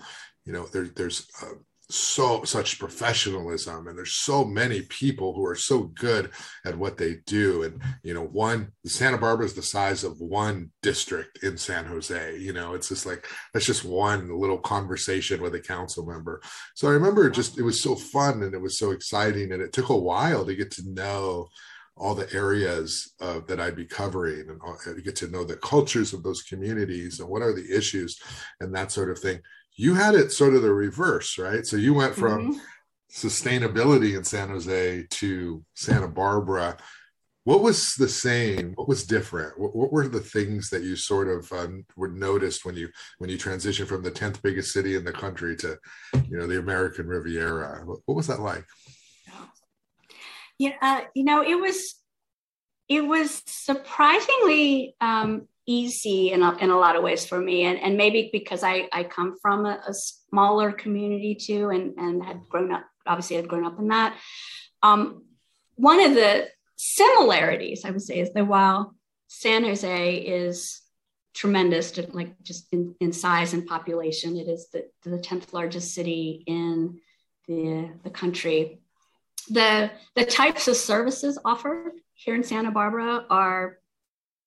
you 0.47 0.53
know 0.53 0.65
there, 0.67 0.87
there's 0.95 1.27
uh, 1.43 1.55
so 1.89 2.43
such 2.43 2.79
professionalism 2.79 3.87
and 3.87 3.97
there's 3.97 4.15
so 4.15 4.43
many 4.43 4.81
people 4.81 5.33
who 5.33 5.45
are 5.45 5.55
so 5.55 5.83
good 5.83 6.31
at 6.65 6.77
what 6.77 6.97
they 6.97 7.17
do. 7.25 7.63
And 7.63 7.81
you 8.03 8.13
know 8.13 8.23
one 8.23 8.71
santa 8.85 9.17
barbara 9.17 9.45
is 9.45 9.53
the 9.53 9.61
size 9.61 10.03
of 10.03 10.19
one 10.19 10.71
district 10.81 11.43
in 11.43 11.57
san 11.57 11.85
jose 11.85 12.37
you 12.39 12.53
know 12.53 12.73
it's 12.73 12.89
just 12.89 13.05
like 13.05 13.27
that's 13.53 13.65
just 13.65 13.85
one 13.85 14.37
little 14.37 14.57
conversation 14.57 15.41
with 15.41 15.55
a 15.55 15.59
council 15.59 16.05
member. 16.05 16.41
So 16.75 16.87
i 16.87 16.91
remember 16.91 17.29
just 17.29 17.57
it 17.57 17.63
was 17.63 17.83
so 17.83 17.95
fun 17.95 18.43
and 18.43 18.53
it 18.53 18.61
was 18.61 18.79
so 18.79 18.91
exciting 18.91 19.51
and 19.51 19.61
it 19.61 19.73
took 19.73 19.89
a 19.89 19.95
while 19.95 20.45
to 20.45 20.55
get 20.55 20.71
to 20.71 20.89
know 20.89 21.49
all 21.99 22.13
the 22.13 22.31
areas 22.31 23.13
uh, 23.21 23.39
that 23.47 23.59
I'd 23.59 23.75
be 23.75 23.85
covering 23.85 24.47
and, 24.49 24.61
and 24.85 25.03
get 25.03 25.15
to 25.17 25.29
know 25.29 25.43
the 25.43 25.55
cultures 25.57 26.13
of 26.13 26.21
those 26.21 26.43
communities 26.43 27.19
and 27.19 27.27
what 27.27 27.41
are 27.41 27.53
the 27.53 27.75
issues 27.75 28.19
and 28.59 28.73
that 28.75 28.91
sort 28.91 29.09
of 29.09 29.17
thing 29.17 29.39
you 29.77 29.93
had 29.93 30.15
it 30.15 30.31
sort 30.31 30.55
of 30.55 30.63
the 30.63 30.73
reverse, 30.73 31.37
right? 31.37 31.65
So 31.65 31.77
you 31.77 31.93
went 31.93 32.15
from 32.15 32.53
mm-hmm. 32.53 32.59
sustainability 33.11 34.17
in 34.17 34.23
San 34.23 34.49
Jose 34.49 35.05
to 35.09 35.63
Santa 35.75 36.07
Barbara. 36.07 36.77
What 37.43 37.61
was 37.61 37.93
the 37.93 38.09
same? 38.09 38.73
What 38.73 38.87
was 38.87 39.05
different? 39.05 39.57
What, 39.57 39.75
what 39.75 39.93
were 39.93 40.07
the 40.07 40.19
things 40.19 40.71
that 40.71 40.83
you 40.83 40.95
sort 40.95 41.29
of 41.29 41.49
um, 41.53 41.85
were 41.95 42.09
noticed 42.09 42.65
when 42.65 42.75
you 42.75 42.89
when 43.19 43.29
you 43.29 43.37
transitioned 43.37 43.87
from 43.87 44.01
the 44.01 44.11
tenth 44.11 44.41
biggest 44.41 44.73
city 44.73 44.95
in 44.95 45.05
the 45.05 45.13
country 45.13 45.55
to, 45.57 45.77
you 46.27 46.37
know, 46.37 46.47
the 46.47 46.59
American 46.59 47.07
Riviera? 47.07 47.85
What, 47.85 47.99
what 48.05 48.15
was 48.17 48.27
that 48.27 48.41
like? 48.41 48.65
Yeah, 50.57 50.73
uh, 50.81 51.01
you 51.13 51.23
know, 51.23 51.43
it 51.43 51.55
was 51.55 51.95
it 52.89 53.01
was 53.01 53.43
surprisingly 53.45 54.95
um, 54.99 55.47
easy 55.67 56.31
in 56.31 56.41
a, 56.41 56.55
in 56.57 56.69
a 56.69 56.77
lot 56.77 56.95
of 56.95 57.03
ways 57.03 57.25
for 57.25 57.39
me. 57.39 57.65
And, 57.65 57.77
and 57.79 57.97
maybe 57.97 58.29
because 58.31 58.63
I, 58.63 58.87
I 58.91 59.03
come 59.03 59.37
from 59.41 59.65
a, 59.65 59.81
a 59.87 59.93
smaller 59.93 60.71
community 60.71 61.35
too 61.35 61.69
and, 61.69 61.97
and 61.97 62.23
had 62.23 62.41
grown 62.49 62.71
up 62.71 62.85
obviously 63.05 63.37
had 63.37 63.47
grown 63.47 63.65
up 63.65 63.79
in 63.79 63.87
that. 63.87 64.17
Um, 64.83 65.23
one 65.75 66.01
of 66.01 66.13
the 66.13 66.47
similarities 66.77 67.85
i 67.85 67.89
would 67.89 68.01
say 68.01 68.19
is 68.19 68.31
that 68.33 68.45
while 68.45 68.93
san 69.27 69.63
jose 69.63 70.15
is 70.15 70.81
tremendous 71.33 71.91
to, 71.91 72.07
like 72.11 72.39
just 72.43 72.67
in, 72.71 72.95
in 72.99 73.11
size 73.11 73.53
and 73.53 73.65
population 73.65 74.37
it 74.37 74.47
is 74.47 74.69
the, 74.69 74.87
the 75.03 75.17
10th 75.17 75.53
largest 75.53 75.93
city 75.93 76.43
in 76.47 76.99
the, 77.47 77.89
the 78.03 78.09
country. 78.09 78.81
The 79.49 79.89
the 80.15 80.25
types 80.25 80.67
of 80.67 80.75
services 80.75 81.39
offered 81.45 81.93
here 82.13 82.35
in 82.35 82.43
santa 82.43 82.71
barbara 82.71 83.25
are 83.29 83.77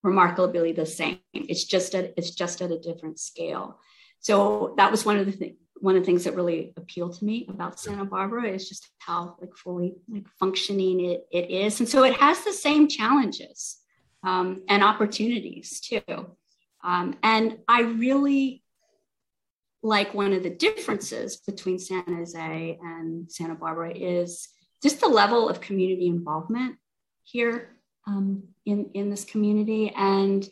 remarkably 0.03 0.73
the 0.73 0.87
same. 0.87 1.19
It's 1.33 1.65
just 1.65 1.95
at 1.95 2.15
it's 2.17 2.31
just 2.31 2.63
at 2.63 2.71
a 2.71 2.79
different 2.79 3.19
scale. 3.19 3.79
So 4.21 4.75
that 4.77 4.91
was 4.91 5.05
one 5.05 5.17
of 5.17 5.27
the 5.27 5.33
things 5.33 5.57
one 5.81 5.97
of 5.97 6.03
the 6.03 6.07
things 6.07 6.25
that 6.25 6.37
really 6.37 6.75
appealed 6.77 7.15
to 7.15 7.25
me 7.25 7.47
about 7.49 7.81
Santa 7.81 8.05
Barbara 8.05 8.51
is 8.51 8.69
just 8.69 8.87
how 8.99 9.37
like 9.41 9.57
fully 9.57 9.95
like 10.13 10.27
functioning 10.39 11.01
it, 11.01 11.27
it 11.33 11.51
is. 11.51 11.81
And 11.81 11.89
so 11.89 12.05
it 12.05 12.15
has 12.15 12.45
the 12.45 12.53
same 12.53 12.87
challenges 12.87 13.79
um, 14.23 14.63
and 14.69 14.85
opportunities 14.85 15.81
too. 15.81 16.03
Um, 16.85 17.17
and 17.23 17.59
I 17.67 17.83
really 17.83 18.63
like 19.83 20.13
one 20.13 20.35
of 20.35 20.43
the 20.43 20.51
differences 20.51 21.39
between 21.39 21.79
San 21.79 22.05
Jose 22.07 22.79
and 22.83 23.31
Santa 23.33 23.55
Barbara 23.55 23.93
is 23.95 24.49
just 24.83 25.01
the 25.01 25.09
level 25.09 25.49
of 25.49 25.63
community 25.63 26.07
involvement 26.07 26.77
here 27.23 27.77
um, 28.11 28.43
in, 28.67 28.91
in 28.95 29.11
this 29.11 29.25
community. 29.25 29.93
And 29.97 30.49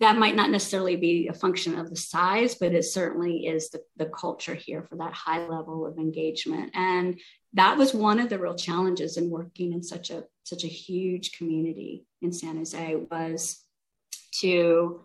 that 0.00 0.18
might 0.18 0.34
not 0.34 0.50
necessarily 0.50 0.96
be 0.96 1.28
a 1.28 1.32
function 1.32 1.78
of 1.78 1.88
the 1.88 1.96
size, 1.96 2.56
but 2.56 2.74
it 2.74 2.84
certainly 2.84 3.46
is 3.46 3.70
the, 3.70 3.82
the 3.96 4.06
culture 4.06 4.54
here 4.54 4.82
for 4.82 4.96
that 4.96 5.12
high 5.12 5.46
level 5.46 5.86
of 5.86 5.96
engagement. 5.98 6.72
And 6.74 7.20
that 7.52 7.78
was 7.78 7.94
one 7.94 8.18
of 8.18 8.28
the 8.28 8.38
real 8.38 8.56
challenges 8.56 9.16
in 9.16 9.30
working 9.30 9.72
in 9.72 9.82
such 9.82 10.10
a 10.10 10.24
such 10.44 10.64
a 10.64 10.68
huge 10.68 11.38
community 11.38 12.04
in 12.20 12.32
San 12.32 12.56
Jose 12.56 12.96
was 12.96 13.62
to 14.40 15.02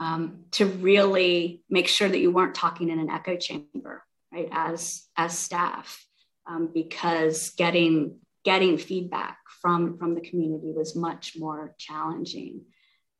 um, 0.00 0.46
to 0.52 0.66
really 0.66 1.62
make 1.68 1.86
sure 1.86 2.08
that 2.08 2.18
you 2.18 2.32
weren't 2.32 2.54
talking 2.54 2.88
in 2.88 2.98
an 2.98 3.10
echo 3.10 3.36
chamber, 3.36 4.02
right? 4.32 4.48
As 4.50 5.06
as 5.16 5.38
staff, 5.38 6.04
um, 6.46 6.70
because 6.72 7.50
getting 7.50 8.18
getting 8.44 8.78
feedback 8.78 9.38
from 9.60 9.98
from 9.98 10.14
the 10.14 10.20
community 10.20 10.72
was 10.72 10.96
much 10.96 11.34
more 11.36 11.74
challenging. 11.78 12.62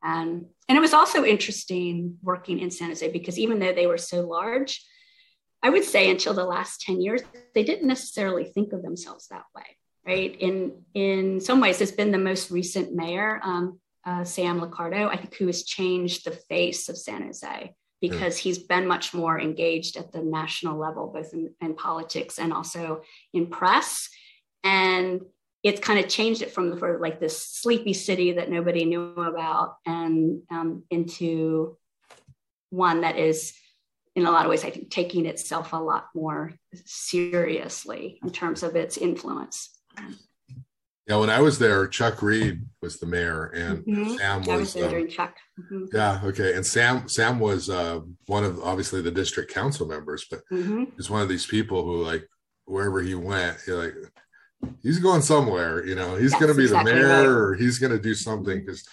And, 0.02 0.46
and 0.68 0.78
it 0.78 0.80
was 0.80 0.94
also 0.94 1.24
interesting 1.24 2.16
working 2.22 2.58
in 2.58 2.70
San 2.70 2.88
Jose 2.88 3.10
because 3.10 3.38
even 3.38 3.58
though 3.58 3.74
they 3.74 3.86
were 3.86 3.98
so 3.98 4.26
large, 4.26 4.82
I 5.62 5.70
would 5.70 5.84
say 5.84 6.10
until 6.10 6.32
the 6.32 6.44
last 6.44 6.80
10 6.82 7.02
years, 7.02 7.20
they 7.54 7.62
didn't 7.62 7.86
necessarily 7.86 8.44
think 8.44 8.72
of 8.72 8.82
themselves 8.82 9.28
that 9.28 9.44
way, 9.54 9.76
right? 10.06 10.34
In, 10.40 10.82
in 10.94 11.40
some 11.40 11.60
ways, 11.60 11.80
it's 11.80 11.92
been 11.92 12.12
the 12.12 12.18
most 12.18 12.50
recent 12.50 12.94
mayor, 12.94 13.40
um, 13.42 13.78
uh, 14.06 14.24
Sam 14.24 14.60
Liccardo, 14.60 15.08
I 15.08 15.16
think, 15.16 15.34
who 15.34 15.46
has 15.46 15.64
changed 15.64 16.24
the 16.24 16.30
face 16.30 16.88
of 16.88 16.96
San 16.96 17.24
Jose 17.24 17.74
because 18.00 18.38
he's 18.38 18.58
been 18.58 18.86
much 18.86 19.12
more 19.12 19.38
engaged 19.38 19.98
at 19.98 20.10
the 20.10 20.22
national 20.22 20.78
level, 20.78 21.12
both 21.14 21.34
in, 21.34 21.52
in 21.60 21.74
politics 21.74 22.38
and 22.38 22.50
also 22.54 23.02
in 23.34 23.48
press. 23.48 24.08
And 24.64 25.22
it's 25.62 25.80
kind 25.80 25.98
of 25.98 26.08
changed 26.08 26.42
it 26.42 26.52
from 26.52 26.70
the, 26.70 26.98
like 27.00 27.20
this 27.20 27.38
sleepy 27.38 27.92
city 27.92 28.32
that 28.32 28.50
nobody 28.50 28.84
knew 28.84 29.12
about 29.12 29.76
and 29.86 30.42
um, 30.50 30.84
into 30.90 31.76
one 32.70 33.02
that 33.02 33.18
is 33.18 33.52
in 34.14 34.26
a 34.26 34.30
lot 34.30 34.44
of 34.44 34.50
ways 34.50 34.64
i 34.64 34.70
think 34.70 34.90
taking 34.90 35.26
itself 35.26 35.72
a 35.72 35.76
lot 35.76 36.06
more 36.14 36.52
seriously 36.84 38.18
in 38.22 38.30
terms 38.30 38.62
of 38.62 38.76
its 38.76 38.96
influence 38.96 39.80
yeah 41.06 41.16
when 41.16 41.30
i 41.30 41.40
was 41.40 41.58
there 41.58 41.86
chuck 41.86 42.22
reed 42.22 42.60
was 42.80 42.98
the 42.98 43.06
mayor 43.06 43.46
and 43.46 43.78
mm-hmm. 43.84 44.16
sam 44.16 44.38
was, 44.40 44.48
I 44.48 44.56
was 44.56 44.74
there 44.74 45.00
um, 45.00 45.08
chuck 45.08 45.36
mm-hmm. 45.58 45.84
yeah 45.92 46.20
okay 46.24 46.54
and 46.54 46.64
sam 46.64 47.08
sam 47.08 47.38
was 47.38 47.68
uh, 47.68 48.00
one 48.26 48.44
of 48.44 48.60
obviously 48.62 49.02
the 49.02 49.10
district 49.10 49.52
council 49.52 49.86
members 49.86 50.26
but 50.30 50.40
mm-hmm. 50.50 50.84
he's 50.96 51.10
one 51.10 51.22
of 51.22 51.28
these 51.28 51.46
people 51.46 51.84
who 51.84 52.02
like 52.04 52.28
wherever 52.66 53.00
he 53.00 53.14
went 53.14 53.58
he 53.66 53.72
like 53.72 53.94
he's 54.82 54.98
going 54.98 55.22
somewhere 55.22 55.84
you 55.86 55.94
know. 55.94 56.16
He's 56.16 56.32
going 56.32 56.48
to 56.48 56.54
be 56.54 56.64
exactly 56.64 56.92
the 56.92 56.98
mayor 56.98 57.08
right. 57.08 57.26
or 57.26 57.54
he's 57.54 57.78
going 57.78 57.92
to 57.92 57.98
do 57.98 58.14
something 58.14 58.60
because 58.60 58.86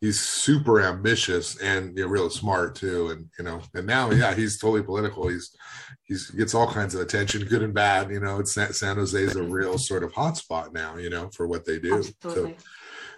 he's 0.00 0.20
super 0.20 0.80
ambitious 0.80 1.60
and 1.60 1.96
you 1.96 2.04
know, 2.04 2.10
real 2.10 2.28
smart 2.28 2.74
too 2.74 3.10
and 3.10 3.28
you 3.38 3.44
know. 3.44 3.60
And 3.74 3.86
now 3.86 4.10
yeah 4.10 4.34
he's 4.34 4.58
totally 4.58 4.82
political. 4.82 5.28
He's 5.28 5.56
he's 6.02 6.30
gets 6.30 6.54
all 6.54 6.70
kinds 6.70 6.94
of 6.94 7.00
attention 7.00 7.44
good 7.44 7.62
and 7.62 7.74
bad 7.74 8.10
you 8.10 8.20
know. 8.20 8.38
It's 8.38 8.54
san, 8.54 8.72
san 8.72 8.96
jose 8.96 9.18
is 9.18 9.36
a 9.36 9.42
real 9.42 9.78
sort 9.78 10.02
of 10.02 10.12
hotspot 10.12 10.72
now 10.72 10.96
you 10.96 11.10
know 11.10 11.30
for 11.34 11.46
what 11.46 11.64
they 11.64 11.78
do. 11.78 11.98
Absolutely. 11.98 12.56
so 12.58 12.64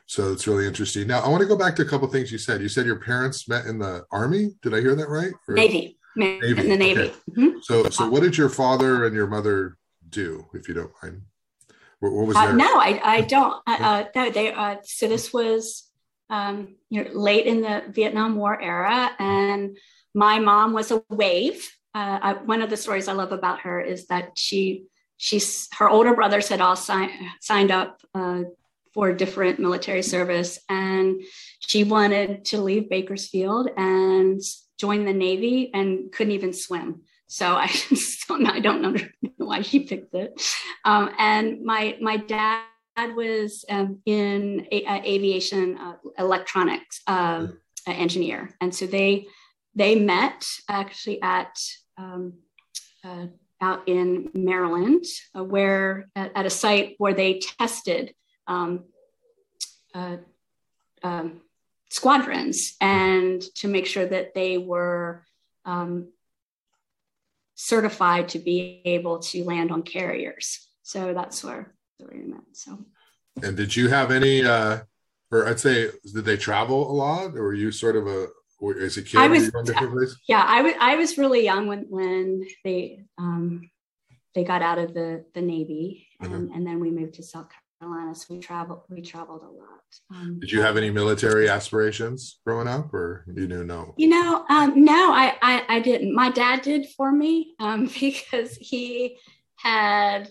so 0.07 0.33
it's 0.33 0.47
really 0.47 0.67
interesting. 0.67 1.07
Now 1.07 1.21
i 1.21 1.29
want 1.29 1.41
to 1.41 1.49
go 1.49 1.57
back 1.57 1.75
to 1.77 1.83
a 1.83 1.87
couple 1.87 2.07
things 2.09 2.31
you 2.31 2.39
said. 2.39 2.61
You 2.61 2.69
said 2.69 2.87
your 2.87 3.01
parents 3.01 3.49
met 3.49 3.67
in 3.67 3.79
the 3.79 4.05
army? 4.13 4.51
Did 4.63 4.75
i 4.75 4.81
hear 4.81 4.95
that 4.95 5.09
right? 5.09 5.33
Or? 5.49 5.55
navy. 5.55 5.99
Navy 6.17 6.49
in 6.49 6.69
the 6.69 6.77
navy. 6.77 7.01
okay. 7.01 7.15
mm-hmm. 7.31 7.59
so 7.63 7.89
so 7.89 8.09
what 8.09 8.23
did 8.23 8.39
your 8.39 8.49
father 8.49 9.05
and 9.05 9.17
your 9.17 9.27
mother 9.27 9.79
do 10.11 10.47
if 10.55 10.69
you 10.69 10.75
don't 10.75 10.93
mind 11.03 11.23
what, 12.05 12.13
what 12.13 12.27
was 12.27 12.37
uh, 12.37 12.53
no, 12.53 12.79
I, 12.79 13.01
I 13.03 13.21
don't. 13.23 13.63
Uh, 13.67 13.79
uh, 13.81 14.05
no, 14.15 14.31
they. 14.31 14.53
Uh, 14.53 14.77
so 14.83 15.09
this 15.09 15.33
was, 15.33 15.89
um, 16.29 16.77
you 16.91 17.03
know, 17.03 17.11
late 17.13 17.47
in 17.47 17.63
the 17.63 17.83
Vietnam 17.89 18.37
War 18.37 18.61
era, 18.61 19.11
and 19.19 19.77
my 20.15 20.39
mom 20.39 20.73
was 20.75 20.91
a 20.91 21.03
wave. 21.09 21.67
Uh, 21.95 22.19
I, 22.23 22.33
one 22.35 22.61
of 22.61 22.71
the 22.71 22.77
stories 22.77 23.09
I 23.09 23.13
love 23.13 23.33
about 23.33 23.61
her 23.61 23.81
is 23.81 24.09
that 24.09 24.33
she, 24.37 24.85
she's 25.17 25.69
her 25.79 25.89
older 25.89 26.15
brothers 26.15 26.49
had 26.49 26.61
all 26.61 26.77
signed 26.77 27.13
signed 27.41 27.71
up 27.71 28.01
uh, 28.15 28.43
for 28.93 29.13
different 29.13 29.59
military 29.59 30.03
service, 30.03 30.61
and 30.69 31.23
she 31.61 31.85
wanted 31.85 32.45
to 32.47 32.61
leave 32.61 32.91
Bakersfield 32.91 33.71
and 33.77 34.41
join 34.79 35.07
the 35.07 35.15
Navy, 35.15 35.71
and 35.73 36.13
couldn't 36.13 36.35
even 36.35 36.53
swim. 36.53 37.03
So 37.35 37.57
I 37.57 37.69
don't, 38.29 38.47
I 38.47 38.61
don't 38.61 38.81
know 38.81 38.95
why 39.39 39.63
she 39.63 39.81
picked 39.81 40.15
it. 40.15 40.41
Um, 40.85 41.11
and 41.19 41.65
my 41.65 41.97
my 42.01 42.17
dad 42.17 42.63
was 43.17 43.65
um, 43.69 43.99
in 44.07 44.69
a, 44.71 44.85
a 44.85 45.03
aviation 45.03 45.77
uh, 45.77 45.97
electronics 46.17 47.01
uh, 47.09 47.49
engineer, 47.89 48.51
and 48.61 48.73
so 48.73 48.87
they 48.87 49.27
they 49.75 49.97
met 49.97 50.47
actually 50.69 51.21
at 51.23 51.59
um, 51.99 52.35
uh, 53.03 53.27
out 53.61 53.89
in 53.89 54.31
Maryland, 54.35 55.05
uh, 55.37 55.43
where 55.43 56.09
at, 56.15 56.31
at, 56.37 56.47
a 56.47 56.51
site 56.51 56.95
where 56.99 57.15
they 57.15 57.41
tested 57.41 58.15
um, 58.47 58.85
uh, 59.93 60.19
um, 61.03 61.41
squadrons 61.91 62.77
and 62.81 63.43
to 63.57 63.67
make 63.67 63.87
sure 63.87 64.07
that 64.07 64.35
they 64.35 64.57
were 64.57 65.25
um, 65.65 66.13
certified 67.55 68.29
to 68.31 68.39
be 68.39 68.83
able 68.85 69.19
to 69.19 69.45
land 69.45 69.71
on 69.71 69.83
carriers. 69.83 70.69
So 70.83 71.15
that's 71.15 71.43
where 71.43 71.75
we 71.99 72.23
met. 72.23 72.41
So. 72.53 72.79
And 73.43 73.57
did 73.57 73.75
you 73.75 73.89
have 73.89 74.11
any, 74.11 74.45
uh, 74.45 74.81
or 75.31 75.49
I'd 75.49 75.61
say, 75.61 75.91
did 76.13 76.25
they 76.25 76.37
travel 76.37 76.91
a 76.91 76.95
lot, 76.95 77.35
or 77.37 77.43
were 77.45 77.55
you 77.55 77.73
sort 77.73 77.97
of 77.97 78.07
a 78.07 78.29
as 78.81 78.97
a 78.97 79.03
kid? 79.03 79.19
I 79.19 79.29
was, 79.29 79.51
yeah, 80.29 80.45
I 80.47 80.63
was. 80.63 80.75
I 80.81 80.97
was 80.97 81.19
really 81.19 81.45
young 81.45 81.67
when 81.67 81.87
when 81.91 82.47
they 82.65 83.05
um, 83.19 83.71
they 84.35 84.45
got 84.45 84.63
out 84.63 84.79
of 84.79 84.95
the 84.95 85.25
the 85.35 85.43
Navy, 85.43 86.07
and, 86.21 86.33
mm-hmm. 86.33 86.55
and 86.55 86.67
then 86.67 86.81
we 86.81 86.91
moved 86.91 87.15
to 87.15 87.23
South 87.23 87.49
Carolina. 87.81 88.15
So 88.15 88.27
we 88.31 88.41
traveled. 88.41 88.83
We 88.89 89.03
traveled 89.03 89.43
a 89.43 89.51
lot. 89.51 89.81
Um, 90.11 90.39
Did 90.41 90.51
you 90.51 90.61
have 90.63 90.77
any 90.77 90.91
military 90.91 91.49
aspirations 91.49 92.41
growing 92.45 92.69
up, 92.69 92.93
or 92.93 93.25
you 93.35 93.47
knew 93.47 93.65
no? 93.65 93.95
You 93.97 94.09
know, 94.09 94.45
um, 94.49 94.85
no, 94.85 95.13
I, 95.13 95.35
I, 95.43 95.65
I 95.69 95.81
didn't. 95.81 96.15
My 96.15 96.31
dad 96.31 96.63
did 96.63 96.87
for 96.97 97.11
me 97.13 97.55
um, 97.61 97.87
because 98.01 98.57
he 98.57 99.19
had 99.57 100.31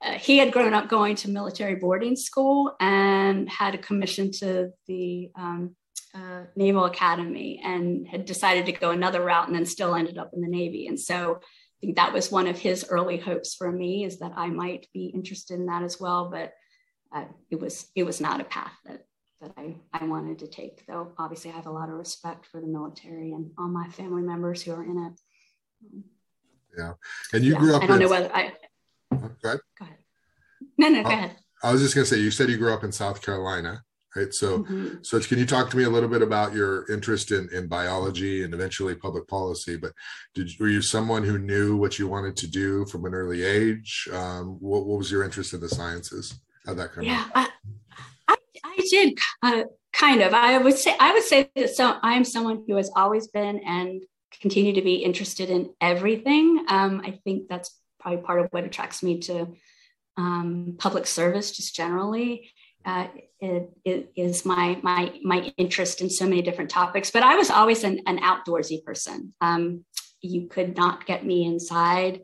uh, 0.00 0.12
he 0.12 0.38
had 0.38 0.52
grown 0.52 0.74
up 0.74 0.88
going 0.88 1.16
to 1.16 1.30
military 1.30 1.74
boarding 1.74 2.16
school 2.16 2.74
and 2.80 3.48
had 3.48 3.74
a 3.74 3.78
commission 3.78 4.30
to 4.30 4.70
the 4.86 5.30
um, 5.34 5.74
uh, 6.14 6.44
Naval 6.56 6.84
Academy 6.84 7.60
and 7.64 8.06
had 8.06 8.24
decided 8.24 8.66
to 8.66 8.72
go 8.72 8.90
another 8.90 9.22
route 9.22 9.48
and 9.48 9.56
then 9.56 9.66
still 9.66 9.94
ended 9.94 10.18
up 10.18 10.30
in 10.32 10.40
the 10.40 10.48
Navy. 10.48 10.86
And 10.86 10.98
so 10.98 11.40
I 11.42 11.78
think 11.80 11.96
that 11.96 12.12
was 12.12 12.30
one 12.30 12.46
of 12.46 12.58
his 12.58 12.86
early 12.88 13.18
hopes 13.18 13.54
for 13.54 13.70
me 13.70 14.04
is 14.04 14.20
that 14.20 14.32
I 14.36 14.48
might 14.48 14.86
be 14.92 15.06
interested 15.06 15.58
in 15.58 15.66
that 15.66 15.82
as 15.82 16.00
well. 16.00 16.30
But 16.30 16.52
uh, 17.12 17.24
it 17.50 17.60
was 17.60 17.88
it 17.94 18.04
was 18.04 18.20
not 18.20 18.40
a 18.40 18.44
path 18.44 18.72
that 18.86 19.04
that 19.40 19.52
I, 19.56 19.76
I 19.92 20.04
wanted 20.04 20.40
to 20.40 20.48
take, 20.48 20.84
though 20.86 21.12
obviously 21.16 21.50
I 21.50 21.54
have 21.54 21.66
a 21.66 21.70
lot 21.70 21.88
of 21.88 21.94
respect 21.94 22.46
for 22.46 22.60
the 22.60 22.66
military 22.66 23.32
and 23.32 23.50
all 23.56 23.68
my 23.68 23.88
family 23.88 24.22
members 24.22 24.62
who 24.62 24.72
are 24.72 24.82
in 24.82 24.98
it. 24.98 25.20
Yeah. 26.76 26.92
And 27.32 27.44
you 27.44 27.52
yeah, 27.52 27.58
grew 27.58 27.76
up 27.76 27.82
I 27.82 27.86
don't 27.86 27.96
in, 27.96 28.02
know 28.02 28.10
whether 28.10 28.34
I 28.34 28.52
go 29.10 29.16
ahead. 29.16 29.60
Go 29.78 29.84
ahead. 29.84 29.96
No, 30.76 30.88
no, 30.88 31.02
go 31.02 31.08
uh, 31.08 31.12
ahead. 31.12 31.36
I 31.62 31.72
was 31.72 31.82
just 31.82 31.94
gonna 31.94 32.06
say 32.06 32.18
you 32.18 32.30
said 32.30 32.50
you 32.50 32.58
grew 32.58 32.72
up 32.72 32.84
in 32.84 32.92
South 32.92 33.22
Carolina, 33.22 33.82
right? 34.16 34.32
So 34.34 34.60
mm-hmm. 34.60 34.96
so 35.02 35.20
can 35.20 35.38
you 35.38 35.46
talk 35.46 35.70
to 35.70 35.76
me 35.76 35.84
a 35.84 35.90
little 35.90 36.08
bit 36.08 36.22
about 36.22 36.52
your 36.52 36.90
interest 36.90 37.30
in, 37.30 37.48
in 37.52 37.68
biology 37.68 38.42
and 38.42 38.52
eventually 38.54 38.94
public 38.96 39.28
policy? 39.28 39.76
But 39.76 39.92
did 40.34 40.50
were 40.58 40.68
you 40.68 40.82
someone 40.82 41.22
who 41.22 41.38
knew 41.38 41.76
what 41.76 41.98
you 41.98 42.08
wanted 42.08 42.36
to 42.38 42.48
do 42.48 42.86
from 42.86 43.04
an 43.04 43.14
early 43.14 43.44
age? 43.44 44.08
Um, 44.12 44.56
what, 44.60 44.86
what 44.86 44.98
was 44.98 45.12
your 45.12 45.24
interest 45.24 45.54
in 45.54 45.60
the 45.60 45.68
sciences? 45.68 46.40
How'd 46.68 46.76
that 46.76 46.92
come 46.92 47.02
yeah, 47.02 47.24
I, 47.34 47.48
I, 48.28 48.36
I, 48.62 48.76
did 48.90 49.18
uh, 49.42 49.62
kind 49.94 50.20
of. 50.20 50.34
I 50.34 50.58
would 50.58 50.76
say 50.76 50.94
I 51.00 51.14
would 51.14 51.22
say 51.22 51.48
that 51.56 51.70
so 51.70 51.96
I'm 52.02 52.24
someone 52.24 52.62
who 52.68 52.76
has 52.76 52.90
always 52.94 53.28
been 53.28 53.60
and 53.60 54.02
continue 54.42 54.74
to 54.74 54.82
be 54.82 54.96
interested 54.96 55.48
in 55.48 55.70
everything. 55.80 56.66
Um, 56.68 57.00
I 57.02 57.12
think 57.24 57.48
that's 57.48 57.74
probably 57.98 58.20
part 58.20 58.40
of 58.40 58.48
what 58.50 58.64
attracts 58.64 59.02
me 59.02 59.18
to 59.20 59.48
um, 60.18 60.76
public 60.78 61.06
service, 61.06 61.52
just 61.52 61.74
generally. 61.74 62.50
Uh, 62.84 63.06
it, 63.40 63.70
it 63.86 64.12
is 64.14 64.44
my 64.44 64.78
my 64.82 65.18
my 65.22 65.50
interest 65.56 66.02
in 66.02 66.10
so 66.10 66.26
many 66.26 66.42
different 66.42 66.68
topics. 66.68 67.10
But 67.10 67.22
I 67.22 67.36
was 67.36 67.48
always 67.48 67.82
an, 67.82 68.02
an 68.04 68.18
outdoorsy 68.18 68.84
person. 68.84 69.32
Um, 69.40 69.86
you 70.20 70.48
could 70.48 70.76
not 70.76 71.06
get 71.06 71.24
me 71.24 71.46
inside. 71.46 72.20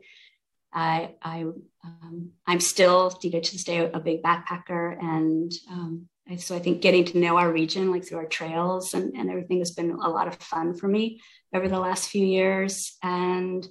I, 0.75 1.15
I 1.21 1.45
um, 1.85 2.31
I'm 2.47 2.59
still, 2.59 3.17
you 3.21 3.31
know, 3.31 3.39
to 3.39 3.51
this 3.51 3.63
day, 3.63 3.89
a 3.91 3.99
big 3.99 4.23
backpacker. 4.23 4.97
And 5.01 5.51
um, 5.69 6.07
so 6.37 6.55
I 6.55 6.59
think 6.59 6.81
getting 6.81 7.05
to 7.05 7.19
know 7.19 7.37
our 7.37 7.51
region, 7.51 7.91
like 7.91 8.05
through 8.05 8.19
our 8.19 8.25
trails 8.25 8.93
and, 8.93 9.15
and 9.15 9.29
everything, 9.29 9.59
has 9.59 9.71
been 9.71 9.91
a 9.91 10.09
lot 10.09 10.27
of 10.27 10.35
fun 10.35 10.75
for 10.75 10.87
me 10.87 11.21
over 11.53 11.67
the 11.67 11.79
last 11.79 12.09
few 12.09 12.25
years. 12.25 12.97
And 13.03 13.67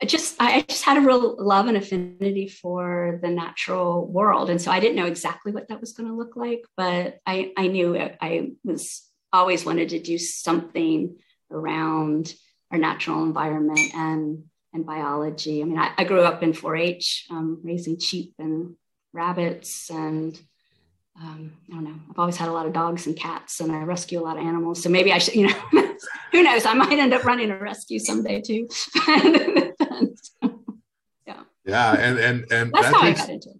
I 0.00 0.06
just, 0.06 0.36
I 0.40 0.62
just 0.62 0.84
had 0.84 0.98
a 0.98 1.00
real 1.00 1.36
love 1.38 1.66
and 1.66 1.76
affinity 1.76 2.48
for 2.48 3.20
the 3.22 3.30
natural 3.30 4.06
world. 4.06 4.50
And 4.50 4.60
so 4.60 4.70
I 4.70 4.80
didn't 4.80 4.96
know 4.96 5.06
exactly 5.06 5.52
what 5.52 5.68
that 5.68 5.80
was 5.80 5.92
going 5.92 6.08
to 6.08 6.16
look 6.16 6.36
like, 6.36 6.64
but 6.76 7.18
I, 7.26 7.52
I 7.56 7.68
knew 7.68 7.96
I 7.96 8.52
was 8.64 9.08
always 9.32 9.64
wanted 9.64 9.90
to 9.90 10.00
do 10.00 10.18
something 10.18 11.16
around 11.50 12.34
our 12.70 12.78
natural 12.78 13.22
environment 13.22 13.94
and 13.94 14.44
and 14.72 14.86
biology. 14.86 15.60
I 15.60 15.64
mean, 15.64 15.78
I, 15.78 15.92
I 15.98 16.04
grew 16.04 16.22
up 16.22 16.42
in 16.42 16.52
4 16.52 16.76
H, 16.76 17.26
um, 17.30 17.60
raising 17.62 17.98
sheep 17.98 18.34
and 18.38 18.76
rabbits 19.12 19.90
and 19.90 20.40
um, 21.20 21.52
I 21.70 21.74
don't 21.74 21.84
know. 21.84 21.94
I've 22.10 22.18
always 22.18 22.36
had 22.36 22.48
a 22.48 22.52
lot 22.52 22.66
of 22.66 22.72
dogs 22.72 23.06
and 23.06 23.16
cats, 23.16 23.60
and 23.60 23.70
I 23.70 23.82
rescue 23.82 24.18
a 24.18 24.24
lot 24.24 24.38
of 24.38 24.44
animals. 24.44 24.82
So 24.82 24.88
maybe 24.88 25.12
I 25.12 25.18
should, 25.18 25.34
you 25.34 25.48
know, 25.48 25.54
who 26.32 26.42
knows? 26.42 26.64
I 26.64 26.74
might 26.74 26.98
end 26.98 27.12
up 27.12 27.24
running 27.24 27.50
a 27.50 27.58
rescue 27.58 27.98
someday 27.98 28.40
too. 28.40 28.68
yeah. 29.06 29.70
Yeah, 31.64 31.92
and 31.92 32.18
and 32.18 32.44
and 32.50 32.72
that's 32.72 32.86
that 32.86 32.94
how 32.94 33.02
takes, 33.02 33.20
I 33.20 33.26
got 33.26 33.32
into 33.34 33.50
it. 33.50 33.56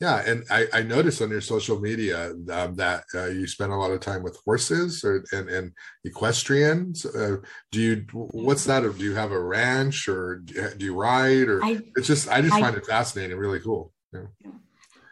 Yeah, 0.00 0.22
and 0.26 0.44
I, 0.50 0.66
I 0.72 0.82
noticed 0.82 1.22
on 1.22 1.30
your 1.30 1.40
social 1.40 1.80
media 1.80 2.32
um, 2.50 2.74
that 2.76 3.04
uh, 3.14 3.26
you 3.26 3.46
spend 3.46 3.72
a 3.72 3.76
lot 3.76 3.92
of 3.92 4.00
time 4.00 4.22
with 4.22 4.38
horses 4.44 5.04
or 5.04 5.24
and, 5.32 5.48
and 5.48 5.72
equestrians. 6.04 7.06
Uh, 7.06 7.36
do 7.70 7.80
you? 7.80 8.04
What's 8.12 8.64
that? 8.64 8.82
Do 8.82 9.04
you 9.04 9.14
have 9.14 9.30
a 9.30 9.40
ranch 9.40 10.08
or 10.08 10.38
do 10.38 10.84
you 10.84 10.94
ride? 10.94 11.48
Or 11.48 11.64
I, 11.64 11.80
it's 11.96 12.08
just 12.08 12.28
I 12.28 12.40
just 12.40 12.54
I, 12.54 12.60
find 12.60 12.76
it 12.76 12.86
fascinating, 12.86 13.36
really 13.36 13.60
cool. 13.60 13.92
Yeah. 14.12 14.26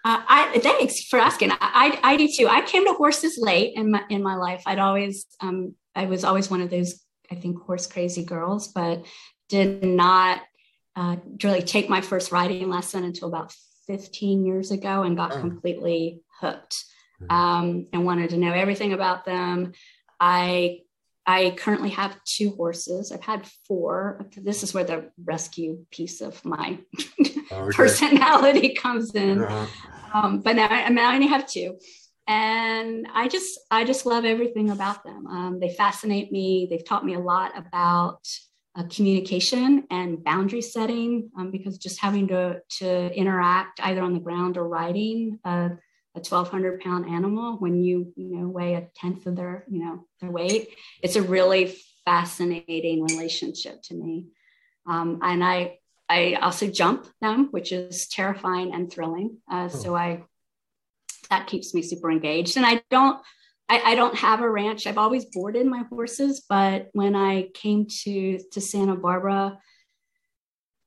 Uh, 0.05 0.21
I 0.27 0.59
thanks 0.59 1.05
for 1.05 1.19
asking. 1.21 1.53
I, 1.53 1.99
I 2.03 2.17
do 2.17 2.29
too. 2.29 2.49
I 2.49 2.63
came 2.63 2.85
to 2.87 2.93
horses 2.95 3.39
late 3.41 3.75
in 3.77 3.93
my 3.93 4.03
in 4.11 4.23
my 4.23 4.35
life. 4.35 4.65
I'd 4.67 4.81
always 4.81 5.27
um, 5.41 5.77
I 5.95 6.07
was 6.07 6.25
always 6.25 6.51
one 6.51 6.61
of 6.61 6.71
those 6.71 7.01
I 7.31 7.37
think 7.37 7.63
horse 7.63 7.87
crazy 7.87 8.25
girls, 8.25 8.69
but 8.69 9.05
did 9.49 9.85
not 9.85 10.43
uh, 10.97 11.17
really 11.45 11.63
take 11.63 11.89
my 11.89 12.01
first 12.01 12.33
riding 12.33 12.69
lesson 12.69 13.05
until 13.05 13.29
about 13.29 13.55
15 13.87 14.45
years 14.45 14.71
ago 14.71 15.03
and 15.03 15.17
got 15.17 15.33
oh. 15.33 15.41
completely 15.41 16.23
hooked 16.41 16.85
mm-hmm. 17.23 17.35
um, 17.35 17.87
and 17.93 18.05
wanted 18.05 18.31
to 18.31 18.37
know 18.37 18.53
everything 18.53 18.93
about 18.93 19.25
them. 19.25 19.73
I 20.21 20.81
I 21.25 21.55
currently 21.57 21.91
have 21.91 22.23
two 22.25 22.51
horses. 22.51 23.13
I've 23.13 23.23
had 23.23 23.47
four. 23.69 24.27
This 24.37 24.65
is 24.65 24.75
where 24.75 24.85
the 24.85 25.11
rescue 25.25 25.87
piece 25.91 26.21
of 26.21 26.45
my 26.45 26.79
oh, 26.99 27.17
okay. 27.53 27.77
personality 27.77 28.75
comes 28.75 29.15
in. 29.15 29.43
Uh-huh. 29.43 29.67
Um, 30.15 30.41
but 30.41 30.57
now, 30.57 30.67
I, 30.69 30.89
now 30.89 31.11
I 31.11 31.15
only 31.15 31.29
have 31.29 31.47
two, 31.47 31.79
and 32.27 33.07
I 33.13 33.29
just 33.29 33.59
I 33.71 33.85
just 33.85 34.05
love 34.05 34.25
everything 34.25 34.71
about 34.71 35.05
them. 35.05 35.27
Um, 35.27 35.61
they 35.61 35.71
fascinate 35.71 36.33
me. 36.33 36.67
They've 36.69 36.85
taught 36.85 37.05
me 37.05 37.15
a 37.15 37.21
lot 37.21 37.53
about 37.57 38.27
uh, 38.75 38.85
communication 38.85 39.87
and 39.91 40.25
boundary 40.25 40.63
setting 40.63 41.31
um, 41.37 41.51
because 41.51 41.77
just 41.79 42.01
having 42.01 42.29
to, 42.29 42.61
to 42.79 43.15
interact 43.15 43.81
either 43.83 44.01
on 44.01 44.15
the 44.15 44.21
ground 44.21 44.57
or 44.57 44.67
riding 44.67 45.39
uh, 45.45 45.69
a 46.15 46.19
1200 46.19 46.81
pound 46.81 47.09
animal 47.09 47.57
when 47.57 47.83
you 47.83 48.13
you 48.17 48.37
know 48.37 48.49
weigh 48.49 48.75
a 48.75 48.89
tenth 48.95 49.27
of 49.27 49.35
their 49.35 49.65
you 49.71 49.83
know 49.83 50.07
their 50.21 50.31
weight 50.31 50.69
it's 51.03 51.17
a 51.17 51.23
really 51.23 51.75
fascinating 52.05 53.05
relationship 53.05 53.81
to 53.83 53.95
me. 53.95 54.27
Um, 54.87 55.21
and 55.23 55.43
i 55.45 55.79
i 56.09 56.35
also 56.35 56.67
jump 56.67 57.07
them 57.21 57.49
which 57.51 57.73
is 57.73 58.09
terrifying 58.09 58.75
and 58.75 58.93
thrilling. 58.93 59.39
Uh, 59.51 59.69
oh. 59.73 59.77
so 59.77 59.97
i 59.97 60.23
that 61.31 61.47
keeps 61.47 61.73
me 61.73 61.83
super 61.83 62.11
engaged. 62.11 62.57
And 62.57 62.67
i 62.67 62.83
don't 62.91 63.21
I, 63.73 63.93
I, 63.93 63.95
don't 63.95 64.15
have 64.17 64.43
a 64.43 64.51
ranch. 64.51 64.87
I've 64.87 64.99
always 64.99 65.25
boarded 65.25 65.67
my 65.67 65.85
horses, 65.89 66.45
but 66.47 66.91
when 66.93 67.17
I 67.17 67.49
came 67.55 67.87
to 68.03 68.39
to 68.53 68.61
Santa 68.61 68.95
Barbara, 68.95 69.59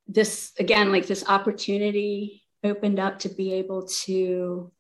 this 0.07 0.51
again, 0.59 0.91
like 0.91 1.07
this 1.07 1.27
opportunity 1.27 2.43
opened 2.63 2.99
up 2.99 3.19
to 3.19 3.29
be 3.29 3.53
able 3.53 3.87
to 4.05 4.71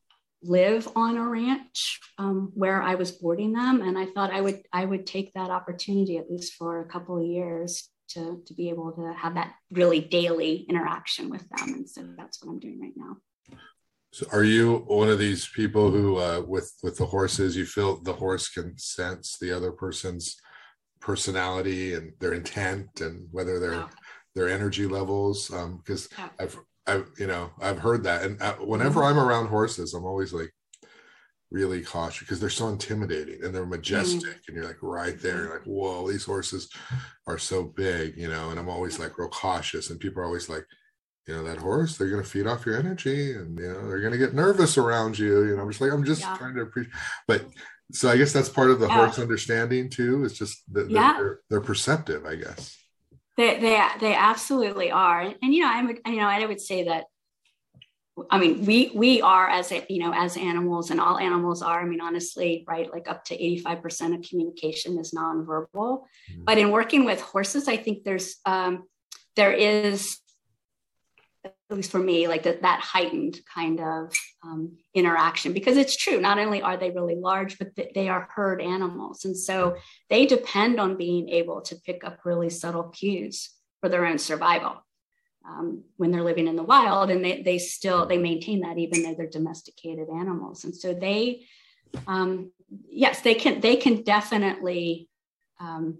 live 0.43 0.87
on 0.95 1.17
a 1.17 1.27
ranch 1.27 1.99
um, 2.19 2.51
where 2.53 2.79
I 2.79 2.93
was 2.93 3.11
boarding 3.11 3.53
them, 3.53 3.81
and 3.81 3.97
I 3.97 4.05
thought 4.05 4.31
I 4.31 4.41
would 4.41 4.61
I 4.71 4.85
would 4.85 5.07
take 5.07 5.33
that 5.33 5.49
opportunity 5.49 6.19
at 6.19 6.29
least 6.29 6.53
for 6.53 6.81
a 6.81 6.85
couple 6.85 7.17
of 7.17 7.25
years 7.25 7.89
to 8.09 8.43
to 8.45 8.53
be 8.53 8.69
able 8.69 8.91
to 8.91 9.13
have 9.17 9.33
that 9.33 9.55
really 9.71 9.99
daily 9.99 10.67
interaction 10.69 11.31
with 11.31 11.49
them, 11.49 11.73
and 11.73 11.89
so 11.89 12.03
that's 12.15 12.43
what 12.43 12.51
I'm 12.51 12.59
doing 12.59 12.79
right 12.79 12.93
now. 12.95 13.17
So 14.15 14.25
are 14.31 14.45
you 14.45 14.77
one 14.87 15.09
of 15.09 15.19
these 15.19 15.45
people 15.45 15.91
who, 15.91 16.15
uh, 16.15 16.39
with 16.47 16.71
with 16.81 16.97
the 16.97 17.05
horses, 17.05 17.57
you 17.57 17.65
feel 17.65 18.01
the 18.01 18.13
horse 18.13 18.47
can 18.47 18.77
sense 18.77 19.37
the 19.37 19.51
other 19.51 19.73
person's 19.73 20.37
personality 21.01 21.95
and 21.95 22.13
their 22.21 22.33
intent 22.33 23.01
and 23.01 23.27
whether 23.31 23.59
their 23.59 23.73
yeah. 23.73 23.89
their 24.33 24.47
energy 24.47 24.87
levels? 24.87 25.49
Because 25.49 26.07
um, 26.17 26.17
yeah. 26.17 26.29
I've 26.39 26.57
I've 26.87 27.09
you 27.19 27.27
know 27.27 27.51
I've 27.59 27.79
heard 27.79 28.05
that, 28.05 28.23
and 28.23 28.41
uh, 28.41 28.55
whenever 28.55 29.01
mm-hmm. 29.01 29.19
I'm 29.19 29.27
around 29.27 29.47
horses, 29.47 29.93
I'm 29.93 30.05
always 30.05 30.31
like 30.31 30.53
really 31.51 31.81
cautious 31.81 32.21
because 32.21 32.39
they're 32.39 32.49
so 32.49 32.69
intimidating 32.69 33.43
and 33.43 33.53
they're 33.53 33.65
majestic, 33.65 34.21
mm-hmm. 34.21 34.39
and 34.47 34.55
you're 34.55 34.65
like 34.65 34.81
right 34.81 35.19
there, 35.19 35.43
you're 35.43 35.53
like 35.55 35.67
whoa, 35.67 36.09
these 36.09 36.23
horses 36.23 36.69
are 37.27 37.37
so 37.37 37.65
big, 37.65 38.15
you 38.15 38.29
know. 38.29 38.49
And 38.49 38.57
I'm 38.57 38.69
always 38.69 38.97
like 38.97 39.17
real 39.17 39.27
cautious, 39.27 39.89
and 39.89 39.99
people 39.99 40.21
are 40.21 40.25
always 40.25 40.47
like 40.47 40.65
you 41.27 41.33
know 41.33 41.43
that 41.43 41.57
horse 41.57 41.97
they're 41.97 42.09
going 42.09 42.23
to 42.23 42.29
feed 42.29 42.47
off 42.47 42.65
your 42.65 42.77
energy 42.77 43.33
and 43.33 43.57
you 43.57 43.67
know 43.67 43.87
they're 43.87 44.01
going 44.01 44.11
to 44.11 44.17
get 44.17 44.33
nervous 44.33 44.77
around 44.77 45.17
you 45.17 45.45
you 45.45 45.55
know 45.55 45.63
i'm 45.63 45.69
just 45.69 45.81
like 45.81 45.91
i'm 45.91 46.03
just 46.03 46.21
yeah. 46.21 46.35
trying 46.37 46.55
to 46.55 46.61
appreciate 46.61 46.93
but 47.27 47.45
so 47.91 48.09
i 48.09 48.17
guess 48.17 48.33
that's 48.33 48.49
part 48.49 48.71
of 48.71 48.79
the 48.79 48.87
yeah. 48.87 48.95
horse 48.95 49.19
understanding 49.19 49.89
too 49.89 50.23
it's 50.23 50.37
just 50.37 50.61
that 50.73 50.89
yeah. 50.89 51.13
they're, 51.17 51.39
they're, 51.49 51.61
perceptive 51.61 52.25
i 52.25 52.35
guess 52.35 52.77
they, 53.37 53.59
they 53.59 53.83
they 53.99 54.15
absolutely 54.15 54.91
are 54.91 55.33
and, 55.41 55.53
you 55.53 55.61
know 55.61 55.69
i'm 55.69 55.89
you 55.89 56.17
know 56.17 56.27
i 56.27 56.45
would 56.45 56.61
say 56.61 56.83
that 56.83 57.05
I 58.29 58.39
mean, 58.39 58.65
we 58.65 58.91
we 58.95 59.21
are 59.21 59.49
as 59.49 59.73
a, 59.73 59.85
you 59.89 59.99
know 59.99 60.13
as 60.13 60.37
animals, 60.37 60.89
and 60.89 61.01
all 61.01 61.17
animals 61.17 61.61
are. 61.61 61.81
I 61.81 61.85
mean, 61.85 61.99
honestly, 61.99 62.63
right? 62.65 62.89
Like 62.89 63.09
up 63.09 63.25
to 63.25 63.35
eighty 63.35 63.57
five 63.57 63.81
percent 63.81 64.15
of 64.15 64.21
communication 64.21 64.97
is 64.97 65.11
nonverbal. 65.11 65.67
Mm-hmm. 65.73 66.43
But 66.45 66.57
in 66.57 66.71
working 66.71 67.03
with 67.03 67.19
horses, 67.19 67.67
I 67.67 67.75
think 67.75 68.05
there's 68.05 68.37
um, 68.45 68.83
there 69.35 69.51
is 69.51 70.17
at 71.69 71.77
least 71.77 71.91
for 71.91 71.99
me, 71.99 72.27
like 72.27 72.43
that, 72.43 72.61
that 72.61 72.79
heightened 72.79 73.39
kind 73.51 73.79
of 73.79 74.13
um, 74.43 74.77
interaction 74.93 75.51
because 75.51 75.77
it's 75.77 75.95
true. 75.95 76.21
Not 76.21 76.37
only 76.37 76.61
are 76.61 76.77
they 76.77 76.91
really 76.91 77.15
large, 77.15 77.57
but 77.57 77.75
th- 77.75 77.93
they 77.95 78.07
are 78.07 78.29
herd 78.35 78.61
animals. 78.61 79.25
And 79.25 79.35
so 79.35 79.75
they 80.09 80.27
depend 80.27 80.79
on 80.79 80.95
being 80.95 81.29
able 81.29 81.61
to 81.61 81.75
pick 81.77 82.03
up 82.03 82.19
really 82.23 82.51
subtle 82.51 82.89
cues 82.89 83.49
for 83.81 83.89
their 83.89 84.05
own 84.05 84.19
survival 84.19 84.85
um, 85.47 85.83
when 85.97 86.11
they're 86.11 86.23
living 86.23 86.47
in 86.47 86.55
the 86.55 86.63
wild. 86.63 87.09
And 87.09 87.25
they, 87.25 87.41
they 87.41 87.57
still, 87.57 88.05
they 88.05 88.19
maintain 88.19 88.61
that 88.61 88.77
even 88.77 89.01
though 89.01 89.15
they're 89.15 89.27
domesticated 89.27 90.07
animals. 90.09 90.65
And 90.65 90.75
so 90.75 90.93
they, 90.93 91.47
um, 92.05 92.51
yes, 92.87 93.21
they 93.21 93.33
can, 93.33 93.59
they 93.59 93.75
can 93.75 94.03
definitely 94.03 95.09
um, 95.59 95.97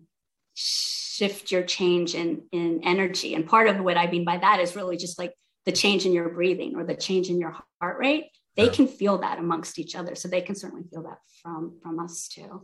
shift 0.53 1.51
your 1.51 1.63
change 1.63 2.13
in, 2.13 2.43
in 2.51 2.81
energy. 2.83 3.33
And 3.33 3.47
part 3.47 3.67
of 3.67 3.79
what 3.79 3.97
I 3.97 4.11
mean 4.11 4.25
by 4.25 4.37
that 4.37 4.59
is 4.59 4.75
really 4.75 4.97
just 4.97 5.17
like 5.17 5.33
the 5.65 5.71
change 5.71 6.05
in 6.05 6.13
your 6.13 6.29
breathing 6.29 6.75
or 6.75 6.83
the 6.83 6.95
change 6.95 7.29
in 7.29 7.39
your 7.39 7.55
heart 7.79 7.97
rate 7.99 8.29
they 8.55 8.65
yeah. 8.65 8.71
can 8.71 8.87
feel 8.87 9.17
that 9.17 9.37
amongst 9.37 9.79
each 9.79 9.95
other. 9.95 10.15
So 10.15 10.27
they 10.27 10.41
can 10.41 10.55
certainly 10.55 10.85
feel 10.89 11.03
that 11.03 11.19
from 11.41 11.77
from 11.81 11.99
us 11.99 12.27
too. 12.27 12.63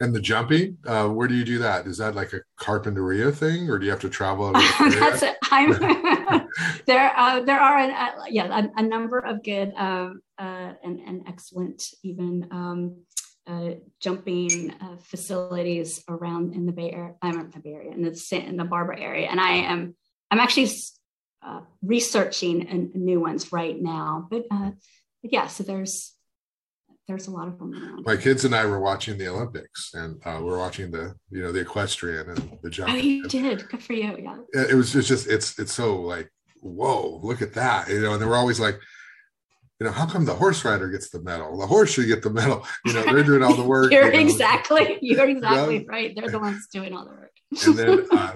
And 0.00 0.14
the 0.14 0.20
jumping 0.20 0.78
uh, 0.86 1.08
where 1.08 1.26
do 1.26 1.34
you 1.34 1.44
do 1.44 1.58
that? 1.58 1.86
Is 1.86 1.98
that 1.98 2.14
like 2.14 2.32
a 2.32 2.40
carpinteria 2.60 3.34
thing 3.34 3.68
or 3.68 3.78
do 3.78 3.84
you 3.84 3.90
have 3.90 4.00
to 4.00 4.08
travel 4.08 4.52
that's 4.78 5.22
it. 5.22 5.36
I'm 5.50 5.72
there 6.86 7.12
uh, 7.16 7.40
there 7.40 7.60
are 7.60 7.78
an, 7.78 7.90
uh, 7.90 8.24
yeah 8.28 8.58
a, 8.58 8.80
a, 8.80 8.82
number 8.82 9.18
of 9.18 9.42
good 9.42 9.72
um, 9.76 10.20
uh, 10.38 10.72
and, 10.84 11.00
and 11.00 11.22
excellent 11.26 11.82
even 12.02 12.46
um, 12.52 12.96
uh, 13.46 13.70
jumping 14.00 14.72
uh, 14.80 14.96
facilities 15.02 16.04
around 16.08 16.54
in 16.54 16.64
the 16.64 16.72
Bay 16.72 16.92
Area, 16.92 17.14
I'm 17.20 17.38
in 17.40 17.50
the 17.50 17.60
Bay 17.60 17.72
Area, 17.72 17.92
in 17.92 18.02
the 18.02 18.44
in 18.46 18.56
the 18.56 18.64
Barbara 18.64 19.00
area, 19.00 19.28
and 19.28 19.40
I 19.40 19.50
am 19.52 19.96
I'm 20.30 20.38
actually 20.38 20.70
uh, 21.44 21.60
researching 21.82 22.90
new 22.94 23.20
ones 23.20 23.52
right 23.52 23.80
now. 23.80 24.26
But, 24.30 24.46
uh, 24.50 24.70
but 25.22 25.32
yeah, 25.32 25.46
so 25.46 25.62
there's 25.62 26.12
there's 27.06 27.26
a 27.26 27.30
lot 27.30 27.48
of 27.48 27.58
them 27.58 27.74
around. 27.74 28.04
My 28.06 28.16
kids 28.16 28.46
and 28.46 28.54
I 28.54 28.64
were 28.64 28.80
watching 28.80 29.18
the 29.18 29.28
Olympics, 29.28 29.92
and 29.92 30.20
uh, 30.24 30.40
we're 30.42 30.58
watching 30.58 30.90
the 30.90 31.14
you 31.30 31.42
know 31.42 31.52
the 31.52 31.60
equestrian 31.60 32.30
and 32.30 32.58
the 32.62 32.70
jumping. 32.70 32.94
Oh, 32.94 32.98
you 32.98 33.28
did. 33.28 33.68
Good 33.68 33.82
for 33.82 33.92
you. 33.92 34.16
Yeah. 34.18 34.66
It 34.70 34.74
was 34.74 34.92
just, 34.92 35.08
just 35.08 35.26
it's 35.26 35.58
it's 35.58 35.74
so 35.74 36.00
like 36.00 36.30
whoa, 36.64 37.20
look 37.22 37.42
at 37.42 37.54
that, 37.54 37.88
you 37.88 38.00
know. 38.00 38.14
And 38.14 38.22
they 38.22 38.26
were 38.26 38.36
always 38.36 38.58
like, 38.58 38.80
you 39.78 39.86
know, 39.86 39.92
how 39.92 40.06
come 40.06 40.24
the 40.24 40.34
horse 40.34 40.64
rider 40.64 40.88
gets 40.88 41.10
the 41.10 41.22
medal? 41.22 41.58
The 41.58 41.66
horse 41.66 41.92
should 41.92 42.06
get 42.06 42.22
the 42.22 42.30
medal. 42.30 42.66
You 42.84 42.94
know, 42.94 43.04
they're 43.04 43.22
doing 43.22 43.42
all 43.42 43.54
the 43.54 43.62
work. 43.68 43.92
you're 43.92 44.06
you 44.06 44.12
know? 44.12 44.30
exactly, 44.30 44.98
you're 45.00 45.28
exactly 45.28 45.74
you 45.74 45.80
know? 45.80 45.86
right. 45.88 46.12
They're 46.16 46.30
the 46.30 46.38
ones 46.38 46.66
doing 46.72 46.94
all 46.94 47.04
the 47.04 47.10
work. 47.10 47.32
and 47.66 47.76
then 47.76 48.06
uh, 48.10 48.32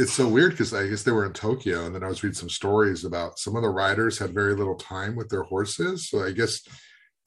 it's 0.00 0.12
so 0.14 0.26
weird 0.26 0.52
because 0.52 0.72
I 0.72 0.86
guess 0.86 1.02
they 1.02 1.12
were 1.12 1.26
in 1.26 1.32
Tokyo, 1.32 1.84
and 1.84 1.94
then 1.94 2.02
I 2.02 2.08
was 2.08 2.22
reading 2.22 2.34
some 2.34 2.48
stories 2.48 3.04
about 3.04 3.38
some 3.38 3.54
of 3.54 3.62
the 3.62 3.68
riders 3.68 4.18
had 4.18 4.32
very 4.32 4.54
little 4.54 4.76
time 4.76 5.14
with 5.14 5.28
their 5.28 5.42
horses. 5.42 6.08
So 6.08 6.24
I 6.24 6.32
guess 6.32 6.62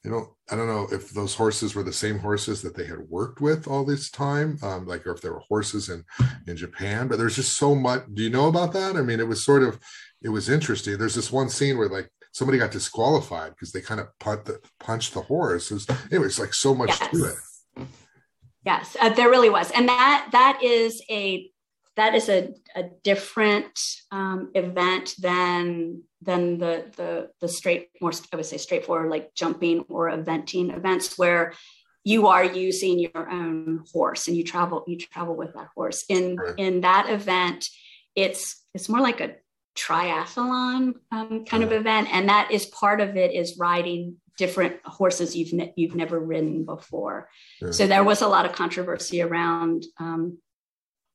you 0.04 0.10
know 0.10 0.36
I 0.50 0.56
don't 0.56 0.66
know 0.66 0.88
if 0.90 1.10
those 1.10 1.34
horses 1.34 1.74
were 1.74 1.84
the 1.84 1.92
same 1.92 2.18
horses 2.18 2.60
that 2.62 2.76
they 2.76 2.84
had 2.84 3.08
worked 3.08 3.40
with 3.40 3.68
all 3.68 3.84
this 3.84 4.10
time, 4.10 4.58
um, 4.62 4.86
like 4.86 5.06
or 5.06 5.12
if 5.12 5.20
there 5.20 5.32
were 5.32 5.42
horses 5.48 5.88
in 5.88 6.04
in 6.48 6.56
Japan. 6.56 7.06
But 7.06 7.18
there's 7.18 7.36
just 7.36 7.56
so 7.56 7.74
much. 7.74 8.02
Do 8.12 8.22
you 8.22 8.30
know 8.30 8.48
about 8.48 8.72
that? 8.72 8.96
I 8.96 9.02
mean, 9.02 9.20
it 9.20 9.28
was 9.28 9.44
sort 9.44 9.62
of 9.62 9.78
it 10.22 10.30
was 10.30 10.48
interesting. 10.48 10.98
There's 10.98 11.14
this 11.14 11.30
one 11.30 11.48
scene 11.48 11.78
where 11.78 11.88
like 11.88 12.10
somebody 12.32 12.58
got 12.58 12.72
disqualified 12.72 13.50
because 13.50 13.70
they 13.70 13.80
kind 13.80 14.00
of 14.00 14.08
punt 14.18 14.46
the, 14.46 14.58
punched 14.80 15.14
the 15.14 15.22
horse. 15.22 15.70
It 15.70 16.18
was, 16.18 16.38
like 16.40 16.52
so 16.52 16.74
much 16.74 16.88
yes. 16.88 17.10
to 17.10 17.24
it. 17.24 17.86
Yes, 18.66 18.96
uh, 19.00 19.10
there 19.10 19.30
really 19.30 19.50
was, 19.50 19.70
and 19.70 19.88
that 19.88 20.28
that 20.32 20.60
is 20.62 21.00
a 21.10 21.50
that 21.96 22.14
is 22.14 22.28
a, 22.28 22.52
a 22.74 22.84
different 23.02 23.78
um, 24.10 24.50
event 24.54 25.14
than 25.18 26.02
than 26.22 26.58
the 26.58 26.90
the 26.96 27.30
the 27.40 27.48
straight 27.48 27.90
more 28.00 28.12
I 28.32 28.36
would 28.36 28.46
say 28.46 28.56
straightforward 28.56 29.10
like 29.10 29.34
jumping 29.34 29.84
or 29.88 30.10
eventing 30.10 30.76
events 30.76 31.18
where 31.18 31.52
you 32.04 32.26
are 32.26 32.44
using 32.44 32.98
your 32.98 33.30
own 33.30 33.84
horse 33.92 34.28
and 34.28 34.36
you 34.36 34.44
travel 34.44 34.84
you 34.86 34.98
travel 34.98 35.36
with 35.36 35.54
that 35.54 35.68
horse 35.74 36.04
in 36.08 36.36
right. 36.36 36.54
in 36.58 36.82
that 36.82 37.08
event 37.08 37.68
it's 38.14 38.64
it's 38.74 38.88
more 38.88 39.00
like 39.00 39.20
a 39.20 39.36
triathlon 39.76 40.94
um, 41.10 41.44
kind 41.44 41.64
of 41.64 41.72
event 41.72 42.08
and 42.12 42.28
that 42.28 42.50
is 42.52 42.66
part 42.66 43.00
of 43.00 43.16
it 43.16 43.32
is 43.32 43.58
riding 43.58 44.16
different 44.36 44.76
horses 44.84 45.34
you've 45.34 45.52
ne- 45.52 45.72
you've 45.76 45.96
never 45.96 46.18
ridden 46.18 46.64
before 46.64 47.28
yeah. 47.60 47.70
so 47.70 47.86
there 47.86 48.04
was 48.04 48.22
a 48.22 48.28
lot 48.28 48.46
of 48.46 48.52
controversy 48.52 49.20
around 49.20 49.84
um, 49.98 50.38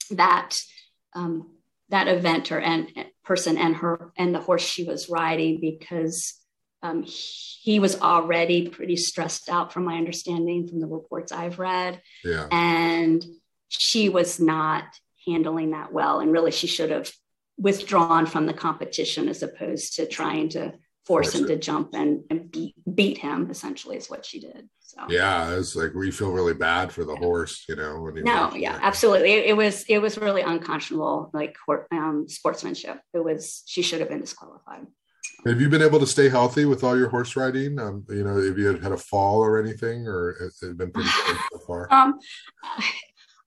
that 0.10 0.60
um, 1.14 1.49
that 1.89 2.07
event 2.07 2.51
or 2.51 2.60
and 2.60 2.88
person 3.24 3.57
and 3.57 3.76
her 3.78 4.12
and 4.18 4.34
the 4.34 4.39
horse 4.39 4.64
she 4.64 4.84
was 4.84 5.10
riding 5.10 5.60
because 5.60 6.34
um, 6.82 7.03
he 7.05 7.80
was 7.80 7.99
already 7.99 8.70
pretty 8.70 8.95
stressed 8.95 9.49
out 9.49 9.74
from 9.74 9.86
my 9.86 9.97
understanding 9.97 10.68
from 10.68 10.80
the 10.80 10.88
reports 10.88 11.32
I've 11.32 11.60
read. 11.60 12.01
Yeah. 12.24 12.47
And 12.51 13.24
she 13.68 14.10
was 14.10 14.39
not 14.39 14.86
handling 15.28 15.72
that 15.72 15.91
well. 15.91 16.20
And 16.20 16.32
really, 16.32 16.51
she 16.51 16.68
should 16.68 16.91
have 16.91 17.12
withdrawn 17.57 18.26
from 18.26 18.45
the 18.45 18.53
competition 18.53 19.28
as 19.28 19.43
opposed 19.43 19.95
to 19.95 20.05
trying 20.05 20.49
to 20.49 20.74
force 21.10 21.34
him 21.34 21.47
to 21.47 21.57
jump 21.57 21.95
and, 21.95 22.24
and 22.30 22.51
beat, 22.51 22.76
beat 22.93 23.18
him, 23.18 23.49
essentially, 23.49 23.97
is 23.97 24.12
what 24.12 24.24
she 24.24 24.39
did. 24.39 24.70
So, 24.80 25.01
yeah, 25.10 25.55
it's 25.55 25.76
like 25.76 25.93
we 25.95 26.12
feel 26.12 26.32
really 26.32 26.53
bad 26.53 26.91
for 26.91 27.03
the 27.03 27.14
yeah. 27.14 27.20
horse, 27.20 27.66
you 27.68 27.76
know. 27.76 27.99
When 27.99 28.24
no, 28.24 28.53
yeah, 28.53 28.74
that. 28.74 28.84
absolutely. 28.84 29.34
It, 29.34 29.45
it, 29.47 29.57
was 29.57 29.84
it 29.89 29.97
was 29.97 30.20
really 30.20 30.43
unconscionable, 30.43 31.32
like 31.34 31.57
um, 31.91 32.26
sportsmanship. 32.28 33.01
It 33.14 33.24
was 33.24 33.64
she 33.66 33.82
should 33.82 34.01
have 34.01 34.10
been 34.10 34.22
disqualified. 34.22 34.86
Have 35.45 35.60
you 35.60 35.70
been 35.70 35.82
able 35.82 35.99
to 35.99 36.07
stay 36.07 36.30
healthy 36.30 36.66
with 36.66 36.84
all 36.84 36.97
your 36.97 37.10
horse 37.10 37.36
riding? 37.36 37.80
Um, 37.80 38.03
you 38.10 38.24
know, 38.24 38.36
have 38.41 38.57
you 38.57 38.78
had 38.78 38.91
a 38.91 38.97
fall 38.97 39.39
or 39.39 39.60
anything, 39.60 40.07
or 40.07 40.36
has 40.39 40.62
it 40.62 40.78
been 40.78 40.91
pretty 40.91 41.10
so 41.51 41.60
far? 41.66 41.91
Um, 41.91 42.20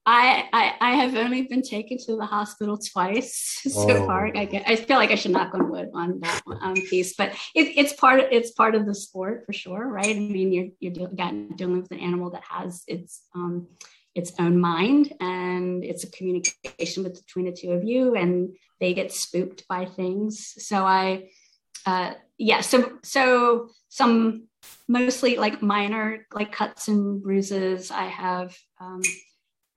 I, 0.05 0.49
I, 0.51 0.73
I 0.81 0.95
have 0.95 1.15
only 1.15 1.43
been 1.43 1.61
taken 1.61 1.97
to 1.99 2.17
the 2.17 2.25
hospital 2.25 2.77
twice 2.77 3.61
so 3.67 3.89
oh. 3.89 4.05
far. 4.05 4.31
I 4.35 4.45
get, 4.45 4.67
I 4.67 4.75
feel 4.75 4.97
like 4.97 5.11
I 5.11 5.15
should 5.15 5.31
knock 5.31 5.53
on 5.53 5.69
wood 5.69 5.89
on 5.93 6.19
that 6.19 6.41
um, 6.61 6.75
piece, 6.75 7.15
but 7.15 7.31
it, 7.55 7.73
it's 7.77 7.93
part 7.93 8.19
of, 8.19 8.25
it's 8.31 8.51
part 8.51 8.75
of 8.75 8.85
the 8.85 8.93
sport 8.93 9.45
for 9.45 9.53
sure, 9.53 9.87
right? 9.87 10.15
I 10.15 10.19
mean, 10.19 10.51
you're 10.51 10.67
you're 10.79 11.07
dealing, 11.07 11.53
dealing 11.55 11.81
with 11.81 11.91
an 11.91 11.99
animal 11.99 12.31
that 12.31 12.43
has 12.43 12.83
its 12.87 13.21
um, 13.33 13.67
its 14.13 14.33
own 14.39 14.59
mind, 14.59 15.13
and 15.21 15.83
it's 15.83 16.03
a 16.03 16.11
communication 16.11 17.03
between 17.03 17.45
the 17.45 17.51
two 17.51 17.71
of 17.71 17.85
you, 17.85 18.15
and 18.15 18.55
they 18.81 18.93
get 18.93 19.13
spooked 19.13 19.65
by 19.69 19.85
things. 19.85 20.53
So 20.57 20.85
I 20.85 21.29
uh, 21.85 22.13
yeah, 22.37 22.59
so 22.59 22.99
so 23.03 23.69
some 23.87 24.47
mostly 24.87 25.37
like 25.37 25.61
minor 25.61 26.25
like 26.33 26.51
cuts 26.51 26.89
and 26.89 27.21
bruises. 27.21 27.89
I 27.89 28.05
have 28.05 28.57
um, 28.81 29.01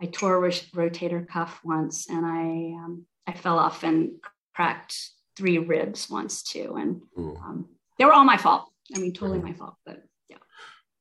I 0.00 0.06
tore 0.06 0.44
a 0.44 0.50
rotator 0.50 1.26
cuff 1.26 1.60
once, 1.64 2.08
and 2.08 2.24
I 2.26 2.84
um, 2.84 3.06
I 3.26 3.32
fell 3.32 3.58
off 3.58 3.82
and 3.82 4.12
cracked 4.54 4.96
three 5.36 5.58
ribs 5.58 6.10
once 6.10 6.42
too, 6.42 6.76
and 6.76 7.02
um, 7.16 7.68
they 7.98 8.04
were 8.04 8.12
all 8.12 8.24
my 8.24 8.36
fault. 8.36 8.68
I 8.94 8.98
mean, 8.98 9.12
totally 9.12 9.40
my 9.40 9.52
fault, 9.52 9.74
but 9.84 10.02
yeah. 10.28 10.36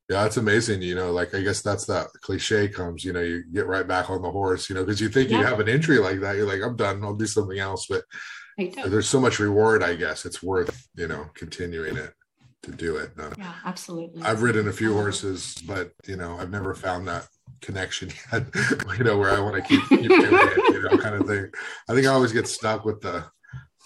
Yeah, 0.09 0.25
it's 0.25 0.37
amazing. 0.37 0.81
You 0.81 0.95
know, 0.95 1.11
like 1.11 1.35
I 1.35 1.41
guess 1.41 1.61
that's 1.61 1.85
that 1.85 2.07
cliche 2.21 2.69
comes. 2.69 3.03
You 3.03 3.13
know, 3.13 3.21
you 3.21 3.43
get 3.51 3.67
right 3.67 3.87
back 3.87 4.09
on 4.09 4.21
the 4.21 4.31
horse. 4.31 4.69
You 4.69 4.75
know, 4.75 4.85
because 4.85 5.01
you 5.01 5.09
think 5.09 5.29
yeah. 5.29 5.39
you 5.39 5.45
have 5.45 5.59
an 5.59 5.67
injury 5.67 5.97
like 5.97 6.21
that, 6.21 6.35
you're 6.35 6.47
like, 6.47 6.61
I'm 6.63 6.75
done. 6.75 7.03
I'll 7.03 7.15
do 7.15 7.27
something 7.27 7.59
else. 7.59 7.87
But 7.87 8.03
there's 8.57 9.09
so 9.09 9.19
much 9.19 9.39
reward 9.39 9.83
i 9.83 9.95
guess 9.95 10.25
it's 10.25 10.41
worth 10.41 10.87
you 10.95 11.07
know 11.07 11.25
continuing 11.33 11.97
it 11.97 12.13
to 12.63 12.71
do 12.71 12.97
it 12.97 13.11
uh, 13.19 13.29
yeah 13.37 13.53
absolutely 13.65 14.21
i've 14.23 14.41
ridden 14.41 14.67
a 14.67 14.73
few 14.73 14.93
horses 14.93 15.55
but 15.67 15.91
you 16.07 16.15
know 16.15 16.37
i've 16.39 16.49
never 16.49 16.73
found 16.73 17.07
that 17.07 17.27
connection 17.61 18.09
yet 18.31 18.45
you 18.97 19.03
know 19.03 19.17
where 19.17 19.31
i 19.31 19.39
want 19.39 19.55
to 19.55 19.61
keep, 19.61 19.81
keep 19.89 20.09
doing 20.09 20.29
it 20.31 20.73
you 20.73 20.81
know 20.81 20.97
kind 20.97 21.15
of 21.15 21.27
thing 21.27 21.49
i 21.89 21.93
think 21.93 22.05
i 22.05 22.09
always 22.09 22.31
get 22.31 22.47
stuck 22.47 22.85
with 22.85 23.01
the 23.01 23.23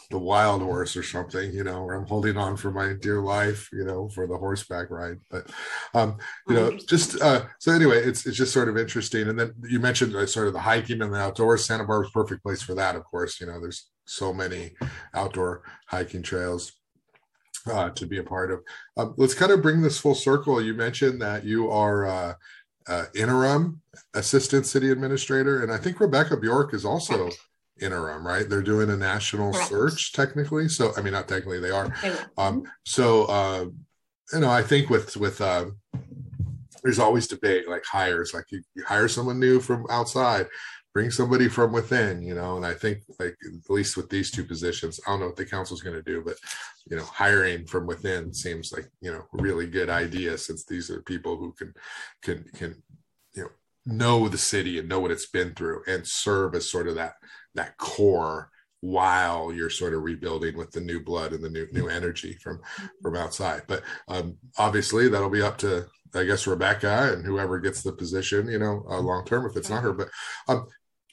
the 0.09 0.17
wild 0.17 0.61
horse 0.63 0.95
or 0.97 1.03
something, 1.03 1.51
you 1.53 1.63
know, 1.63 1.83
where 1.83 1.95
I'm 1.95 2.07
holding 2.07 2.35
on 2.35 2.57
for 2.57 2.71
my 2.71 2.93
dear 2.93 3.21
life, 3.21 3.69
you 3.71 3.83
know, 3.83 4.09
for 4.09 4.25
the 4.25 4.37
horseback 4.37 4.89
ride. 4.89 5.19
But, 5.29 5.51
um, 5.93 6.17
you 6.47 6.55
know, 6.55 6.75
just 6.75 7.21
uh, 7.21 7.45
so 7.59 7.71
anyway, 7.71 7.97
it's 7.97 8.25
it's 8.25 8.37
just 8.37 8.53
sort 8.53 8.69
of 8.69 8.77
interesting. 8.77 9.27
And 9.29 9.39
then 9.39 9.53
you 9.69 9.79
mentioned 9.79 10.15
uh, 10.15 10.25
sort 10.25 10.47
of 10.47 10.53
the 10.53 10.59
hiking 10.59 11.01
and 11.01 11.13
the 11.13 11.17
outdoors. 11.17 11.65
Santa 11.65 11.83
Barbara's 11.83 12.11
perfect 12.11 12.43
place 12.43 12.61
for 12.61 12.73
that, 12.73 12.95
of 12.95 13.03
course. 13.03 13.39
You 13.39 13.47
know, 13.47 13.59
there's 13.59 13.89
so 14.05 14.33
many 14.33 14.71
outdoor 15.13 15.61
hiking 15.85 16.23
trails 16.23 16.71
uh, 17.71 17.91
to 17.91 18.07
be 18.07 18.17
a 18.17 18.23
part 18.23 18.51
of. 18.51 18.61
Um, 18.97 19.13
let's 19.17 19.35
kind 19.35 19.51
of 19.51 19.61
bring 19.61 19.81
this 19.81 19.99
full 19.99 20.15
circle. 20.15 20.59
You 20.59 20.73
mentioned 20.73 21.21
that 21.21 21.43
you 21.43 21.69
are 21.69 22.07
uh, 22.07 22.33
uh, 22.89 23.05
interim 23.15 23.81
assistant 24.15 24.65
city 24.65 24.91
administrator, 24.91 25.63
and 25.63 25.71
I 25.71 25.77
think 25.77 25.99
Rebecca 25.99 26.35
Bjork 26.35 26.73
is 26.73 26.85
also 26.85 27.29
interim, 27.79 28.25
right? 28.25 28.49
They're 28.49 28.61
doing 28.61 28.89
a 28.89 28.97
national 28.97 29.53
Correct. 29.53 29.69
search 29.69 30.11
technically. 30.11 30.67
So, 30.67 30.91
I 30.97 31.01
mean, 31.01 31.13
not 31.13 31.27
technically, 31.27 31.59
they 31.59 31.71
are. 31.71 31.93
Um, 32.37 32.63
so, 32.85 33.25
uh, 33.25 33.65
you 34.33 34.39
know, 34.39 34.49
I 34.49 34.63
think 34.63 34.89
with 34.89 35.15
with 35.15 35.39
uh, 35.39 35.65
there's 36.83 36.99
always 36.99 37.27
debate 37.27 37.69
like 37.69 37.85
hires, 37.85 38.33
like 38.33 38.45
you, 38.49 38.61
you 38.75 38.83
hire 38.83 39.07
someone 39.07 39.39
new 39.39 39.59
from 39.59 39.85
outside 39.89 40.47
bring 40.93 41.11
somebody 41.11 41.47
from 41.47 41.71
within 41.71 42.21
you 42.21 42.33
know 42.33 42.57
and 42.57 42.65
i 42.65 42.73
think 42.73 42.99
like 43.19 43.35
at 43.45 43.69
least 43.69 43.95
with 43.95 44.09
these 44.09 44.31
two 44.31 44.43
positions 44.43 44.99
i 45.05 45.11
don't 45.11 45.19
know 45.19 45.27
what 45.27 45.35
the 45.35 45.45
council's 45.45 45.81
going 45.81 45.95
to 45.95 46.01
do 46.01 46.21
but 46.25 46.35
you 46.89 46.97
know 46.97 47.03
hiring 47.03 47.65
from 47.65 47.85
within 47.85 48.33
seems 48.33 48.71
like 48.71 48.89
you 49.01 49.11
know 49.11 49.23
really 49.33 49.67
good 49.67 49.89
idea 49.89 50.37
since 50.37 50.65
these 50.65 50.89
are 50.89 51.01
people 51.03 51.37
who 51.37 51.53
can 51.53 51.73
can 52.21 52.43
can 52.55 52.83
you 53.35 53.43
know 53.43 53.49
know 53.85 54.27
the 54.27 54.37
city 54.37 54.79
and 54.79 54.89
know 54.89 54.99
what 54.99 55.11
it's 55.11 55.27
been 55.27 55.53
through 55.53 55.81
and 55.87 56.05
serve 56.05 56.55
as 56.55 56.69
sort 56.69 56.87
of 56.87 56.95
that 56.95 57.13
that 57.55 57.77
core 57.77 58.49
while 58.81 59.51
you're 59.51 59.69
sort 59.69 59.93
of 59.93 60.03
rebuilding 60.03 60.57
with 60.57 60.71
the 60.71 60.79
new 60.79 61.03
blood 61.03 61.33
and 61.33 61.43
the 61.43 61.49
new 61.49 61.67
new 61.73 61.89
energy 61.89 62.37
from 62.41 62.61
from 63.01 63.15
outside. 63.15 63.63
But 63.67 63.83
um 64.07 64.37
obviously 64.57 65.09
that'll 65.09 65.29
be 65.29 65.41
up 65.41 65.57
to 65.59 65.87
I 66.15 66.23
guess 66.23 66.47
Rebecca 66.47 67.13
and 67.13 67.25
whoever 67.25 67.59
gets 67.59 67.83
the 67.83 67.91
position, 67.91 68.47
you 68.47 68.57
know, 68.57 68.83
uh, 68.89 68.99
long 68.99 69.25
term 69.25 69.45
if 69.45 69.55
it's 69.55 69.69
not 69.69 69.83
her. 69.83 69.93
But 69.93 70.09
um, 70.47 70.65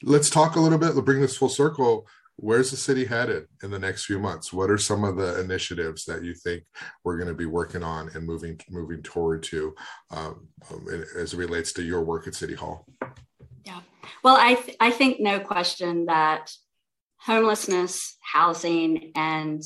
let's 0.03 0.29
talk 0.29 0.55
a 0.55 0.59
little 0.59 0.77
bit. 0.77 0.95
Let's 0.95 1.01
bring 1.01 1.21
this 1.21 1.37
full 1.37 1.49
circle. 1.49 2.07
Where's 2.39 2.69
the 2.69 2.77
city 2.77 3.05
headed 3.05 3.47
in 3.63 3.71
the 3.71 3.79
next 3.79 4.05
few 4.05 4.19
months? 4.19 4.53
What 4.53 4.69
are 4.69 4.77
some 4.77 5.03
of 5.03 5.15
the 5.15 5.39
initiatives 5.39 6.05
that 6.05 6.23
you 6.23 6.35
think 6.35 6.63
we're 7.03 7.17
going 7.17 7.29
to 7.29 7.33
be 7.33 7.47
working 7.47 7.81
on 7.81 8.09
and 8.13 8.27
moving 8.27 8.59
moving 8.69 9.01
toward 9.01 9.41
to 9.43 9.73
um, 10.11 10.47
um 10.69 10.87
as 11.17 11.33
it 11.33 11.37
relates 11.37 11.73
to 11.73 11.83
your 11.83 12.03
work 12.03 12.27
at 12.27 12.35
City 12.35 12.53
Hall? 12.53 12.85
Yeah, 13.63 13.81
well, 14.23 14.37
I 14.39 14.53
th- 14.53 14.77
I 14.79 14.91
think 14.91 15.19
no 15.19 15.39
question 15.39 16.05
that 16.05 16.51
homelessness, 17.19 18.17
housing, 18.21 19.11
and 19.15 19.63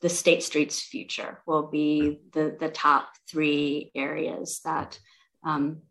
the 0.00 0.08
state 0.08 0.42
streets 0.42 0.80
future 0.80 1.42
will 1.46 1.66
be 1.66 2.20
the 2.32 2.56
the 2.58 2.70
top 2.70 3.10
three 3.28 3.90
areas 3.94 4.60
that 4.64 4.98
um, 5.44 5.82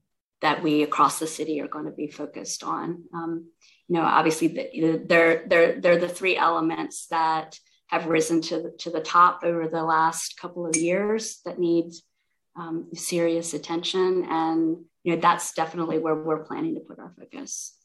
that 0.41 0.63
we 0.63 0.83
across 0.83 1.19
the 1.19 1.27
city 1.27 1.61
are 1.61 1.67
going 1.67 1.85
to 1.85 1.91
be 1.91 2.07
focused 2.07 2.63
on. 2.63 3.03
Um, 3.13 3.51
you 3.87 3.95
know, 3.95 4.03
obviously 4.03 4.47
the, 4.47 5.03
they're, 5.05 5.43
they're, 5.47 5.79
they're 5.79 5.99
the 5.99 6.07
three 6.07 6.37
elements 6.37 7.07
that 7.07 7.59
have 7.87 8.07
risen 8.07 8.41
to 8.41 8.61
the, 8.61 8.71
to 8.79 8.89
the 8.89 9.01
top 9.01 9.41
over 9.43 9.67
the 9.67 9.83
last 9.83 10.37
couple 10.39 10.65
of 10.65 10.75
years 10.75 11.39
that 11.45 11.59
need 11.59 11.91
um, 12.55 12.89
serious 12.93 13.53
attention. 13.53 14.25
And, 14.29 14.85
you 15.03 15.15
know, 15.15 15.21
that's 15.21 15.53
definitely 15.53 15.99
where 15.99 16.15
we're 16.15 16.45
planning 16.45 16.75
to 16.75 16.81
put 16.81 16.99
our 16.99 17.13
focus. 17.19 17.75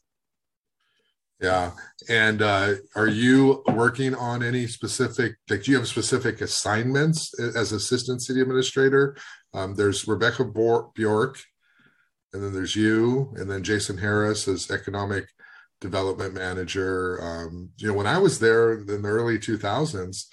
Yeah. 1.41 1.71
And 2.09 2.41
uh, 2.41 2.75
are 2.95 3.07
you 3.07 3.63
working 3.67 4.13
on 4.13 4.43
any 4.43 4.67
specific, 4.67 5.35
like, 5.49 5.63
do 5.63 5.71
you 5.71 5.77
have 5.77 5.87
specific 5.87 6.41
assignments 6.41 7.37
as 7.39 7.71
assistant 7.71 8.21
city 8.21 8.41
administrator? 8.41 9.15
Um, 9.53 9.75
there's 9.75 10.07
Rebecca 10.07 10.43
Bjork, 10.43 11.39
and 12.33 12.43
then 12.43 12.53
there's 12.53 12.75
you, 12.75 13.33
and 13.37 13.49
then 13.49 13.63
Jason 13.63 13.97
Harris 13.97 14.47
as 14.47 14.69
economic 14.69 15.27
development 15.81 16.33
manager. 16.33 17.19
Um, 17.21 17.69
you 17.77 17.87
know, 17.87 17.93
when 17.93 18.07
I 18.07 18.17
was 18.17 18.39
there 18.39 18.73
in 18.73 19.01
the 19.01 19.07
early 19.07 19.39
2000s, 19.39 20.25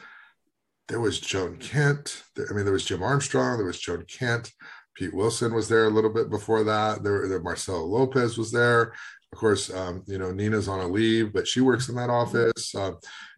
there 0.88 1.00
was 1.00 1.20
Joan 1.20 1.56
Kent. 1.56 2.22
I 2.38 2.52
mean, 2.52 2.64
there 2.64 2.72
was 2.72 2.84
Jim 2.84 3.02
Armstrong. 3.02 3.56
There 3.56 3.66
was 3.66 3.80
Joan 3.80 4.04
Kent. 4.06 4.52
Pete 4.94 5.14
Wilson 5.14 5.52
was 5.52 5.68
there 5.68 5.86
a 5.86 5.90
little 5.90 6.12
bit 6.12 6.30
before 6.30 6.64
that. 6.64 7.02
There, 7.02 7.28
there 7.28 7.40
Marcelo 7.40 7.84
Lopez 7.84 8.38
was 8.38 8.50
there. 8.50 8.94
Of 9.32 9.38
course, 9.38 9.72
um, 9.74 10.02
you 10.06 10.18
know 10.18 10.30
Nina's 10.30 10.68
on 10.68 10.80
a 10.80 10.86
leave, 10.86 11.32
but 11.32 11.46
she 11.46 11.60
works 11.60 11.88
in 11.88 11.96
that 11.96 12.08
office. 12.08 12.74
Uh, 12.74 12.92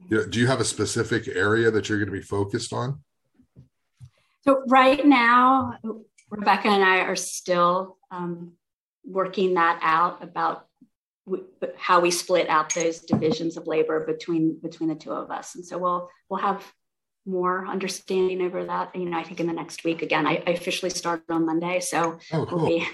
you 0.08 0.18
know, 0.18 0.26
do 0.26 0.38
you 0.38 0.46
have 0.46 0.60
a 0.60 0.64
specific 0.64 1.26
area 1.26 1.70
that 1.70 1.88
you're 1.88 1.98
going 1.98 2.12
to 2.12 2.16
be 2.16 2.22
focused 2.22 2.72
on? 2.72 3.00
So 4.42 4.62
right 4.68 5.04
now, 5.04 5.78
Rebecca 6.30 6.68
and 6.68 6.84
I 6.84 6.98
are 6.98 7.16
still 7.16 7.96
um, 8.12 8.52
working 9.04 9.54
that 9.54 9.80
out 9.82 10.22
about 10.22 10.67
how 11.76 12.00
we 12.00 12.10
split 12.10 12.48
out 12.48 12.74
those 12.74 13.00
divisions 13.00 13.56
of 13.56 13.66
labor 13.66 14.04
between 14.04 14.58
between 14.60 14.88
the 14.88 14.94
two 14.94 15.12
of 15.12 15.30
us. 15.30 15.54
And 15.54 15.64
so 15.64 15.78
we'll 15.78 16.10
we'll 16.28 16.40
have 16.40 16.64
more 17.26 17.66
understanding 17.66 18.42
over 18.42 18.64
that. 18.64 18.94
You 18.94 19.06
know, 19.06 19.18
I 19.18 19.22
think 19.22 19.40
in 19.40 19.46
the 19.46 19.52
next 19.52 19.84
week. 19.84 20.02
Again, 20.02 20.26
I, 20.26 20.42
I 20.46 20.50
officially 20.50 20.90
started 20.90 21.30
on 21.30 21.46
Monday, 21.46 21.80
so 21.80 22.18
oh, 22.32 22.46
cool. 22.46 22.58
we'll 22.58 22.66
be 22.66 22.88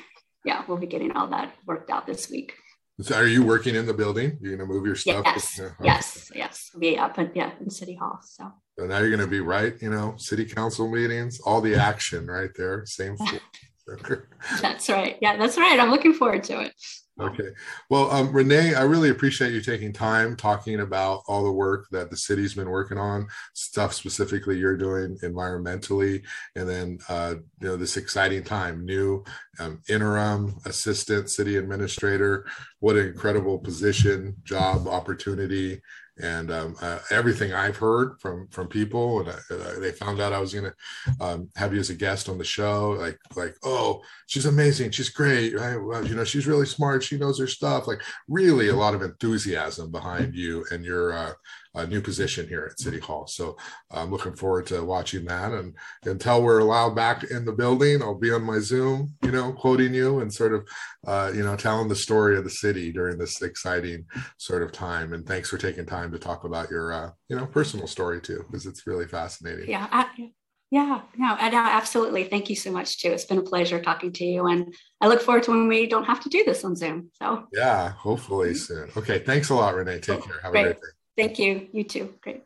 yeah, 0.45 0.65
we'll 0.69 0.79
be 0.79 0.87
getting 0.87 1.13
all 1.13 1.29
that 1.29 1.55
worked 1.67 1.91
out 1.91 2.07
this 2.07 2.31
week. 2.31 2.55
So 3.01 3.17
are 3.17 3.27
you 3.27 3.45
working 3.45 3.75
in 3.75 3.87
the 3.87 3.95
building? 3.95 4.39
You're 4.41 4.57
gonna 4.57 4.69
move 4.69 4.87
your 4.87 4.95
stuff? 4.95 5.25
Yes, 5.25 5.61
yes, 5.83 6.31
yes. 6.35 6.71
We'll 6.73 6.81
be 6.81 6.99
up 6.99 7.19
in 7.19 7.31
yeah 7.35 7.53
in 7.61 7.71
City 7.71 7.95
Hall. 7.95 8.21
So. 8.23 8.53
So 8.79 8.87
now 8.87 8.99
you're 8.99 9.11
gonna 9.11 9.27
be 9.27 9.41
right. 9.41 9.75
You 9.81 9.91
know, 9.91 10.15
city 10.19 10.45
council 10.45 10.89
meetings, 10.89 11.41
all 11.41 11.61
the 11.61 11.75
action 11.75 12.27
right 12.27 12.51
there. 12.57 12.85
Same. 12.87 13.17
that's 14.61 14.89
right. 14.89 15.17
Yeah, 15.21 15.37
that's 15.37 15.57
right. 15.57 15.79
I'm 15.79 15.91
looking 15.91 16.15
forward 16.15 16.45
to 16.45 16.61
it. 16.61 16.73
Okay. 17.21 17.51
Well, 17.91 18.11
um, 18.11 18.33
Renee, 18.33 18.75
I 18.75 18.83
really 18.83 19.11
appreciate 19.11 19.53
you 19.53 19.61
taking 19.61 19.93
time 19.93 20.35
talking 20.35 20.81
about 20.81 21.23
all 21.29 21.45
the 21.45 21.53
work 21.53 21.87
that 21.93 22.11
the 22.11 22.17
city's 22.17 22.55
been 22.55 22.69
working 22.69 22.99
on, 22.99 23.29
stuff 23.53 23.95
specifically 23.95 24.59
you're 24.59 24.77
doing 24.77 25.17
environmentally, 25.23 26.25
and 26.57 26.69
then 26.69 26.99
uh, 27.09 27.37
you 27.61 27.69
know 27.69 27.77
this 27.77 27.97
exciting 27.97 28.43
time, 28.43 28.85
new 28.85 29.23
um, 29.61 29.81
interim 29.89 30.57
assistant 30.67 31.31
city 31.31 31.57
administrator. 31.57 32.47
What 32.81 32.97
an 32.97 33.07
incredible 33.07 33.61
position, 33.61 34.35
job 34.43 34.89
opportunity, 34.89 35.81
and 36.21 36.51
um, 36.53 36.77
uh, 36.81 37.01
everything 37.11 37.53
I've 37.53 37.77
heard 37.77 38.21
from 38.21 38.47
from 38.49 38.69
people, 38.69 39.21
and 39.21 39.29
uh, 39.29 39.81
they 39.81 39.91
found 39.91 40.21
out 40.21 40.33
I 40.33 40.39
was 40.39 40.55
going 40.55 40.71
to 40.71 41.25
um, 41.25 41.49
have 41.57 41.75
you 41.75 41.81
as 41.81 41.91
a 41.91 41.95
guest 41.95 42.29
on 42.29 42.39
the 42.39 42.45
show. 42.45 42.91
Like, 42.91 43.19
like, 43.35 43.57
oh, 43.65 44.03
she's 44.27 44.47
amazing, 44.47 44.93
she's 44.93 45.09
great, 45.09 45.55
right? 45.59 45.77
Well, 45.77 46.07
you 46.07 46.15
know, 46.15 46.25
she's 46.25 46.47
really 46.47 46.67
smart, 46.67 47.03
she 47.03 47.19
knows 47.19 47.39
her 47.39 47.47
stuff. 47.47 47.87
Like, 47.87 48.01
really, 48.29 48.69
a 48.69 48.77
lot 48.77 48.95
of 48.95 49.03
enthusiasm 49.03 49.91
behind 49.91 50.35
you 50.35 50.65
and 50.71 50.85
your 50.85 51.13
uh, 51.13 51.33
a 51.75 51.87
new 51.87 52.01
position 52.01 52.47
here 52.49 52.69
at 52.71 52.79
City 52.79 52.99
Hall. 52.99 53.27
So 53.27 53.57
I'm 53.91 54.11
looking 54.11 54.37
forward 54.37 54.67
to 54.67 54.85
watching 54.85 55.25
that. 55.27 55.53
And 55.53 55.75
until 56.05 56.43
we're 56.43 56.61
allowed 56.61 56.95
back 56.95 57.25
in 57.25 57.45
the 57.45 57.53
building, 57.53 58.03
I'll 58.03 58.15
be 58.15 58.33
on 58.33 58.43
my 58.43 58.59
Zoom, 58.61 59.15
you 59.23 59.33
know, 59.33 59.53
quoting 59.53 59.93
you 59.93 60.21
and 60.21 60.33
sort 60.33 60.55
of, 60.55 60.69
uh, 61.07 61.33
you 61.35 61.43
know, 61.43 61.57
telling 61.57 61.89
the 61.89 61.97
story 61.97 62.37
of 62.39 62.45
the 62.45 62.51
city 62.51 62.93
during 62.93 63.19
this 63.19 63.43
exciting 63.43 64.07
sort 64.39 64.63
of 64.63 64.73
time. 64.73 65.13
And 65.13 65.27
thanks 65.27 65.51
for 65.51 65.59
taking 65.59 65.87
time 65.87 66.13
to 66.13 66.19
talk 66.19 66.45
about 66.45 66.71
your, 66.71 66.93
uh, 66.93 67.11
you 67.29 67.37
know, 67.37 67.47
personal 67.47 67.87
story 67.87 68.21
too, 68.21 68.45
because 68.47 68.67
it's 68.67 68.87
really 68.87 69.07
fascinating. 69.07 69.69
Yeah. 69.69 69.89
I, 69.91 70.07
yeah, 70.71 71.03
no, 71.17 71.37
absolutely. 71.39 72.25
Thank 72.25 72.51
you 72.51 72.57
so 72.57 72.73
much 72.73 72.99
too. 72.99 73.11
It's 73.11 73.27
been 73.27 73.39
a 73.39 73.43
pleasure 73.43 73.81
talking 73.81 74.11
to 74.11 74.25
you, 74.25 74.47
and 74.47 74.75
I 75.01 75.07
look 75.07 75.21
forward 75.21 75.45
to 75.45 75.53
when 75.53 75.69
we 75.69 75.87
don't 75.87 76.03
have 76.07 76.19
to 76.25 76.29
do 76.29 76.43
this 76.43 76.65
on 76.65 76.75
Zoom. 76.75 77.11
So 77.13 77.45
yeah, 77.53 77.91
hopefully 77.91 78.55
soon. 78.55 78.91
Okay, 78.97 79.21
thanks 79.21 79.51
a 79.51 79.55
lot, 79.55 79.77
Renee. 79.77 80.01
Take 80.01 80.23
care. 80.23 80.41
Have 80.43 80.51
Great. 80.51 80.63
a 80.63 80.65
great 80.71 80.81
day. 80.81 80.89
Thank 81.17 81.39
you. 81.39 81.69
You 81.73 81.85
too. 81.85 82.15
Great. 82.23 82.45